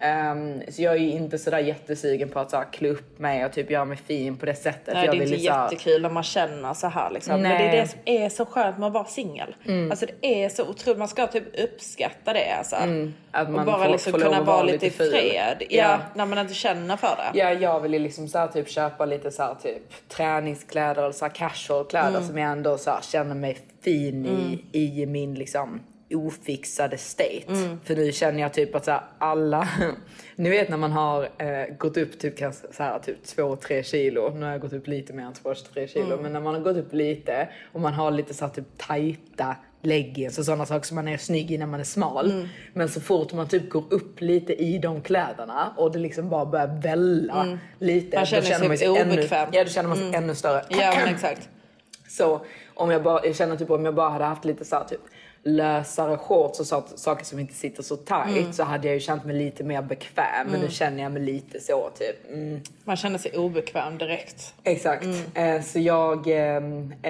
Mm. 0.00 0.60
Ehm, 0.60 0.62
så 0.72 0.82
jag 0.82 0.92
är 0.94 0.98
ju 0.98 1.10
inte 1.10 1.38
sådär 1.38 1.58
jättesugen 1.58 2.28
på 2.28 2.40
att 2.40 2.50
så 2.50 2.56
här, 2.56 2.64
klä 2.72 2.88
upp 2.88 3.18
mig 3.18 3.44
och 3.44 3.52
typ 3.52 3.70
göra 3.70 3.84
mig 3.84 3.96
fin 3.96 4.36
på 4.36 4.46
det 4.46 4.54
sättet. 4.54 4.94
Nej, 4.94 5.06
jag 5.06 5.14
det 5.18 5.24
är 5.24 5.32
inte 5.36 5.52
här- 5.52 5.64
jättekul 5.64 6.02
när 6.02 6.10
man 6.10 6.22
känner 6.22 6.74
så 6.74 6.86
här 6.86 7.10
liksom. 7.10 7.40
Men 7.42 7.58
det 7.62 7.64
är 7.68 7.80
det 7.82 7.88
som 7.88 7.98
är 8.04 8.28
så 8.28 8.46
skönt 8.46 8.78
med 8.78 8.86
att 8.86 8.92
vara 8.92 9.04
singel. 9.04 9.54
Mm. 9.66 9.90
Alltså 9.90 10.06
det 10.20 10.44
är 10.44 10.48
så 10.48 10.68
otroligt, 10.68 10.98
man 10.98 11.08
ska 11.08 11.26
typ 11.26 11.60
uppskatta 11.60 12.32
det 12.32 12.52
alltså. 12.58 12.76
Mm, 12.76 13.14
att 13.30 13.46
och 13.48 13.54
man 13.54 13.66
bara 13.66 13.84
får- 13.84 13.92
liksom 13.92 14.12
får 14.12 14.18
kunna 14.20 14.30
vara 14.30 14.44
vara 14.56 14.62
lite 14.62 14.86
i 14.86 14.90
fred. 14.90 15.56
Ja, 15.60 15.66
Ja. 15.70 15.98
när 16.14 16.26
man 16.26 16.38
inte 16.38 16.54
känner 16.54 16.96
för 16.96 17.16
det. 17.32 17.38
Ja, 17.38 17.52
jag 17.52 17.80
vill 17.80 17.92
ju 17.92 17.98
liksom 17.98 18.28
så 18.28 18.38
här, 18.38 18.46
typ 18.48 18.68
köpa 18.70 19.04
lite 19.06 19.30
så 19.30 19.42
här, 19.42 19.54
typ 19.62 20.08
träningskläder 20.08 21.02
eller 21.02 21.12
så 21.12 21.24
här 21.24 21.32
casual 21.32 21.84
kläder 21.84 22.08
Mm. 22.08 22.26
som 22.26 22.38
jag 22.38 22.52
ändå 22.52 22.78
så 22.78 22.90
här, 22.90 23.00
känner 23.02 23.34
mig 23.34 23.58
fin 23.84 24.26
Mm. 24.26 24.58
i, 24.72 25.02
i 25.02 25.06
min 25.06 25.34
liksom 25.34 25.80
ofixade 26.14 26.98
state. 26.98 27.44
Mm. 27.48 27.80
För 27.84 27.96
nu 27.96 28.12
känner 28.12 28.40
jag 28.40 28.52
typ 28.54 28.74
att 28.74 28.84
så 28.84 29.00
alla, 29.18 29.68
ni 30.36 30.50
vet 30.50 30.68
när 30.68 30.76
man 30.76 30.92
har 30.92 31.22
eh, 31.38 31.74
gått 31.78 31.96
upp 31.96 32.18
typ 32.18 32.38
så 32.72 32.82
här, 32.82 32.98
typ 32.98 33.24
2-3 33.36 33.82
kilo. 33.82 34.30
Nu 34.34 34.44
har 34.44 34.52
jag 34.52 34.60
gått 34.60 34.72
upp 34.72 34.86
lite 34.86 35.12
mer 35.12 35.24
än 35.24 35.32
2-3 35.32 35.86
kilo. 35.86 36.06
Mm. 36.06 36.18
Men 36.22 36.32
när 36.32 36.40
man 36.40 36.54
har 36.54 36.60
gått 36.60 36.76
upp 36.76 36.92
lite 36.92 37.48
och 37.72 37.80
man 37.80 37.94
har 37.94 38.10
lite 38.10 38.34
så 38.34 38.44
här, 38.44 38.52
typ 38.52 38.64
tajta 38.76 39.56
leggings 39.82 40.38
och 40.38 40.44
sådana 40.44 40.66
saker 40.66 40.86
som 40.86 40.94
man 40.94 41.08
är 41.08 41.16
snygg 41.16 41.50
i 41.50 41.58
när 41.58 41.66
man 41.66 41.80
är 41.80 41.84
smal. 41.84 42.30
Mm. 42.30 42.48
Men 42.72 42.88
så 42.88 43.00
fort 43.00 43.32
man 43.32 43.48
typ 43.48 43.70
går 43.70 43.84
upp 43.90 44.20
lite 44.20 44.52
i 44.62 44.78
de 44.78 45.02
kläderna 45.02 45.74
och 45.76 45.92
det 45.92 45.98
liksom 45.98 46.28
bara 46.28 46.46
börjar 46.46 46.80
välla 46.82 47.42
Mm. 47.44 47.58
lite. 47.78 48.16
Man 48.16 48.22
då 48.24 48.26
känner 48.26 48.68
sig 48.68 48.76
sig 48.78 48.86
ännu, 48.96 49.12
obekväm. 49.12 49.48
Ja, 49.52 49.64
då 49.64 49.70
känner 49.70 49.88
man 49.88 49.98
sig 49.98 50.06
Mm. 50.08 50.24
ännu 50.24 50.34
större. 50.34 50.64
Ja 50.68 50.92
exakt. 51.08 51.48
Så 52.08 52.40
om 52.74 52.90
jag, 52.90 53.02
bara, 53.02 53.26
jag 53.26 53.36
känner 53.36 53.56
typ 53.56 53.70
om 53.70 53.84
jag 53.84 53.94
bara 53.94 54.08
hade 54.08 54.24
haft 54.24 54.44
lite 54.44 54.64
så 54.64 54.76
här, 54.76 54.84
typ 54.84 55.00
lösare 55.42 56.16
shorts 56.16 56.60
och 56.60 56.66
så, 56.66 56.84
saker 56.94 57.24
som 57.24 57.38
inte 57.38 57.54
sitter 57.54 57.82
så 57.82 57.96
tight 57.96 58.36
Mm. 58.38 58.52
så 58.52 58.62
hade 58.62 58.86
jag 58.86 58.94
ju 58.94 59.00
känt 59.00 59.24
mig 59.24 59.36
lite 59.36 59.64
mer 59.64 59.82
bekväm. 59.82 60.24
Men 60.46 60.48
Mm. 60.48 60.60
nu 60.60 60.68
känner 60.70 61.02
jag 61.02 61.12
mig 61.12 61.22
lite 61.22 61.60
så 61.60 61.90
typ. 61.98 62.30
Mm. 62.32 62.60
Man 62.84 62.96
känner 62.96 63.18
sig 63.18 63.32
obekväm 63.36 63.98
direkt. 63.98 64.54
Exakt. 64.64 65.06
Eh, 65.34 65.60
så 65.62 65.78
jag 65.78 66.26
eh, 66.28 66.56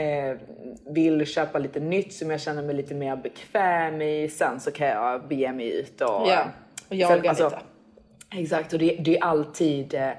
eh, 0.02 0.36
vill 0.86 1.26
köpa 1.26 1.58
lite 1.58 1.80
nytt 1.80 2.12
som 2.12 2.30
jag 2.30 2.40
känner 2.40 2.62
mig 2.62 2.74
lite 2.74 2.94
mer 2.94 3.16
bekväm 3.16 4.02
i. 4.02 4.28
Sen 4.28 4.60
så 4.60 4.70
kan 4.70 4.86
jag 4.86 5.28
bege 5.28 5.52
mig 5.52 5.78
ut 5.80 6.00
och... 6.00 6.08
Ja, 6.28 6.44
och 6.88 6.94
jaga 6.96 7.28
alltså, 7.30 7.44
lite. 7.44 7.58
Exakt, 8.42 8.72
och 8.72 8.78
det, 8.78 8.96
det 9.00 9.18
är 9.18 9.24
alltid 9.24 9.94
eh, 9.94 10.10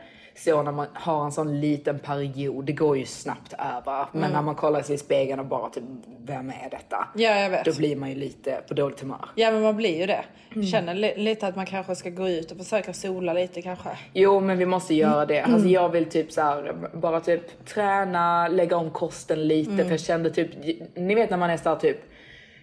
så 0.43 0.63
när 0.63 0.71
man 0.71 0.87
har 0.93 1.25
en 1.25 1.31
sån 1.31 1.59
liten 1.61 1.99
period, 1.99 2.65
det 2.65 2.73
går 2.73 2.97
ju 2.97 3.05
snabbt 3.05 3.53
över. 3.53 4.05
Men 4.11 4.21
Mm. 4.23 4.33
när 4.33 4.41
man 4.41 4.55
kollar 4.55 4.81
sig 4.81 4.95
i 4.95 4.97
spegeln 4.97 5.39
och 5.39 5.45
bara 5.45 5.69
typ, 5.69 5.83
vem 6.25 6.49
är 6.49 6.69
detta? 6.71 7.07
Ja, 7.15 7.39
jag 7.39 7.49
vet. 7.49 7.65
Då 7.65 7.73
blir 7.77 7.95
man 7.95 8.09
ju 8.09 8.15
lite 8.15 8.61
på 8.67 8.73
dåligt 8.73 8.99
humör. 9.01 9.29
Ja 9.35 9.51
men 9.51 9.61
man 9.61 9.75
blir 9.77 9.97
ju 9.99 10.05
det. 10.05 10.23
Mm. 10.55 10.67
Känner 10.67 10.93
li- 10.93 11.13
lite 11.17 11.47
att 11.47 11.55
man 11.55 11.65
kanske 11.65 11.95
ska 11.95 12.09
gå 12.09 12.29
ut 12.29 12.51
och 12.51 12.57
försöka 12.57 12.93
sola 12.93 13.33
lite 13.33 13.61
kanske. 13.61 13.89
Jo, 14.13 14.39
men 14.39 14.57
vi 14.57 14.65
måste 14.65 14.95
göra 14.95 15.25
det. 15.25 15.37
Mm. 15.39 15.53
Alltså, 15.53 15.69
jag 15.69 15.89
vill 15.89 16.05
typ 16.09 16.31
så 16.31 16.41
här, 16.41 16.75
bara 16.93 17.19
typ 17.19 17.65
träna, 17.65 18.47
lägga 18.47 18.77
om 18.77 18.91
kosten 18.91 19.47
lite. 19.47 19.71
Mm. 19.71 19.85
För 19.85 19.91
jag 19.91 19.99
kände 19.99 20.29
typ, 20.29 20.49
ni 20.95 21.15
vet 21.15 21.29
när 21.29 21.37
man 21.37 21.49
är 21.49 21.57
så 21.57 21.69
här, 21.69 21.75
typ, 21.75 21.97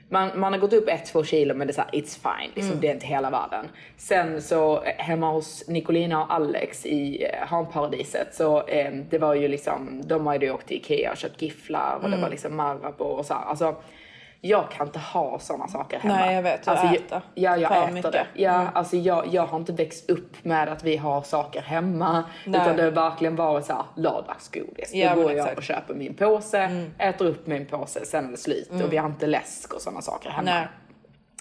man, 0.09 0.41
man 0.41 0.53
har 0.53 0.61
gått 0.61 0.73
upp 0.73 0.89
1-2 0.89 1.25
kilo 1.25 1.55
men 1.55 1.67
det 1.67 1.71
är 1.71 1.75
så 1.75 1.81
här, 1.81 1.91
it's 1.91 2.19
fine. 2.23 2.51
Liksom, 2.55 2.71
Mm. 2.71 2.81
Det 2.81 2.89
är 2.89 2.95
inte 2.95 3.07
hela 3.07 3.31
världen. 3.31 3.69
Sen 3.97 4.43
så 4.43 4.83
eh, 4.83 4.95
hemma 5.05 5.31
hos 5.33 5.69
Nicolina 5.69 6.23
och 6.25 6.35
Alex 6.35 6.87
i 6.87 7.25
eh, 7.25 7.47
Hanparadiset 7.49 8.35
så 8.35 8.67
eh, 8.67 8.93
det 9.11 9.19
var 9.19 9.35
ju 9.35 9.49
liksom, 9.49 10.03
de 10.05 10.27
hade 10.27 10.47
ju 10.47 10.53
åkt 10.53 10.67
till 10.69 10.77
Ikea 10.77 11.11
och 11.11 11.17
köpt 11.17 11.43
gifflar 11.43 11.95
och 11.97 12.01
det 12.03 12.07
Mm. 12.09 12.21
var 12.21 12.31
liksom 12.31 12.57
Marabou 12.57 13.05
och 13.07 13.27
så 13.27 13.35
här. 13.35 13.45
Alltså, 13.45 13.75
jag 14.41 14.71
kan 14.71 14.87
inte 14.87 14.99
ha 14.99 15.39
såna 15.39 15.69
saker 15.69 15.99
hemma. 15.99 16.15
Nej, 16.17 16.35
jag 16.35 16.43
vet. 16.43 16.69
Alltså, 16.69 16.87
äter 16.87 17.23
jag, 17.35 17.53
Ja, 17.53 17.57
jag 17.57 17.69
för 17.73 17.83
äter 17.83 17.93
mycket. 17.95 18.13
det. 18.13 18.27
Ja, 18.35 18.55
Mm. 18.55 18.69
alltså 18.75 18.97
jag, 18.97 19.27
jag 19.27 19.47
har 19.47 19.59
inte 19.59 19.73
växt 19.73 20.11
upp 20.11 20.45
med 20.45 20.69
att 20.69 20.85
vi 20.85 20.97
har 20.97 21.23
saker 21.23 21.61
hemma. 21.63 22.25
Nej. 22.47 22.61
Utan 22.61 22.77
det 22.77 22.83
har 22.83 22.91
verkligen 22.91 23.37
varit 23.37 23.65
så 23.65 23.73
här 23.73 23.85
lördagsgodis. 23.97 24.95
Ja, 24.95 25.15
Då 25.15 25.23
går 25.23 25.33
jag. 25.33 25.47
Mm. 25.47 25.57
och 25.57 25.63
köper 25.63 25.95
min 25.95 26.15
påse, 26.15 26.87
äter 26.99 27.27
upp 27.27 27.47
min 27.47 27.67
påse, 27.67 28.05
sen 28.07 28.27
är 28.27 28.31
det 28.31 28.37
slut. 28.37 28.71
Mm. 28.71 28.85
Och 28.87 28.93
vi 28.93 28.97
har 28.97 29.07
inte 29.09 29.27
läsk 29.27 29.75
och 29.75 29.81
sådana 29.81 30.03
saker 30.03 30.31
hemma. 30.31 30.51
Nej. 30.51 30.69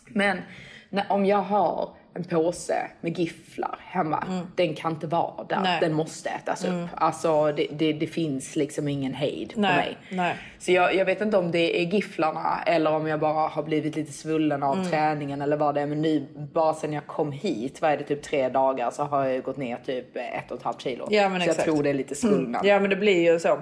Men 0.08 0.42
när, 0.90 1.06
om 1.12 1.26
jag 1.26 1.42
har 1.42 1.90
en 2.18 2.24
påse 2.24 2.88
med 3.02 3.20
gifflar 3.20 3.80
hemma, 3.88 4.24
den 4.56 4.76
kan 4.76 4.92
inte 4.92 5.08
vara 5.08 5.44
där. 5.44 5.56
Mm. 5.56 5.64
Nej. 5.64 5.80
Den 5.82 5.94
måste 5.94 6.30
ätas 6.30 6.66
Mm. 6.66 6.84
upp. 6.84 6.90
Alltså 6.96 7.52
det, 7.52 7.68
det, 7.72 7.94
det 7.94 8.08
finns 8.08 8.56
liksom 8.56 8.88
ingen 8.88 9.14
hejd 9.14 9.54
på 9.54 9.60
mig. 9.60 9.98
nej. 10.10 10.36
Så 10.60 10.72
jag, 10.72 10.96
jag 10.96 11.06
vet 11.06 11.22
inte 11.22 11.38
om 11.38 11.52
det 11.52 11.82
är 11.82 11.86
gifflarna 11.86 12.60
eller 12.66 12.92
om 12.94 13.08
jag 13.08 13.20
bara 13.20 13.48
har 13.48 13.64
blivit 13.64 13.96
lite 13.96 14.12
svullen 14.12 14.64
av 14.64 14.74
Mm. 14.78 14.88
träningen 14.90 15.42
eller 15.42 15.58
vad 15.58 15.76
det 15.76 15.82
är. 15.82 15.86
Men 15.86 16.02
nu, 16.02 16.28
bara 16.54 16.74
sen 16.74 16.94
jag 16.94 17.08
kom 17.08 17.32
hit, 17.32 17.82
vad 17.82 17.92
är 17.92 17.98
det, 17.98 18.04
typ 18.04 18.24
tre 18.24 18.50
dagar 18.50 18.92
så 18.92 19.04
har 19.04 19.26
jag 19.26 19.44
gått 19.44 19.58
ner 19.58 19.78
typ 19.86 20.16
ett 20.16 20.52
och 20.52 20.58
ett 20.58 20.64
halvt 20.64 20.82
kilo. 20.82 21.08
Ja, 21.12 21.30
men 21.30 21.42
så 21.42 21.50
exakt. 21.50 21.68
jag 21.68 21.74
tror 21.76 21.84
det 21.84 21.90
är 21.90 21.94
lite 21.94 22.16
svullnad. 22.16 22.62
Mm. 22.62 22.68
Ja 22.74 22.80
men 22.80 22.90
det 22.90 22.96
blir 22.96 23.32
ju 23.34 23.40
så. 23.40 23.60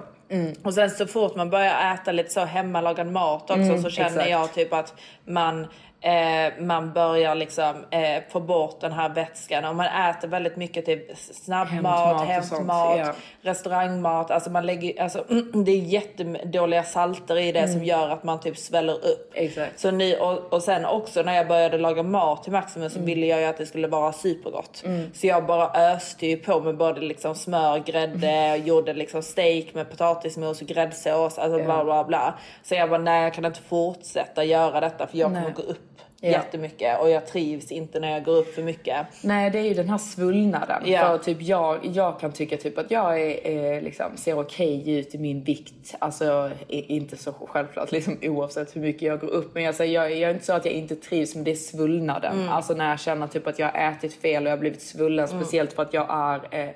Och 0.62 0.74
sen 0.74 0.90
så 0.90 1.06
fort 1.06 1.36
man 1.36 1.50
börjar 1.50 1.94
äta 1.94 2.12
lite 2.12 2.30
så 2.30 2.40
hemmalagad 2.44 3.06
mat 3.12 3.42
också 3.42 3.54
Mm, 3.54 3.82
så 3.82 3.90
känner 3.90 4.08
exakt. 4.10 4.30
jag 4.30 4.54
typ 4.54 4.72
att 4.72 4.94
man 5.26 5.66
Eh, 6.06 6.52
man 6.60 6.92
börjar 6.92 7.34
liksom 7.34 7.84
eh, 7.90 8.22
få 8.28 8.40
bort 8.40 8.80
den 8.80 8.92
här 8.92 9.08
vätskan 9.08 9.64
och 9.64 9.74
man 9.76 9.86
äter 10.10 10.28
väldigt 10.28 10.56
mycket 10.56 10.86
typ 10.86 11.18
snabbmat, 11.18 12.26
Hämtmat 12.26 12.98
ja. 12.98 13.12
restaurangmat. 13.42 14.30
Alltså 14.30 14.50
man 14.50 14.66
lägger, 14.66 15.02
alltså, 15.02 15.24
det 15.64 15.70
är 15.72 15.76
jättedåliga 15.82 16.82
salter 16.82 17.38
i 17.38 17.52
det 17.52 17.58
Mm. 17.58 17.72
som 17.72 17.84
gör 17.84 18.08
att 18.08 18.24
man 18.24 18.40
typ 18.40 18.56
sväller 18.58 18.92
upp. 18.94 19.30
Exakt. 19.34 19.78
Så 19.80 19.90
ni, 19.90 20.16
och, 20.20 20.52
och 20.52 20.62
sen 20.62 20.84
också 20.84 21.22
när 21.22 21.34
jag 21.34 21.48
började 21.48 21.78
laga 21.78 22.02
mat 22.02 22.42
till 22.42 22.52
Maximus 22.52 22.92
så 22.92 22.98
Mm. 22.98 23.06
ville 23.06 23.26
jag 23.26 23.40
ju 23.40 23.46
att 23.46 23.58
det 23.58 23.66
skulle 23.66 23.88
vara 23.88 24.12
supergott. 24.12 24.82
Mm. 24.84 25.10
Så 25.14 25.26
jag 25.26 25.46
bara 25.46 25.92
öste 25.94 26.26
ju 26.26 26.36
på 26.36 26.60
med 26.60 26.76
både 26.76 27.00
liksom 27.00 27.34
smör, 27.34 27.78
grädde, 27.78 28.56
gjorde 28.56 28.92
liksom 28.94 29.22
steak 29.22 29.74
med 29.74 29.90
potatismos 29.90 30.60
och 30.62 30.68
gräddsås, 30.68 31.38
alltså 31.38 31.58
Ja. 31.58 31.64
bla 31.64 31.84
bla 31.84 32.04
bla. 32.04 32.34
Så 32.62 32.74
jag 32.74 32.90
bara 32.90 33.00
nej 33.00 33.22
jag 33.22 33.34
kan 33.34 33.44
inte 33.44 33.60
fortsätta 33.60 34.44
göra 34.44 34.80
detta 34.80 35.06
för 35.06 35.18
jag 35.18 35.28
kommer 35.28 35.40
Nej. 35.40 35.52
gå 35.56 35.62
upp 35.62 35.78
Ja. 36.20 36.28
jättemycket 36.28 37.00
och 37.00 37.10
jag 37.10 37.26
trivs 37.26 37.72
inte 37.72 38.00
när 38.00 38.12
jag 38.12 38.24
går 38.24 38.36
upp 38.36 38.54
för 38.54 38.62
mycket. 38.62 39.06
Nej 39.22 39.50
det 39.50 39.58
är 39.58 39.62
ju 39.62 39.74
den 39.74 39.88
här 39.88 39.98
svullnaden. 39.98 40.82
Ja. 40.86 41.00
För 41.00 41.18
typ 41.18 41.42
jag, 41.42 41.78
jag 41.86 42.20
kan 42.20 42.32
tycka 42.32 42.56
typ 42.56 42.78
att 42.78 42.90
jag 42.90 43.20
är, 43.20 43.46
är 43.46 43.80
liksom, 43.80 44.16
ser 44.16 44.38
okej 44.40 44.90
ut 44.98 45.14
i 45.14 45.18
min 45.18 45.44
vikt. 45.44 45.94
Alltså 45.98 46.50
inte 46.68 47.16
så 47.16 47.32
självklart 47.32 47.92
liksom, 47.92 48.18
oavsett 48.22 48.76
hur 48.76 48.80
mycket 48.80 49.02
jag 49.02 49.20
går 49.20 49.28
upp. 49.28 49.54
Men 49.54 49.66
alltså, 49.66 49.84
jag, 49.84 50.10
jag 50.12 50.30
är 50.30 50.34
inte 50.34 50.46
så 50.46 50.52
att 50.52 50.64
jag 50.64 50.74
inte 50.74 50.96
trivs 50.96 51.34
men 51.34 51.44
det 51.44 51.50
är 51.50 51.54
svullnaden. 51.54 52.32
Mm. 52.36 52.48
Alltså 52.48 52.74
när 52.74 52.90
jag 52.90 53.00
känner 53.00 53.26
typ 53.26 53.46
att 53.46 53.58
jag 53.58 53.66
har 53.72 53.90
ätit 53.90 54.14
fel 54.14 54.42
och 54.42 54.46
jag 54.50 54.56
har 54.56 54.60
blivit 54.60 54.82
svullen. 54.82 55.28
Mm. 55.28 55.40
Speciellt 55.42 55.72
för 55.72 55.82
att 55.82 55.94
jag 55.94 56.06
är 56.10 56.60
eh, 56.64 56.70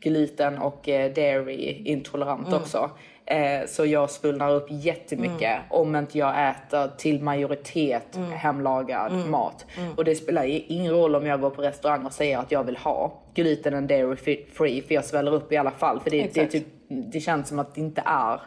gluten 0.00 0.58
och 0.58 0.88
eh, 0.88 1.12
dairy 1.14 1.82
intolerant 1.84 2.46
Mm. 2.48 2.60
också. 2.60 2.90
Eh, 3.26 3.66
så 3.66 3.86
jag 3.86 4.10
svullnar 4.10 4.50
upp 4.52 4.66
jättemycket 4.70 5.42
Mm. 5.56 5.62
om 5.70 5.96
inte 5.96 6.18
jag 6.18 6.48
äter 6.50 6.90
till 6.96 7.22
majoritet 7.22 8.16
Mm. 8.16 8.32
hemlagad 8.32 9.12
Mm. 9.12 9.30
mat. 9.30 9.66
Mm. 9.78 9.92
Och 9.94 10.04
det 10.04 10.14
spelar 10.14 10.44
ingen 10.72 10.92
roll 10.92 11.14
om 11.16 11.26
jag 11.26 11.40
går 11.40 11.50
på 11.50 11.62
restaurang 11.62 12.06
och 12.06 12.12
säger 12.12 12.38
att 12.38 12.52
jag 12.52 12.64
vill 12.64 12.76
ha 12.76 13.12
gluten 13.34 13.74
and 13.74 13.88
dairy 13.88 14.16
free 14.54 14.82
för 14.82 14.94
jag 14.94 15.04
sväller 15.04 15.34
upp 15.34 15.52
i 15.52 15.56
alla 15.56 15.70
fall. 15.70 16.00
För 16.00 16.10
det, 16.10 16.34
det, 16.34 16.46
typ, 16.46 16.66
det 16.88 17.20
känns 17.20 17.48
som 17.48 17.58
att 17.58 17.74
det 17.74 17.80
inte 17.80 18.02
är, 18.06 18.40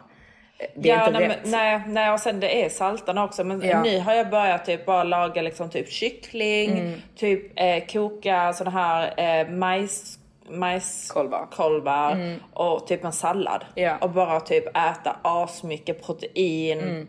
det 0.76 0.90
är 0.90 0.96
ja, 0.96 1.06
inte 1.06 1.18
nej, 1.18 1.28
rätt. 1.28 1.38
men, 1.42 1.50
nej, 1.50 1.80
nej, 1.86 2.12
och 2.12 2.20
sen 2.20 2.40
det 2.40 2.64
är 2.64 2.68
saltarna 2.68 3.24
också. 3.24 3.44
Men 3.44 3.60
Ja. 3.62 3.82
nu 3.82 4.00
har 4.00 4.14
jag 4.14 4.30
börjat 4.30 4.64
typ 4.64 4.86
bara 4.86 5.04
laga 5.04 5.42
liksom 5.42 5.70
typ 5.70 5.88
kyckling, 5.90 6.70
Mm. 6.78 7.00
typ 7.16 7.52
eh, 7.60 7.84
koka 7.92 8.52
såna 8.52 8.70
här 8.70 9.14
eh, 9.40 9.48
majs 9.48 10.18
majskolvar 10.50 11.46
kolvar 11.50 12.12
Mm. 12.12 12.40
och 12.52 12.86
typ 12.86 13.04
en 13.04 13.12
sallad. 13.12 13.64
Och 14.00 14.10
bara 14.10 14.40
typ 14.40 14.68
äta 14.68 15.16
asmycket 15.22 16.02
protein. 16.06 16.80
Mm. 16.80 17.08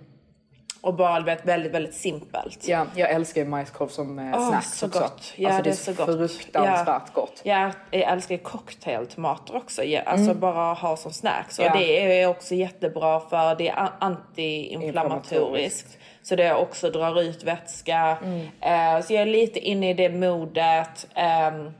Och 0.82 0.94
bara 0.94 1.20
vet, 1.20 1.46
väldigt, 1.46 1.72
väldigt 1.74 1.94
simpelt. 1.96 2.68
Ja, 2.68 2.86
jag 2.96 3.10
älskar 3.12 3.42
ju 3.42 3.48
majskorv 3.48 3.88
som 3.88 4.20
Åh, 4.36 4.50
snacks 4.50 4.78
så 4.80 4.86
också. 4.88 5.00
gott. 5.00 5.34
Ja, 5.36 5.48
alltså, 5.50 5.64
det 5.64 5.70
är 5.70 5.74
så 5.74 5.94
gott. 5.94 6.06
fruktansvärt 6.18 7.14
gott. 7.14 7.42
Ja, 7.44 7.72
jag 7.92 8.02
älskar 8.02 8.38
cocktailtomater 8.38 9.56
också. 9.56 9.84
Ja, 9.84 10.02
alltså 10.02 10.26
Mm. 10.30 10.40
bara 10.40 10.74
ha 10.74 10.98
som 10.98 11.12
snacks. 11.12 11.60
Och 11.60 11.66
Ja. 11.66 11.74
det 11.78 12.22
är 12.22 12.28
också 12.28 12.56
jättebra 12.56 13.20
för 13.20 13.56
det 13.56 13.70
är 13.70 13.90
antiinflammatoriskt. 14.00 15.98
Så 16.22 16.36
det 16.36 16.54
också 16.56 16.90
drar 16.90 17.22
ut 17.22 17.44
vätska. 17.44 18.18
Mm. 18.24 18.40
Eh, 18.62 19.06
så 19.06 19.14
jag 19.14 19.22
är 19.22 19.26
lite 19.26 19.60
inne 19.60 19.90
i 19.90 19.94
det 19.94 20.10
modet. 20.10 21.08
ehm, 21.16 21.72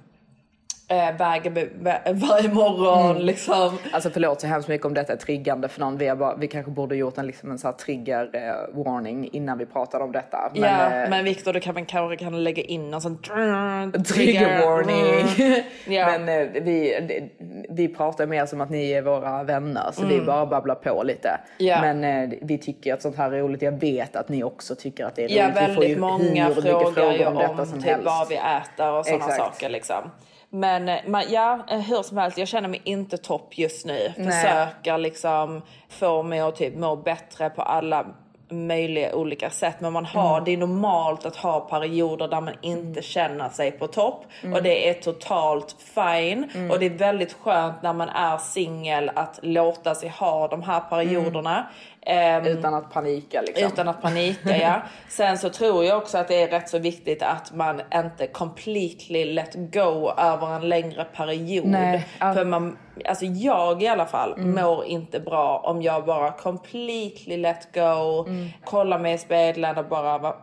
eh, 0.90 0.96
vä- 0.96 2.14
varje 2.30 2.50
morgon 2.50 3.12
Mm. 3.12 3.26
liksom. 3.26 3.78
Alltså 3.92 4.10
förlåt 4.10 4.42
så 4.42 4.48
hemskt 4.48 4.70
mycket 4.70 4.86
om 4.86 4.94
detta 4.94 5.14
är 5.14 5.18
triggande 5.18 5.68
för 5.68 5.80
någon. 5.80 5.98
Vi, 5.98 6.16
bara, 6.16 6.36
vi 6.36 6.48
kanske 6.48 6.72
borde 6.72 6.96
gjort 6.96 7.18
en, 7.18 7.28
liksom 7.28 7.52
en 7.52 7.58
så 7.58 7.72
trigger 7.72 8.30
eh, 8.34 8.84
warning 8.84 9.30
innan 9.34 9.58
vi 9.58 9.66
pratade 9.66 10.04
om 10.04 10.12
detta. 10.12 10.52
Men, 10.56 10.64
ja, 10.64 11.04
eh, 11.04 11.10
men 11.10 11.24
Viktor 11.26 11.54
du 11.54 11.60
kan 11.60 11.76
väl 11.76 11.86
kanske 11.86 12.18
kan 12.18 12.44
lägga 12.44 12.64
in 12.64 12.94
en 12.94 13.02
sån 13.02 13.18
Trigger 14.04 14.66
warning. 14.66 15.28
Mm. 15.50 15.62
Ja. 15.88 16.06
Men 16.20 16.30
eh, 16.42 16.62
vi, 16.64 17.30
vi 17.70 17.88
pratar 17.88 18.26
mer 18.28 18.46
som 18.46 18.62
att 18.62 18.70
ni 18.70 18.92
är 18.92 19.02
våra 19.02 19.44
vänner 19.44 19.90
så 19.94 20.04
Mm. 20.04 20.26
bara 20.26 20.42
att 20.42 20.50
babbla 20.50 20.76
på 20.76 21.04
lite. 21.04 21.40
Ja. 21.58 21.82
Men 21.82 22.04
eh, 22.32 22.38
vi 22.42 22.58
tycker 22.58 22.94
att 22.94 23.02
sånt 23.02 23.18
här 23.18 23.32
är 23.32 23.40
roligt. 23.40 23.62
Jag 23.62 23.80
vet 23.80 24.16
att 24.16 24.30
ni 24.30 24.44
också 24.44 24.76
tycker 24.76 25.06
att 25.06 25.16
det 25.16 25.24
är 25.24 25.28
roligt. 25.28 25.38
Ja, 25.38 25.68
vi 25.68 25.74
får 25.76 25.84
ju 25.84 25.90
väldigt 25.96 26.00
många 26.00 26.48
hur 26.48 26.56
mycket 26.56 26.64
frågar 26.72 26.86
ju 26.88 26.94
frågor 27.18 27.28
om 27.28 27.38
om, 27.38 27.42
detta 27.44 27.66
som 27.66 27.80
typ 27.80 27.90
helst. 27.90 28.06
vad 28.06 28.28
vi 28.30 28.36
äter 28.36 28.92
och 28.92 29.06
sådana 29.06 29.26
Exakt. 29.26 29.38
saker 29.38 29.70
liksom. 29.70 30.12
Men 30.50 30.90
eh, 30.90 31.00
man, 31.08 31.24
ja, 31.30 31.60
eh, 31.70 31.80
hur 31.80 32.04
som 32.04 32.18
helst, 32.18 32.38
jag 32.38 32.48
känner 32.48 32.70
mig 32.70 32.82
inte 32.84 33.18
topp 33.18 33.58
just 33.58 33.86
nu. 33.86 34.14
Nej. 34.18 34.32
Försöker 34.32 34.98
liksom 34.98 35.62
få 35.90 36.24
mig 36.24 36.40
att 36.40 36.56
typ 36.56 36.76
må 36.76 36.96
bättre 36.96 37.50
på 37.50 37.62
alla 37.62 38.06
möjliga 38.50 39.16
olika 39.16 39.50
sätt. 39.50 39.76
Men 39.80 39.94
man 39.94 40.06
har, 40.06 40.32
Mm. 40.34 40.44
det 40.46 40.54
är 40.54 40.58
normalt 40.58 41.26
att 41.26 41.36
ha 41.36 41.60
perioder 41.60 42.28
där 42.28 42.42
man 42.42 42.54
inte 42.62 43.02
känner 43.02 43.50
sig 43.50 43.72
på 43.72 43.88
topp. 43.88 44.26
Mm. 44.44 44.54
Och 44.54 44.64
det 44.64 44.90
är 44.90 44.94
totalt 44.94 45.76
fine. 45.80 46.50
Mm. 46.56 46.72
Och 46.72 46.80
det 46.80 46.86
är 46.86 46.90
väldigt 46.90 47.34
skönt 47.34 47.82
när 47.82 47.94
man 47.94 48.10
är 48.10 48.38
singel 48.38 49.12
att 49.16 49.40
låta 49.42 49.96
sig 49.96 50.10
ha 50.10 50.48
de 50.48 50.64
här 50.64 50.80
perioderna. 50.80 51.68
Ehm, 52.10 52.46
Utan 52.46 52.74
att 52.74 52.94
panika 52.94 53.42
liksom. 53.42 53.68
Utan 53.68 53.88
att 53.88 54.02
panika, 54.02 54.58
ja. 54.58 54.82
Sen 55.10 55.38
så 55.38 55.50
tror 55.50 55.86
jag 55.86 55.98
också 55.98 56.18
att 56.18 56.28
det 56.28 56.42
är 56.42 56.48
rätt 56.48 56.70
så 56.70 56.80
viktigt 56.80 57.24
att 57.24 57.54
man 57.56 57.82
inte 57.94 58.28
completely 58.28 59.26
let 59.26 59.56
go 59.56 60.12
över 60.18 60.56
en 60.56 60.70
längre 60.70 61.04
period. 61.04 61.66
Nej, 61.66 62.06
ja. 62.20 62.34
För 62.34 62.46
man, 62.46 62.78
alltså 63.06 63.26
jag 63.26 63.84
i 63.84 63.88
alla 63.88 64.06
fall 64.06 64.34
Mm. 64.34 64.64
mår 64.66 64.86
inte 64.86 65.20
bra 65.20 65.62
om 65.66 65.82
jag 65.82 66.06
bara 66.06 66.32
completely 66.32 67.38
let 67.38 67.68
go, 67.74 68.26
Mm. 68.28 68.48
kollar 68.64 69.00
mig 69.00 69.14
i 69.14 69.18
spegeln 69.18 69.78
och 69.78 69.86
bara 69.86 70.34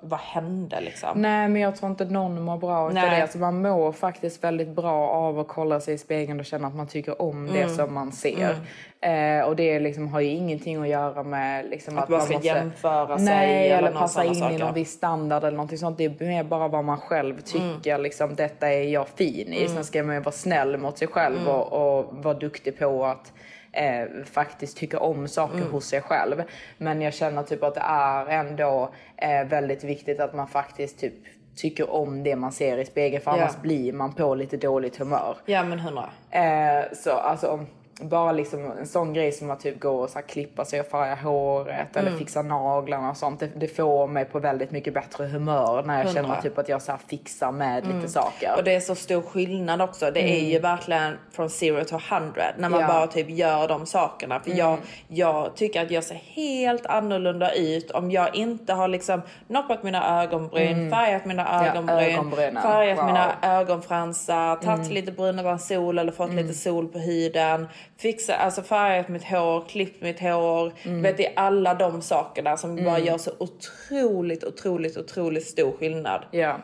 vad, 0.00 0.20
hände 0.20 0.80
liksom? 0.80 1.22
Nej 1.22 1.48
men 1.48 1.62
jag 1.62 1.76
tror 1.76 1.90
inte 1.90 2.04
någon 2.04 2.42
mår 2.42 2.56
bra 2.58 2.90
utav 2.90 3.02
det. 3.10 3.22
Alltså, 3.22 3.38
man 3.38 3.62
mår 3.62 3.92
faktiskt 3.92 4.44
väldigt 4.44 4.68
bra 4.68 5.08
av 5.08 5.38
att 5.38 5.48
kolla 5.48 5.80
sig 5.80 5.94
i 5.94 5.98
spegeln 5.98 6.40
och 6.40 6.46
känna 6.46 6.68
att 6.68 6.74
man 6.74 6.86
tycker 6.86 7.22
om 7.22 7.46
det 7.52 7.62
Mm. 7.62 7.74
som 7.76 7.94
man 7.94 8.12
ser. 8.12 8.56
Eh, 9.00 9.40
och 9.46 9.56
det 9.56 9.80
liksom 9.80 10.08
har 10.08 10.20
ju 10.20 10.28
ingenting 10.28 10.82
att 10.82 10.88
göra 10.88 11.22
med 11.22 11.66
liksom, 11.70 11.98
Att 11.98 12.08
man 12.08 12.20
ska 12.20 12.40
jämföra 12.40 13.16
sig 13.16 13.24
Nej, 13.26 13.68
eller 13.70 13.88
eller 13.88 13.98
passa 13.98 14.24
in 14.24 14.32
i 14.32 14.34
saker. 14.34 14.58
någon 14.58 14.74
viss 14.74 14.92
standard 14.92 15.44
eller 15.44 15.56
någonting 15.56 15.78
sånt. 15.78 15.98
Det 15.98 16.04
är 16.04 16.26
mer 16.26 16.44
bara 16.44 16.68
vad 16.68 16.84
man 16.84 16.98
själv 16.98 17.40
tycker. 17.40 17.98
Liksom, 17.98 18.34
detta 18.34 18.72
är 18.72 18.82
jag 18.82 19.08
fin 19.08 19.52
i. 19.52 19.56
Mm. 19.64 19.68
Sen 19.74 19.84
ska 19.84 20.02
man 20.02 20.14
ju 20.14 20.20
vara 20.20 20.32
snäll 20.32 20.76
mot 20.76 20.98
sig 20.98 21.08
själv 21.08 21.36
Mm. 21.36 21.48
och, 21.48 21.98
och 21.98 22.06
vara 22.12 22.34
duktig 22.34 22.78
på 22.78 23.04
att 23.04 23.32
eh, 23.76 24.24
faktiskt 24.24 24.76
tycka 24.76 24.98
om 25.00 25.28
saker 25.28 25.56
Mm. 25.58 25.70
hos 25.72 25.84
sig 25.86 26.00
själv. 26.00 26.42
Men 26.78 27.02
jag 27.02 27.14
känner 27.14 27.42
typ 27.42 27.62
att 27.62 27.74
det 27.74 27.82
är 27.84 28.26
ändå 28.26 28.90
eh, 29.16 29.44
väldigt 29.44 29.84
viktigt 29.84 30.20
att 30.20 30.34
man 30.34 30.46
faktiskt 30.48 31.00
typ 31.00 31.14
tycker 31.56 31.90
om 31.90 32.22
det 32.22 32.36
man 32.36 32.52
ser 32.52 32.78
i 32.78 32.84
spegeln 32.84 33.22
för 33.24 33.30
Ja. 33.30 33.36
annars 33.42 33.56
blir 33.56 33.92
man 33.92 34.12
på 34.14 34.34
lite 34.34 34.56
dåligt 34.56 34.96
humör. 34.96 35.36
Ja 35.46 35.64
men 35.64 35.78
hundra. 35.80 36.10
Eh, 36.30 36.84
så 36.92 37.10
alltså 37.10 37.66
bara 38.00 38.32
liksom 38.32 38.70
en 38.78 38.86
sån 38.86 39.12
grej 39.12 39.32
som 39.32 39.50
att 39.50 39.60
typ 39.60 39.80
gå 39.80 39.90
och 39.96 40.10
så 40.10 40.18
klippa 40.22 40.64
sig 40.64 40.80
och 40.80 40.86
färga 40.86 41.14
håret 41.14 41.96
eller 41.96 42.08
Mm. 42.08 42.18
fixa 42.18 42.42
naglarna 42.42 43.10
och 43.10 43.16
sånt. 43.16 43.40
Det, 43.40 43.46
det 43.56 43.68
får 43.68 44.06
mig 44.06 44.24
på 44.24 44.38
väldigt 44.38 44.70
mycket 44.70 44.94
bättre 44.94 45.24
humör 45.26 45.82
när 45.82 45.98
jag 45.98 46.04
Hundra. 46.04 46.22
känner 46.22 46.40
typ 46.40 46.58
att 46.58 46.68
jag 46.68 46.82
så 46.82 46.92
fixar 47.08 47.52
med 47.52 47.84
Mm. 47.84 47.96
lite 47.96 48.08
saker. 48.12 48.54
Och 48.56 48.64
det 48.64 48.74
är 48.74 48.80
så 48.80 48.94
stor 48.94 49.22
skillnad 49.22 49.82
också. 49.82 50.10
Det 50.10 50.20
är 50.20 50.38
Mm. 50.38 50.50
ju 50.50 50.58
verkligen 50.58 51.18
från 51.32 51.50
zero 51.50 51.84
to 51.84 51.98
hundred 52.10 52.54
när 52.58 52.68
man 52.68 52.80
Ja. 52.80 52.86
bara 52.86 53.06
typ 53.06 53.30
gör 53.30 53.68
de 53.68 53.86
sakerna. 53.86 54.40
För 54.40 54.50
Mm. 54.50 54.58
jag, 54.58 54.78
jag 55.08 55.56
tycker 55.56 55.82
att 55.82 55.90
jag 55.90 56.04
ser 56.04 56.14
helt 56.14 56.86
annorlunda 56.86 57.52
ut 57.54 57.90
om 57.90 58.10
jag 58.10 58.34
inte 58.36 58.72
har 58.72 58.88
liksom 58.88 59.22
noppat 59.46 59.82
mina 59.82 60.22
ögonbryn, 60.22 60.72
Mm. 60.72 60.90
färgat 60.90 61.24
mina 61.24 61.46
Ja, 61.52 61.66
ögonbryn, 61.70 61.98
ögonbrynen. 62.14 62.62
färgat 62.62 62.98
Wow. 62.98 63.06
mina 63.06 63.32
ögonfransar, 63.42 64.56
tagit 64.56 64.90
lite 64.90 65.12
brunare 65.12 65.58
sol 65.58 65.98
eller 65.98 66.12
fått 66.12 66.34
lite 66.34 66.54
sol 66.54 66.88
på 66.88 66.98
huden, 66.98 67.68
fixa, 67.98 68.36
alltså 68.36 68.62
färgat 68.62 69.08
mitt 69.08 69.24
hår, 69.24 69.64
klippt 69.68 70.02
mitt 70.02 70.20
hår. 70.20 70.72
Mm. 70.82 71.02
Vet, 71.02 71.16
det 71.16 71.26
är 71.26 71.32
alla 71.36 71.74
de 71.74 72.02
sakerna 72.02 72.56
som 72.56 72.76
bara 72.76 72.96
Mm. 72.96 73.04
gör 73.06 73.18
så 73.18 73.30
otroligt, 73.38 74.44
otroligt, 74.44 74.96
otroligt 74.96 75.46
stor 75.46 75.72
skillnad. 75.72 76.24
Ja. 76.30 76.56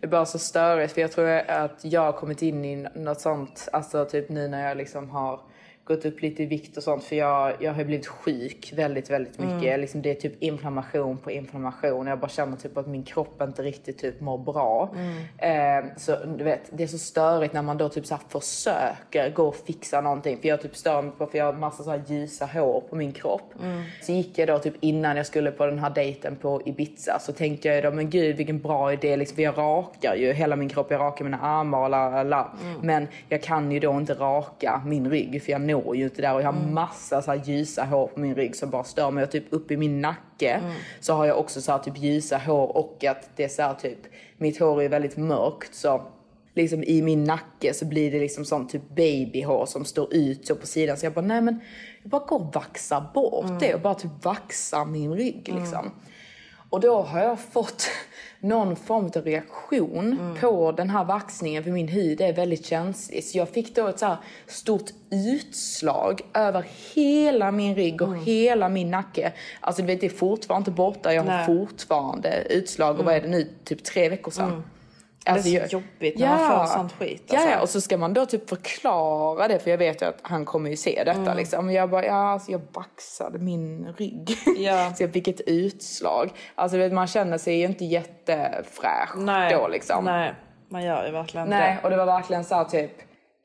Det 0.00 0.06
är 0.06 0.10
bara 0.10 0.26
så 0.26 0.38
störigt 0.38 0.92
för 0.92 1.00
jag 1.00 1.12
tror 1.12 1.28
att 1.48 1.80
jag 1.84 2.00
har 2.00 2.12
kommit 2.12 2.42
in 2.42 2.64
i 2.64 2.86
något 2.94 3.20
sånt, 3.20 3.68
alltså 3.72 4.04
typ 4.04 4.28
nu 4.28 4.48
när 4.48 4.68
jag 4.68 4.76
liksom 4.76 5.10
har 5.10 5.40
gått 5.86 6.04
upp 6.04 6.22
lite 6.22 6.42
i 6.42 6.46
vikt 6.46 6.76
och 6.76 6.82
sånt 6.82 7.04
för 7.04 7.16
jag, 7.16 7.52
jag 7.60 7.72
har 7.72 7.84
blivit 7.84 8.06
sjuk 8.06 8.72
väldigt, 8.76 9.10
väldigt 9.10 9.38
mycket. 9.38 9.62
Mm. 9.62 9.80
Liksom 9.80 10.02
det 10.02 10.10
är 10.10 10.14
typ 10.14 10.42
inflammation 10.42 11.18
på 11.18 11.30
inflammation. 11.30 12.06
Jag 12.06 12.18
bara 12.18 12.28
känner 12.28 12.56
typ 12.56 12.76
att 12.76 12.86
min 12.86 13.02
kropp 13.02 13.42
inte 13.42 13.62
riktigt 13.62 13.98
typ 13.98 14.20
mår 14.20 14.38
bra. 14.38 14.94
Mm. 14.94 15.84
Eh, 15.86 15.90
så 15.96 16.16
du 16.38 16.44
vet, 16.44 16.60
det 16.70 16.82
är 16.82 16.86
så 16.86 16.98
störigt 16.98 17.54
när 17.54 17.62
man 17.62 17.78
då 17.78 17.88
typ 17.88 18.06
så 18.06 18.14
här 18.14 18.40
försöker 18.40 19.30
gå 19.30 19.46
och 19.48 19.56
fixa 19.56 20.00
någonting. 20.00 20.38
För 20.40 20.48
jag 20.48 20.62
typ 20.62 20.76
stör 20.76 21.02
mig 21.02 21.12
på 21.18 21.26
för 21.26 21.38
jag 21.38 21.44
har 21.44 21.52
massa 21.52 21.82
så 21.82 21.90
här 21.90 22.02
ljusa 22.06 22.46
hår 22.46 22.82
på 22.90 22.96
min 22.96 23.12
kropp. 23.12 23.54
Mm. 23.62 23.82
Så 24.02 24.12
gick 24.12 24.38
jag 24.38 24.48
då 24.48 24.58
typ 24.58 24.74
innan 24.80 25.16
jag 25.16 25.26
skulle 25.26 25.50
på 25.50 25.66
den 25.66 25.78
här 25.78 25.90
dejten 25.90 26.36
på 26.36 26.62
Ibiza 26.64 27.18
så 27.20 27.32
tänkte 27.32 27.68
jag 27.68 27.84
då 27.84 27.90
men 27.90 28.10
gud 28.10 28.36
vilken 28.36 28.58
bra 28.58 28.92
idé 28.92 29.16
liksom, 29.16 29.36
för 29.36 29.42
jag 29.42 29.58
rakar 29.58 30.14
ju 30.14 30.32
hela 30.32 30.56
min 30.56 30.68
kropp, 30.68 30.90
jag 30.90 31.00
rakar 31.00 31.24
mina 31.24 31.40
armar 31.40 31.78
och 31.78 31.90
la, 31.90 32.10
la, 32.10 32.22
la. 32.22 32.52
Mm. 32.62 32.80
Men 32.80 33.08
jag 33.28 33.42
kan 33.42 33.72
ju 33.72 33.80
då 33.80 33.92
inte 33.92 34.14
raka 34.14 34.82
min 34.86 35.10
rygg 35.10 35.42
för 35.42 35.52
jag 35.52 35.60
når 35.60 35.75
ju 35.94 36.04
inte 36.04 36.22
där 36.22 36.34
och 36.34 36.40
jag 36.42 36.46
har 36.52 36.58
Mm. 36.60 36.74
massa 36.74 37.22
så 37.22 37.30
här 37.30 37.42
ljusa 37.44 37.84
hår 37.84 38.06
på 38.06 38.20
min 38.20 38.34
rygg 38.34 38.56
som 38.56 38.70
bara 38.70 38.84
stör 38.84 39.10
mig 39.10 39.24
och 39.24 39.30
typ 39.30 39.44
uppe 39.50 39.74
i 39.74 39.76
min 39.76 40.00
nacke 40.00 40.50
Mm. 40.50 40.72
så 41.00 41.12
har 41.14 41.26
jag 41.26 41.38
också 41.38 41.60
så 41.60 41.72
här 41.72 41.78
typ 41.78 41.98
ljusa 41.98 42.38
hår 42.38 42.76
och 42.76 43.04
att 43.04 43.30
det 43.36 43.44
är 43.44 43.48
så 43.48 43.62
här 43.62 43.74
typ 43.74 43.98
mitt 44.36 44.58
hår 44.60 44.82
är 44.82 44.88
väldigt 44.88 45.16
mörkt 45.16 45.74
så 45.74 46.02
liksom 46.54 46.84
i 46.84 47.02
min 47.02 47.24
nacke 47.24 47.74
så 47.74 47.84
blir 47.84 48.10
det 48.12 48.18
liksom 48.18 48.44
sånt 48.44 48.70
typ 48.70 48.88
babyhår 48.88 49.66
som 49.66 49.84
står 49.84 50.14
ut 50.14 50.46
så 50.46 50.54
på 50.54 50.66
sidan. 50.66 50.96
Så 50.96 51.06
jag 51.06 51.12
bara, 51.12 51.24
nej 51.26 51.40
men 51.40 51.60
jag 52.02 52.10
bara 52.10 52.24
går 52.26 52.38
och 52.40 52.54
vaxar 52.54 53.04
bort 53.14 53.44
Mm. 53.44 53.58
det 53.58 53.74
och 53.74 53.80
bara 53.80 53.94
typ 53.94 54.24
vaxar 54.24 54.84
min 54.84 55.14
rygg 55.14 55.50
liksom. 55.60 55.90
Och 56.70 56.80
då 56.80 57.02
har 57.02 57.20
jag 57.20 57.40
fått 57.40 57.88
någon 58.40 58.76
form 58.76 59.04
av 59.16 59.22
reaktion 59.24 60.12
Mm. 60.20 60.36
på 60.40 60.72
den 60.72 60.90
här 60.90 61.04
vaxningen 61.04 61.64
för 61.64 61.70
min 61.70 61.88
hud 61.88 62.20
är 62.20 62.32
väldigt 62.32 62.66
känslig. 62.66 63.24
Så 63.24 63.38
jag 63.38 63.48
fick 63.48 63.74
då 63.76 63.86
ett 63.86 63.98
så 63.98 64.16
stort 64.46 64.90
utslag 65.10 66.20
över 66.34 66.66
hela 66.94 67.50
min 67.50 67.74
rygg 67.74 68.02
och 68.02 68.16
hela 68.16 68.68
min 68.68 68.90
nacke. 68.90 69.32
Alltså 69.60 69.82
du 69.82 69.86
vet 69.86 70.00
det 70.00 70.06
är 70.06 70.10
fortfarande 70.10 70.60
inte 70.60 70.76
borta, 70.76 71.14
jag 71.14 71.22
har 71.22 71.28
Nej. 71.30 71.46
fortfarande 71.46 72.42
utslag 72.50 72.98
och 72.98 73.04
vad 73.04 73.14
är 73.14 73.20
det 73.20 73.28
nu, 73.28 73.48
typ 73.64 73.84
tre 73.84 74.08
veckor 74.08 74.30
sedan. 74.30 74.62
Alltså, 75.26 75.48
det 75.48 75.56
är 75.56 75.68
så 75.68 75.72
jobbigt 75.72 76.18
när 76.18 76.28
man 76.28 76.38
får 76.60 76.66
sånt 76.66 76.92
skit. 76.92 77.22
Ja, 77.26 77.36
Alltså. 77.38 77.50
ja, 77.50 77.60
och 77.60 77.68
så 77.68 77.80
ska 77.80 77.96
man 77.98 78.14
då 78.14 78.26
typ 78.26 78.48
förklara 78.48 79.48
det 79.48 79.58
för 79.58 79.70
jag 79.70 79.78
vet 79.78 80.02
ju 80.02 80.06
att 80.06 80.18
han 80.22 80.44
kommer 80.44 80.70
ju 80.70 80.76
se 80.76 81.02
detta 81.04 81.20
Mm. 81.20 81.36
liksom. 81.36 81.70
Jag 81.72 81.90
bara, 81.90 82.04
ja 82.06 82.32
alltså 82.32 82.52
jag 82.52 82.60
baxade 82.60 83.38
min 83.38 83.92
rygg. 83.98 84.30
Ja. 84.58 84.92
så 84.96 85.02
jag 85.02 85.12
fick 85.12 85.28
ett 85.28 85.40
utslag. 85.46 86.30
Alltså 86.54 86.78
vet, 86.78 86.92
man 86.92 87.06
känner 87.06 87.38
sig 87.38 87.58
ju 87.58 87.64
inte 87.66 87.84
jättefräsch 87.84 89.16
Nej. 89.16 89.54
då 89.54 89.68
liksom. 89.68 90.04
Nej, 90.04 90.34
man 90.70 90.84
gör 90.84 91.06
ju 91.06 91.12
verkligen 91.12 91.48
Nej, 91.48 91.74
det. 91.76 91.84
och 91.84 91.90
det 91.90 91.96
var 91.96 92.06
verkligen 92.06 92.44
så 92.44 92.54
här 92.54 92.64
typ 92.64 92.92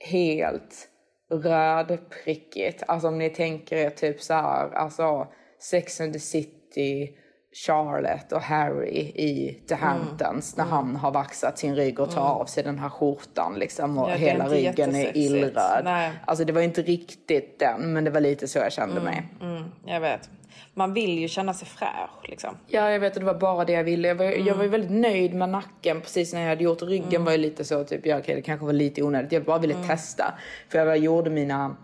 helt 0.10 0.88
rödprickigt. 1.34 2.84
Alltså 2.88 3.08
om 3.08 3.18
ni 3.18 3.30
tänker 3.30 3.76
er 3.78 3.90
typ 3.90 4.22
så 4.22 4.34
här, 4.34 4.70
alltså 4.76 5.28
Sex 5.60 6.02
and 6.02 6.14
the 6.14 6.20
City, 6.20 7.10
Charlotte 7.54 8.32
och 8.36 8.42
Harry 8.42 9.00
i 9.00 9.62
The 9.70 9.76
Hamptons 9.76 10.58
när 10.58 10.66
han 10.66 10.96
har 10.96 11.12
vaxat 11.12 11.58
sin 11.60 11.76
rygg 11.76 12.00
och 12.00 12.12
tar 12.12 12.22
av 12.22 12.46
sig 12.46 12.64
den 12.64 12.80
här 12.80 12.90
skjortan 12.90 13.56
liksom 13.60 13.98
och 13.98 14.10
Ja, 14.10 14.14
är 14.14 14.18
hela 14.18 14.48
ryggen 14.48 14.96
är 14.96 15.18
illröd. 15.18 15.82
Nej. 15.84 16.12
Alltså 16.26 16.46
det 16.46 16.54
var 16.54 16.62
inte 16.62 16.82
riktigt 16.82 17.60
den, 17.60 17.94
men 17.94 18.04
det 18.04 18.12
var 18.12 18.22
lite 18.22 18.48
så 18.48 18.60
jag 18.60 18.72
kände 18.74 19.02
mig. 19.02 19.24
Mm, 19.42 19.64
jag 19.86 20.00
vet. 20.02 20.30
Man 20.74 20.94
vill 20.94 21.20
ju 21.20 21.28
känna 21.28 21.54
sig 21.54 21.68
fräsch 21.68 22.30
liksom. 22.30 22.58
Ja, 22.68 22.92
jag 22.92 23.00
vet 23.00 23.14
att 23.14 23.20
det 23.20 23.26
var 23.26 23.34
bara 23.40 23.66
det 23.66 23.74
jag 23.74 23.84
ville. 23.84 24.08
Jag 24.08 24.16
var, 24.16 24.26
jag 24.26 24.56
var 24.56 24.64
ju 24.64 24.70
väldigt 24.70 24.92
nöjd 24.92 25.34
med 25.34 25.50
nacken 25.50 26.02
precis 26.02 26.34
när 26.34 26.42
jag 26.42 26.50
hade 26.50 26.64
gjort 26.64 26.82
ryggen 26.82 27.08
Mm. 27.10 27.24
var 27.26 27.32
ju 27.32 27.38
lite 27.38 27.64
så 27.66 27.84
typ, 27.84 28.06
ja 28.06 28.18
okej 28.18 28.36
det 28.36 28.42
kanske 28.42 28.66
var 28.66 28.74
lite 28.74 29.04
onödigt. 29.04 29.32
Jag 29.32 29.44
bara 29.44 29.58
ville 29.60 29.74
Mm. 29.74 29.88
testa. 29.88 30.34
För 30.70 30.80
jag 30.86 30.98
gjorde 30.98 31.30
mina 31.30 31.76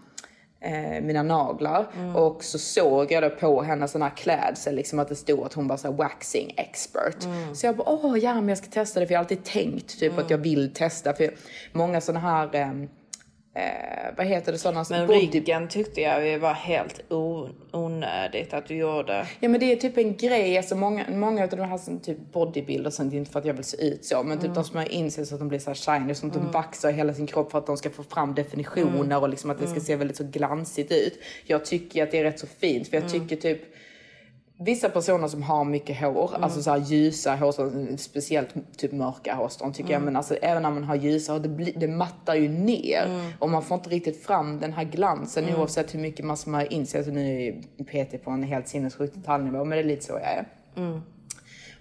eh, 0.67 1.01
mina 1.01 1.23
naglar 1.23 1.85
Mm. 1.97 2.15
och 2.15 2.43
så 2.43 2.57
såg 2.59 3.11
jag 3.11 3.23
då 3.23 3.29
på 3.29 3.61
hennes 3.61 3.91
sån 3.91 4.01
här 4.01 4.09
klädsel 4.17 4.75
liksom 4.75 4.99
att 4.99 5.07
det 5.07 5.15
stod 5.15 5.39
att 5.39 5.53
hon 5.53 5.67
var 5.67 5.77
så 5.77 5.91
waxing 5.91 6.53
expert. 6.57 7.23
Mm. 7.25 7.55
Så 7.55 7.65
jag 7.65 7.75
bara 7.77 7.89
åh 7.89 8.17
ja 8.19 8.33
men 8.33 8.49
jag 8.49 8.57
ska 8.57 8.67
testa 8.67 8.99
det 8.99 9.07
för 9.07 9.13
jag 9.13 9.19
har 9.19 9.23
alltid 9.23 9.43
tänkt 9.43 9.99
typ 9.99 10.11
Mm. 10.11 10.23
att 10.25 10.29
jag 10.31 10.37
vill 10.37 10.73
testa 10.73 11.13
för 11.13 11.29
många 11.71 12.01
såna 12.01 12.19
här 12.19 12.55
ehm, 12.55 12.87
eh, 13.57 14.13
vad 14.17 14.25
heter 14.25 14.51
det 14.51 14.57
sådana 14.57 14.85
Men 14.89 15.07
ryggen 15.07 15.67
tyckte 15.67 16.01
jag 16.01 16.39
var 16.39 16.53
helt 16.53 17.01
onödigt 17.73 18.53
att 18.53 18.67
du 18.67 18.75
gjorde. 18.75 19.27
Ja 19.39 19.49
men 19.49 19.59
det 19.59 19.71
är 19.71 19.75
typ 19.75 19.97
en 19.97 20.15
grej, 20.15 20.57
alltså 20.57 20.75
många, 20.75 21.05
många 21.09 21.43
av 21.43 21.49
de 21.49 21.59
här 21.61 21.77
som 21.77 21.99
typ 21.99 22.17
bodybuilders, 22.33 22.93
sånt, 22.93 23.13
inte 23.13 23.31
för 23.31 23.39
att 23.39 23.45
jag 23.45 23.53
vill 23.53 23.63
se 23.63 23.87
ut 23.87 24.05
så, 24.05 24.23
men 24.23 24.37
typ 24.37 24.43
Mm. 24.45 24.55
de 24.55 24.63
som 24.63 24.77
har 24.77 24.91
insett 24.91 25.27
så 25.27 25.35
att 25.35 25.39
de 25.39 25.47
blir 25.47 25.59
så 25.59 25.69
här 25.69 25.99
shiny, 25.99 26.15
som 26.15 26.29
Mm. 26.31 26.43
de 26.45 26.51
vaxar 26.51 26.91
hela 26.91 27.13
sin 27.13 27.27
kropp 27.27 27.51
för 27.51 27.57
att 27.57 27.65
de 27.67 27.77
ska 27.77 27.89
få 27.89 28.03
fram 28.03 28.35
definitioner 28.35 29.01
Mm. 29.05 29.21
och 29.23 29.29
liksom 29.29 29.49
att 29.49 29.57
det 29.59 29.63
ska 29.63 29.71
Mm. 29.73 29.83
se 29.85 29.95
väldigt 29.95 30.17
så 30.17 30.23
glansigt 30.23 30.91
ut. 30.91 31.19
Jag 31.45 31.65
tycker 31.65 32.03
att 32.03 32.11
det 32.11 32.19
är 32.19 32.23
rätt 32.23 32.39
så 32.39 32.47
fint, 32.47 32.87
för 32.87 32.97
jag 32.97 33.11
Mm. 33.11 33.27
tycker 33.27 33.35
typ 33.41 33.61
Vissa 34.59 34.89
personer 34.89 35.27
som 35.27 35.43
har 35.43 35.63
mycket 35.63 35.99
hår, 35.99 36.29
Mm. 36.29 36.43
alltså 36.43 36.61
så 36.61 36.71
här 36.71 36.77
ljusa 36.77 37.35
hårstrån, 37.35 37.97
speciellt 37.97 38.77
typ 38.77 38.91
mörka 38.91 39.35
hårstrån 39.35 39.73
tycker 39.73 39.89
jag. 39.89 39.95
Mm. 39.97 40.05
Men 40.05 40.15
alltså 40.15 40.35
även 40.35 40.63
när 40.63 40.71
man 40.71 40.83
har 40.83 40.95
ljusa 40.95 41.33
hår, 41.33 41.39
det, 41.39 41.71
det 41.75 41.87
mattar 41.87 42.35
ju 42.35 42.49
ner. 42.49 43.05
Mm. 43.05 43.31
Och 43.39 43.49
man 43.49 43.61
får 43.61 43.75
inte 43.75 43.89
riktigt 43.89 44.23
fram 44.25 44.59
den 44.59 44.73
här 44.73 44.83
glansen 44.83 45.43
Mm. 45.45 45.59
oavsett 45.59 45.93
hur 45.93 45.99
mycket 45.99 46.25
man 46.25 46.37
som 46.37 46.53
har 46.53 46.73
insett. 46.73 47.07
att 47.07 47.13
Nu 47.13 47.41
är 47.43 47.61
PT 47.83 48.23
på 48.23 48.31
en 48.31 48.43
helt 48.43 48.67
sinnessjuk 48.67 49.13
detaljnivå, 49.13 49.57
men 49.65 49.69
det 49.77 49.83
är 49.83 49.87
lite 49.87 50.05
så 50.05 50.13
jag 50.13 50.21
är. 50.21 50.47
Mm. 50.77 51.01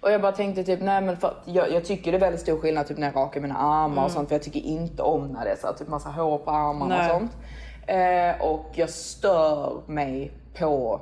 Och 0.01 0.11
jag 0.11 0.21
bara 0.21 0.31
tänkte 0.31 0.63
typ, 0.63 0.79
nej 0.81 1.01
men 1.01 1.17
för 1.17 1.33
jag, 1.45 1.71
jag 1.71 1.85
tycker 1.85 2.11
det 2.11 2.17
är 2.17 2.19
väldigt 2.19 2.41
stor 2.41 2.57
skillnad 2.59 2.87
typ 2.87 2.97
när 2.97 3.07
jag 3.07 3.15
rakar 3.15 3.41
mina 3.41 3.57
armar 3.57 3.85
Mm. 3.93 4.03
och 4.03 4.11
sånt. 4.11 4.27
För 4.29 4.35
jag 4.35 4.43
tycker 4.43 4.59
inte 4.59 5.01
om 5.03 5.27
när 5.27 5.45
det 5.45 5.51
är 5.51 5.55
så 5.55 5.67
här, 5.67 5.73
typ 5.73 5.87
massa 5.87 6.09
hår 6.09 6.37
på 6.37 6.51
armarna 6.51 6.97
Nej. 6.97 7.11
och 7.11 7.19
sånt. 7.19 7.31
Eh, 7.87 8.47
och 8.51 8.65
jag 8.73 8.89
stör 8.89 9.81
mig 9.87 10.31
på 10.59 11.01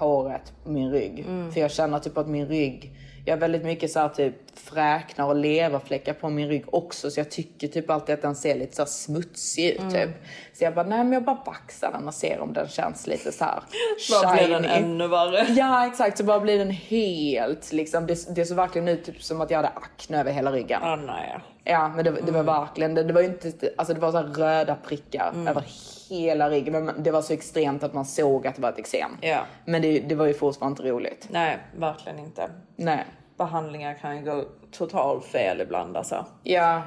håret 0.00 0.52
på 0.64 0.70
min 0.70 0.90
rygg. 0.90 1.20
Mm. 1.28 1.52
För 1.52 1.60
jag 1.60 1.70
känner 1.70 1.98
typ 1.98 2.18
att 2.18 2.28
min 2.28 2.46
rygg, 2.46 2.90
Jag 3.24 3.34
har 3.34 3.40
väldigt 3.40 3.64
mycket 3.64 3.90
så 3.90 4.00
här, 4.00 4.08
typ 4.08 4.34
fräknar 4.54 5.26
och 5.26 5.36
leverfläckar 5.36 6.12
på 6.12 6.28
min 6.30 6.48
rygg 6.48 6.64
också. 6.74 7.10
Så 7.10 7.20
jag 7.20 7.30
tycker 7.30 7.68
typ 7.68 7.90
alltid 7.90 8.14
att 8.14 8.22
den 8.22 8.34
ser 8.34 8.54
lite 8.54 8.76
så 8.76 8.86
smutsig 8.86 9.70
ut 9.70 9.78
Mm. 9.80 9.92
typ. 9.92 10.10
Så 10.54 10.64
jag 10.64 10.74
bara, 10.74 10.86
nej 10.86 10.98
men 11.04 11.12
jag 11.12 11.22
bara 11.24 11.42
vaxar 11.46 11.92
den 11.92 12.08
och 12.08 12.14
ser 12.14 12.40
om 12.40 12.52
den 12.52 12.68
känns 12.68 13.06
lite 13.06 13.32
så 13.32 13.44
här 13.44 13.60
Bara 14.22 14.34
blir 14.34 14.48
den 14.48 14.62
shiny. 14.62 14.74
ännu 14.74 15.08
värre. 15.08 15.46
Ja 15.52 15.86
exakt, 15.86 16.18
så 16.18 16.24
bara 16.24 16.40
blir 16.40 16.58
den 16.58 16.70
helt 16.70 17.72
liksom. 17.72 18.06
Det, 18.06 18.34
det 18.34 18.44
såg 18.44 18.56
verkligen 18.56 18.88
ut 18.88 19.04
typ 19.04 19.22
som 19.22 19.40
att 19.40 19.50
jag 19.50 19.58
hade 19.58 19.68
akne 19.68 20.20
över 20.20 20.32
hela 20.32 20.52
ryggen. 20.52 20.82
Oh, 20.82 20.96
nej. 20.96 21.38
Ja 21.64 21.88
men 21.88 22.04
det, 22.04 22.10
det 22.10 22.18
Mm. 22.20 22.34
var 22.46 22.60
verkligen, 22.60 22.94
det, 22.94 23.02
det 23.02 23.12
var 23.12 23.22
inte, 23.22 23.52
alltså 23.78 23.94
det 23.94 24.00
var 24.00 24.12
så 24.12 24.18
röda 24.42 24.74
prickar 24.74 25.30
Mm. 25.34 25.48
över 25.48 25.64
hela 26.10 26.50
ryggen. 26.50 26.84
Men 26.84 27.02
det 27.02 27.10
var 27.10 27.22
så 27.22 27.32
extremt 27.32 27.82
att 27.82 27.94
man 27.94 28.04
såg 28.06 28.46
att 28.46 28.56
det 28.56 28.62
var 28.62 28.68
ett 28.68 28.78
eksem. 28.78 29.10
Ja. 29.20 29.40
Men 29.64 29.82
det, 29.82 30.00
det 30.00 30.14
var 30.14 30.26
ju 30.26 30.34
fortfarande 30.34 30.72
inte 30.82 30.92
roligt. 30.92 31.26
Nej, 31.30 31.58
verkligen 31.76 32.18
inte. 32.18 32.50
Nej. 32.76 33.04
Behandlingar 33.40 33.94
kan 33.94 34.16
ju 34.16 34.24
gå 34.24 34.44
totalt 34.70 35.24
fel 35.24 35.60
ibland 35.60 35.96
alltså. 35.96 36.26
Ja. 36.42 36.82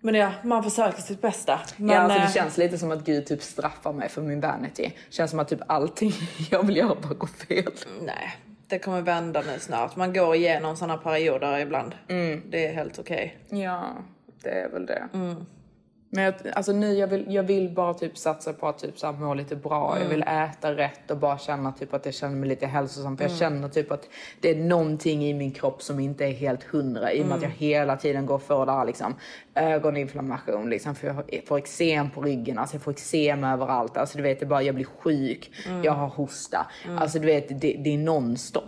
Men 0.00 0.14
ja, 0.14 0.32
man 0.42 0.62
försöker 0.64 1.02
sitt 1.02 1.22
bästa. 1.22 1.60
Men, 1.76 1.88
ja, 1.88 1.98
alltså 1.98 2.18
det 2.18 2.24
eh, 2.24 2.30
känns 2.30 2.58
lite 2.58 2.78
som 2.78 2.90
att 2.90 3.04
Gud 3.04 3.26
typ 3.26 3.42
straffar 3.42 3.92
mig 3.92 4.08
för 4.08 4.22
min 4.22 4.40
vanity. 4.40 4.92
Känns 5.10 5.30
som 5.30 5.40
att 5.40 5.48
typ 5.48 5.60
allting 5.66 6.12
jag 6.50 6.66
vill 6.66 6.76
göra 6.76 6.94
bara 7.02 7.14
går 7.14 7.26
fel. 7.26 7.72
Nej, 8.00 8.36
det 8.68 8.78
kommer 8.78 9.00
vända 9.00 9.42
nu 9.46 9.58
snart. 9.58 9.96
Man 9.96 10.12
går 10.12 10.34
igenom 10.34 10.76
såna 10.76 10.96
perioder 10.96 11.58
ibland. 11.58 11.94
Det 12.46 12.66
är 12.66 12.72
helt 12.72 12.98
okej. 12.98 13.38
Ja, 13.48 13.82
det 14.42 14.50
är 14.50 14.68
väl 14.68 14.86
det. 14.86 15.08
Mm. 15.12 15.46
Men 16.16 16.24
jag, 16.24 16.34
alltså 16.54 16.72
nu, 16.72 16.92
jag 16.94 17.06
vill, 17.06 17.24
jag 17.34 17.42
vill 17.42 17.70
bara 17.70 17.94
typ 17.94 18.18
satsa 18.18 18.52
på 18.52 18.68
att 18.68 18.78
typ 18.78 18.98
så 18.98 19.06
här 19.06 19.12
må 19.14 19.34
lite 19.34 19.56
bra. 19.56 19.88
Jag 19.90 19.96
Mm. 20.06 20.10
vill 20.10 20.22
äta 20.22 20.72
rätt 20.76 21.10
och 21.10 21.16
bara 21.18 21.38
känna 21.38 21.72
typ 21.72 21.94
att 21.94 22.04
jag 22.04 22.14
känner 22.14 22.36
mig 22.36 22.48
lite 22.48 22.66
hälsosam. 22.66 23.16
För 23.16 23.24
jag 23.24 23.30
Mm. 23.30 23.38
känner 23.38 23.68
typ 23.68 23.92
att 23.92 24.08
det 24.40 24.50
är 24.50 24.54
någonting 24.56 25.24
i 25.24 25.34
min 25.34 25.50
kropp 25.52 25.82
som 25.82 26.00
inte 26.00 26.24
är 26.24 26.32
helt 26.32 26.62
hundra. 26.64 27.12
I 27.12 27.22
och 27.22 27.26
med 27.26 27.34
att 27.36 27.42
Mm. 27.42 27.50
jag 27.60 27.66
hela 27.66 27.96
tiden 27.96 28.26
går 28.26 28.38
för 28.38 28.66
det 28.66 28.72
här 28.72 28.84
liksom 28.84 29.14
ögoninflammation 29.54 30.70
liksom. 30.70 30.94
För 30.94 31.06
jag 31.06 31.42
får 31.46 31.58
eksem 31.58 32.10
på 32.10 32.22
ryggen, 32.22 32.58
alltså 32.58 32.76
jag 32.76 32.82
får 32.82 32.90
eksem 32.92 33.44
överallt. 33.44 33.96
Alltså 33.96 34.16
du 34.16 34.22
vet, 34.22 34.40
det 34.40 34.46
bara, 34.46 34.62
jag 34.62 34.74
blir 34.74 34.86
sjuk, 34.98 35.50
Mm. 35.68 35.84
jag 35.84 35.92
har 35.92 36.08
hosta. 36.08 36.66
Mm. 36.84 36.98
Alltså 36.98 37.18
du 37.18 37.26
vet, 37.26 37.48
det, 37.60 37.76
det 37.84 37.94
är 37.94 37.98
nonstop 37.98 38.64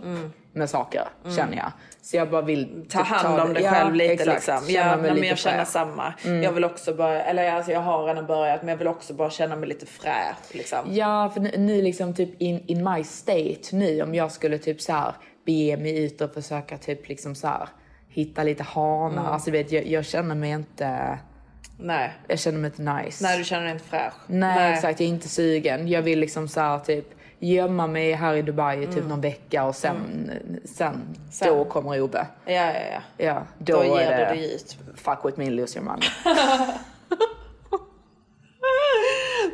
med 0.57 0.69
saker 0.69 1.03
Mm. 1.23 1.37
känner 1.37 1.57
jag. 1.57 1.71
Så 2.01 2.17
jag 2.17 2.29
bara 2.29 2.41
vill 2.41 2.85
Ta 2.89 2.99
typ 2.99 3.07
hand 3.07 3.39
om 3.41 3.53
dig 3.53 3.63
ja, 3.63 3.71
själv 3.71 3.95
lite 3.95 4.13
exakt. 4.13 4.27
liksom. 4.35 4.73
Känna 4.73 4.89
Ja, 4.89 4.95
mig 4.95 4.95
nej, 5.01 5.05
men 5.11 5.15
lite 5.15 5.27
jag 5.27 5.37
känner 5.37 5.65
samma. 5.65 6.13
Mm. 6.25 6.43
Jag 6.43 6.51
vill 6.51 6.65
också 6.65 6.93
bara, 6.93 7.21
eller 7.23 7.51
alltså 7.51 7.71
jag 7.71 7.79
har 7.79 8.05
redan 8.05 8.25
börjat 8.25 8.61
men 8.61 8.69
jag 8.69 8.77
vill 8.77 8.87
också 8.87 9.13
bara 9.13 9.29
känna 9.29 9.55
mig 9.55 9.69
lite 9.69 9.85
fräsch 9.85 10.37
liksom. 10.51 10.79
Ja, 10.89 11.29
för 11.33 11.41
nu, 11.41 11.51
nu 11.57 11.81
liksom 11.81 12.13
typ 12.13 12.41
in, 12.41 12.63
in 12.67 12.83
my 12.93 13.03
state 13.03 13.75
nu 13.75 14.01
om 14.01 14.15
jag 14.15 14.31
skulle 14.31 14.57
typ 14.57 14.81
så 14.81 14.93
här 14.93 15.13
bege 15.45 15.77
mig 15.77 16.03
ut 16.05 16.21
och 16.21 16.33
försöka 16.33 16.77
typ 16.77 17.07
liksom 17.07 17.35
så 17.35 17.47
här 17.47 17.69
hitta 18.09 18.43
lite 18.43 18.63
hanar. 18.63 19.21
Mm. 19.21 19.25
Alltså 19.33 19.51
vet 19.51 19.71
jag, 19.71 19.87
jag 19.87 20.05
känner 20.05 20.35
mig 20.35 20.51
inte... 20.51 21.19
Nej. 21.79 22.13
Jag 22.27 22.39
känner 22.39 22.59
mig 22.59 22.67
inte 22.77 22.81
nice. 23.03 23.23
Nej, 23.23 23.37
du 23.37 23.43
känner 23.43 23.63
dig 23.63 23.73
inte 23.73 23.85
fräsch. 23.85 24.13
Nej, 24.27 24.73
exakt. 24.73 24.99
Jag 24.99 25.07
är 25.07 25.11
inte 25.13 25.29
sugen. 25.29 25.87
Jag 25.87 26.01
vill 26.01 26.19
liksom 26.19 26.47
så 26.47 26.59
här 26.59 26.79
typ 26.79 27.05
gömma 27.39 27.87
mig 27.87 28.11
här 28.13 28.33
i 28.35 28.41
Dubai 28.41 28.83
i 28.83 28.85
typ 28.87 28.95
Mm. 28.97 29.07
någon 29.09 29.21
vecka 29.21 29.63
och 29.65 29.75
sen, 29.75 30.31
sen, 30.65 31.15
Sen. 31.31 31.47
då 31.57 31.65
kommer 31.65 32.01
Ove. 32.01 32.27
Ja, 32.45 32.51
ja, 32.53 32.73
ja. 32.91 33.01
Ja, 33.25 33.41
då, 33.57 33.73
Då 33.77 33.83
ger 33.83 34.11
är 34.11 34.29
du 34.29 34.35
dig 34.35 34.55
ut. 34.55 34.77
fuck 34.95 35.19
with 35.25 35.39
me, 35.39 35.49
lose 35.49 35.79
your 35.79 35.85
money. 35.89 36.07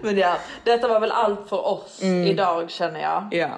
Men 0.03 0.17
ja, 0.17 0.35
detta 0.63 0.87
var 0.87 0.99
väl 0.99 1.11
allt 1.11 1.49
för 1.49 1.65
oss 1.67 1.99
Mm. 2.03 2.27
idag 2.27 2.71
känner 2.71 3.01
jag. 3.01 3.27
Ja. 3.31 3.49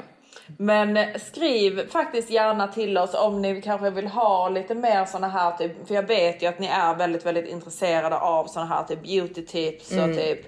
Men 0.58 0.98
eh, 0.98 1.08
skriv 1.18 1.90
faktiskt 1.90 2.30
gärna 2.30 2.68
till 2.68 2.98
oss 2.98 3.14
om 3.14 3.42
ni 3.42 3.62
kanske 3.62 3.90
vill 3.90 4.08
ha 4.08 4.50
lite 4.50 4.76
mer 4.76 5.06
såna 5.06 5.28
här 5.28 5.52
typ, 5.52 5.88
för 5.88 5.96
jag 5.96 6.04
vet 6.08 6.42
ju 6.44 6.48
att 6.48 6.60
ni 6.60 6.68
är 6.68 6.96
väldigt, 6.96 7.26
väldigt 7.26 7.48
intresserade 7.48 8.18
av 8.18 8.46
såna 8.48 8.66
här 8.66 8.84
typ 8.84 9.04
beauty 9.04 9.46
tips 9.46 9.92
Mm. 9.92 10.10
och 10.10 10.16
typ 10.18 10.40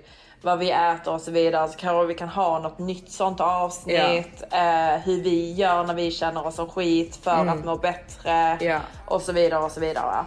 vad 0.41 0.59
vi 0.59 0.71
äter 0.71 1.13
och 1.13 1.21
så 1.21 1.31
vidare. 1.31 1.67
Så 1.67 1.77
kanske 1.77 2.05
vi 2.07 2.13
kan 2.13 2.29
ha 2.29 2.59
något 2.59 2.79
nytt 2.79 3.11
sånt 3.11 3.39
avsnitt. 3.41 4.43
Eh, 4.51 4.97
hur 5.03 5.23
vi 5.23 5.53
gör 5.53 5.83
när 5.83 5.93
vi 5.93 6.11
känner 6.11 6.47
oss 6.47 6.55
som 6.55 6.69
skit 6.69 7.15
för 7.15 7.31
Mm. 7.41 7.49
att 7.59 7.65
må 7.65 7.75
bättre. 7.75 8.57
Och 9.05 9.21
så 9.21 9.31
vidare 9.31 9.63
och 9.63 9.71
så 9.71 9.79
vidare. 9.79 10.25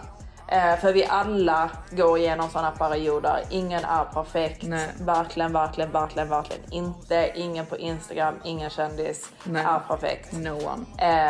Eh, 0.49 0.77
för 0.77 0.93
vi 0.93 1.05
alla 1.07 1.71
går 1.91 2.19
igenom 2.19 2.51
sådana 2.51 2.71
perioder. 2.71 3.43
Ingen 3.51 3.85
är 3.85 4.05
perfekt. 4.05 4.63
Nej. 4.63 4.89
Verkligen, 5.01 5.53
verkligen, 5.53 5.91
verkligen, 5.93 6.29
verkligen 6.29 6.73
inte. 6.73 7.31
Ingen 7.35 7.67
på 7.67 7.77
Instagram, 7.79 8.35
ingen 8.45 8.71
kändis 8.71 9.29
Nej. 9.45 9.65
är 9.65 9.79
perfekt. 9.89 10.33
No 10.33 10.51
one. 10.51 10.85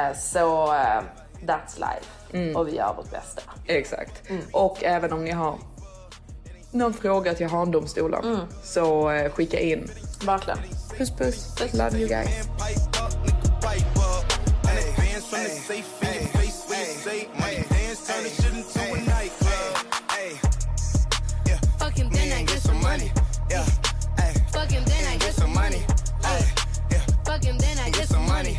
Eh, 0.08 0.16
så 0.16 0.72
eh, 0.74 1.00
that's 1.46 1.74
life. 1.78 2.06
Mm. 2.32 2.56
Och 2.56 2.68
vi 2.68 2.76
gör 2.76 2.94
vårt 2.96 3.10
bästa. 3.10 3.42
Exakt. 3.66 4.30
Mm. 4.30 4.42
Och 4.52 4.84
även 4.84 5.12
om 5.12 5.24
ni 5.24 5.30
har 5.30 5.54
någon 6.70 6.94
fråga 6.94 7.34
till 7.34 7.46
Handomstolen 7.48 8.24
Mm. 8.24 8.40
så 8.62 9.10
eh, 9.10 9.32
skicka 9.32 9.60
in. 9.60 9.90
Verkligen. 10.26 10.58
Puss 10.98 11.10
puss. 11.10 11.54
Love 11.72 11.98
you 11.98 12.08
guys. 12.08 12.28
Fuck 27.24 27.44
him, 27.44 27.58
then 27.58 27.78
I 27.78 27.90
get 27.90 28.08
some 28.08 28.26
money. 28.26 28.58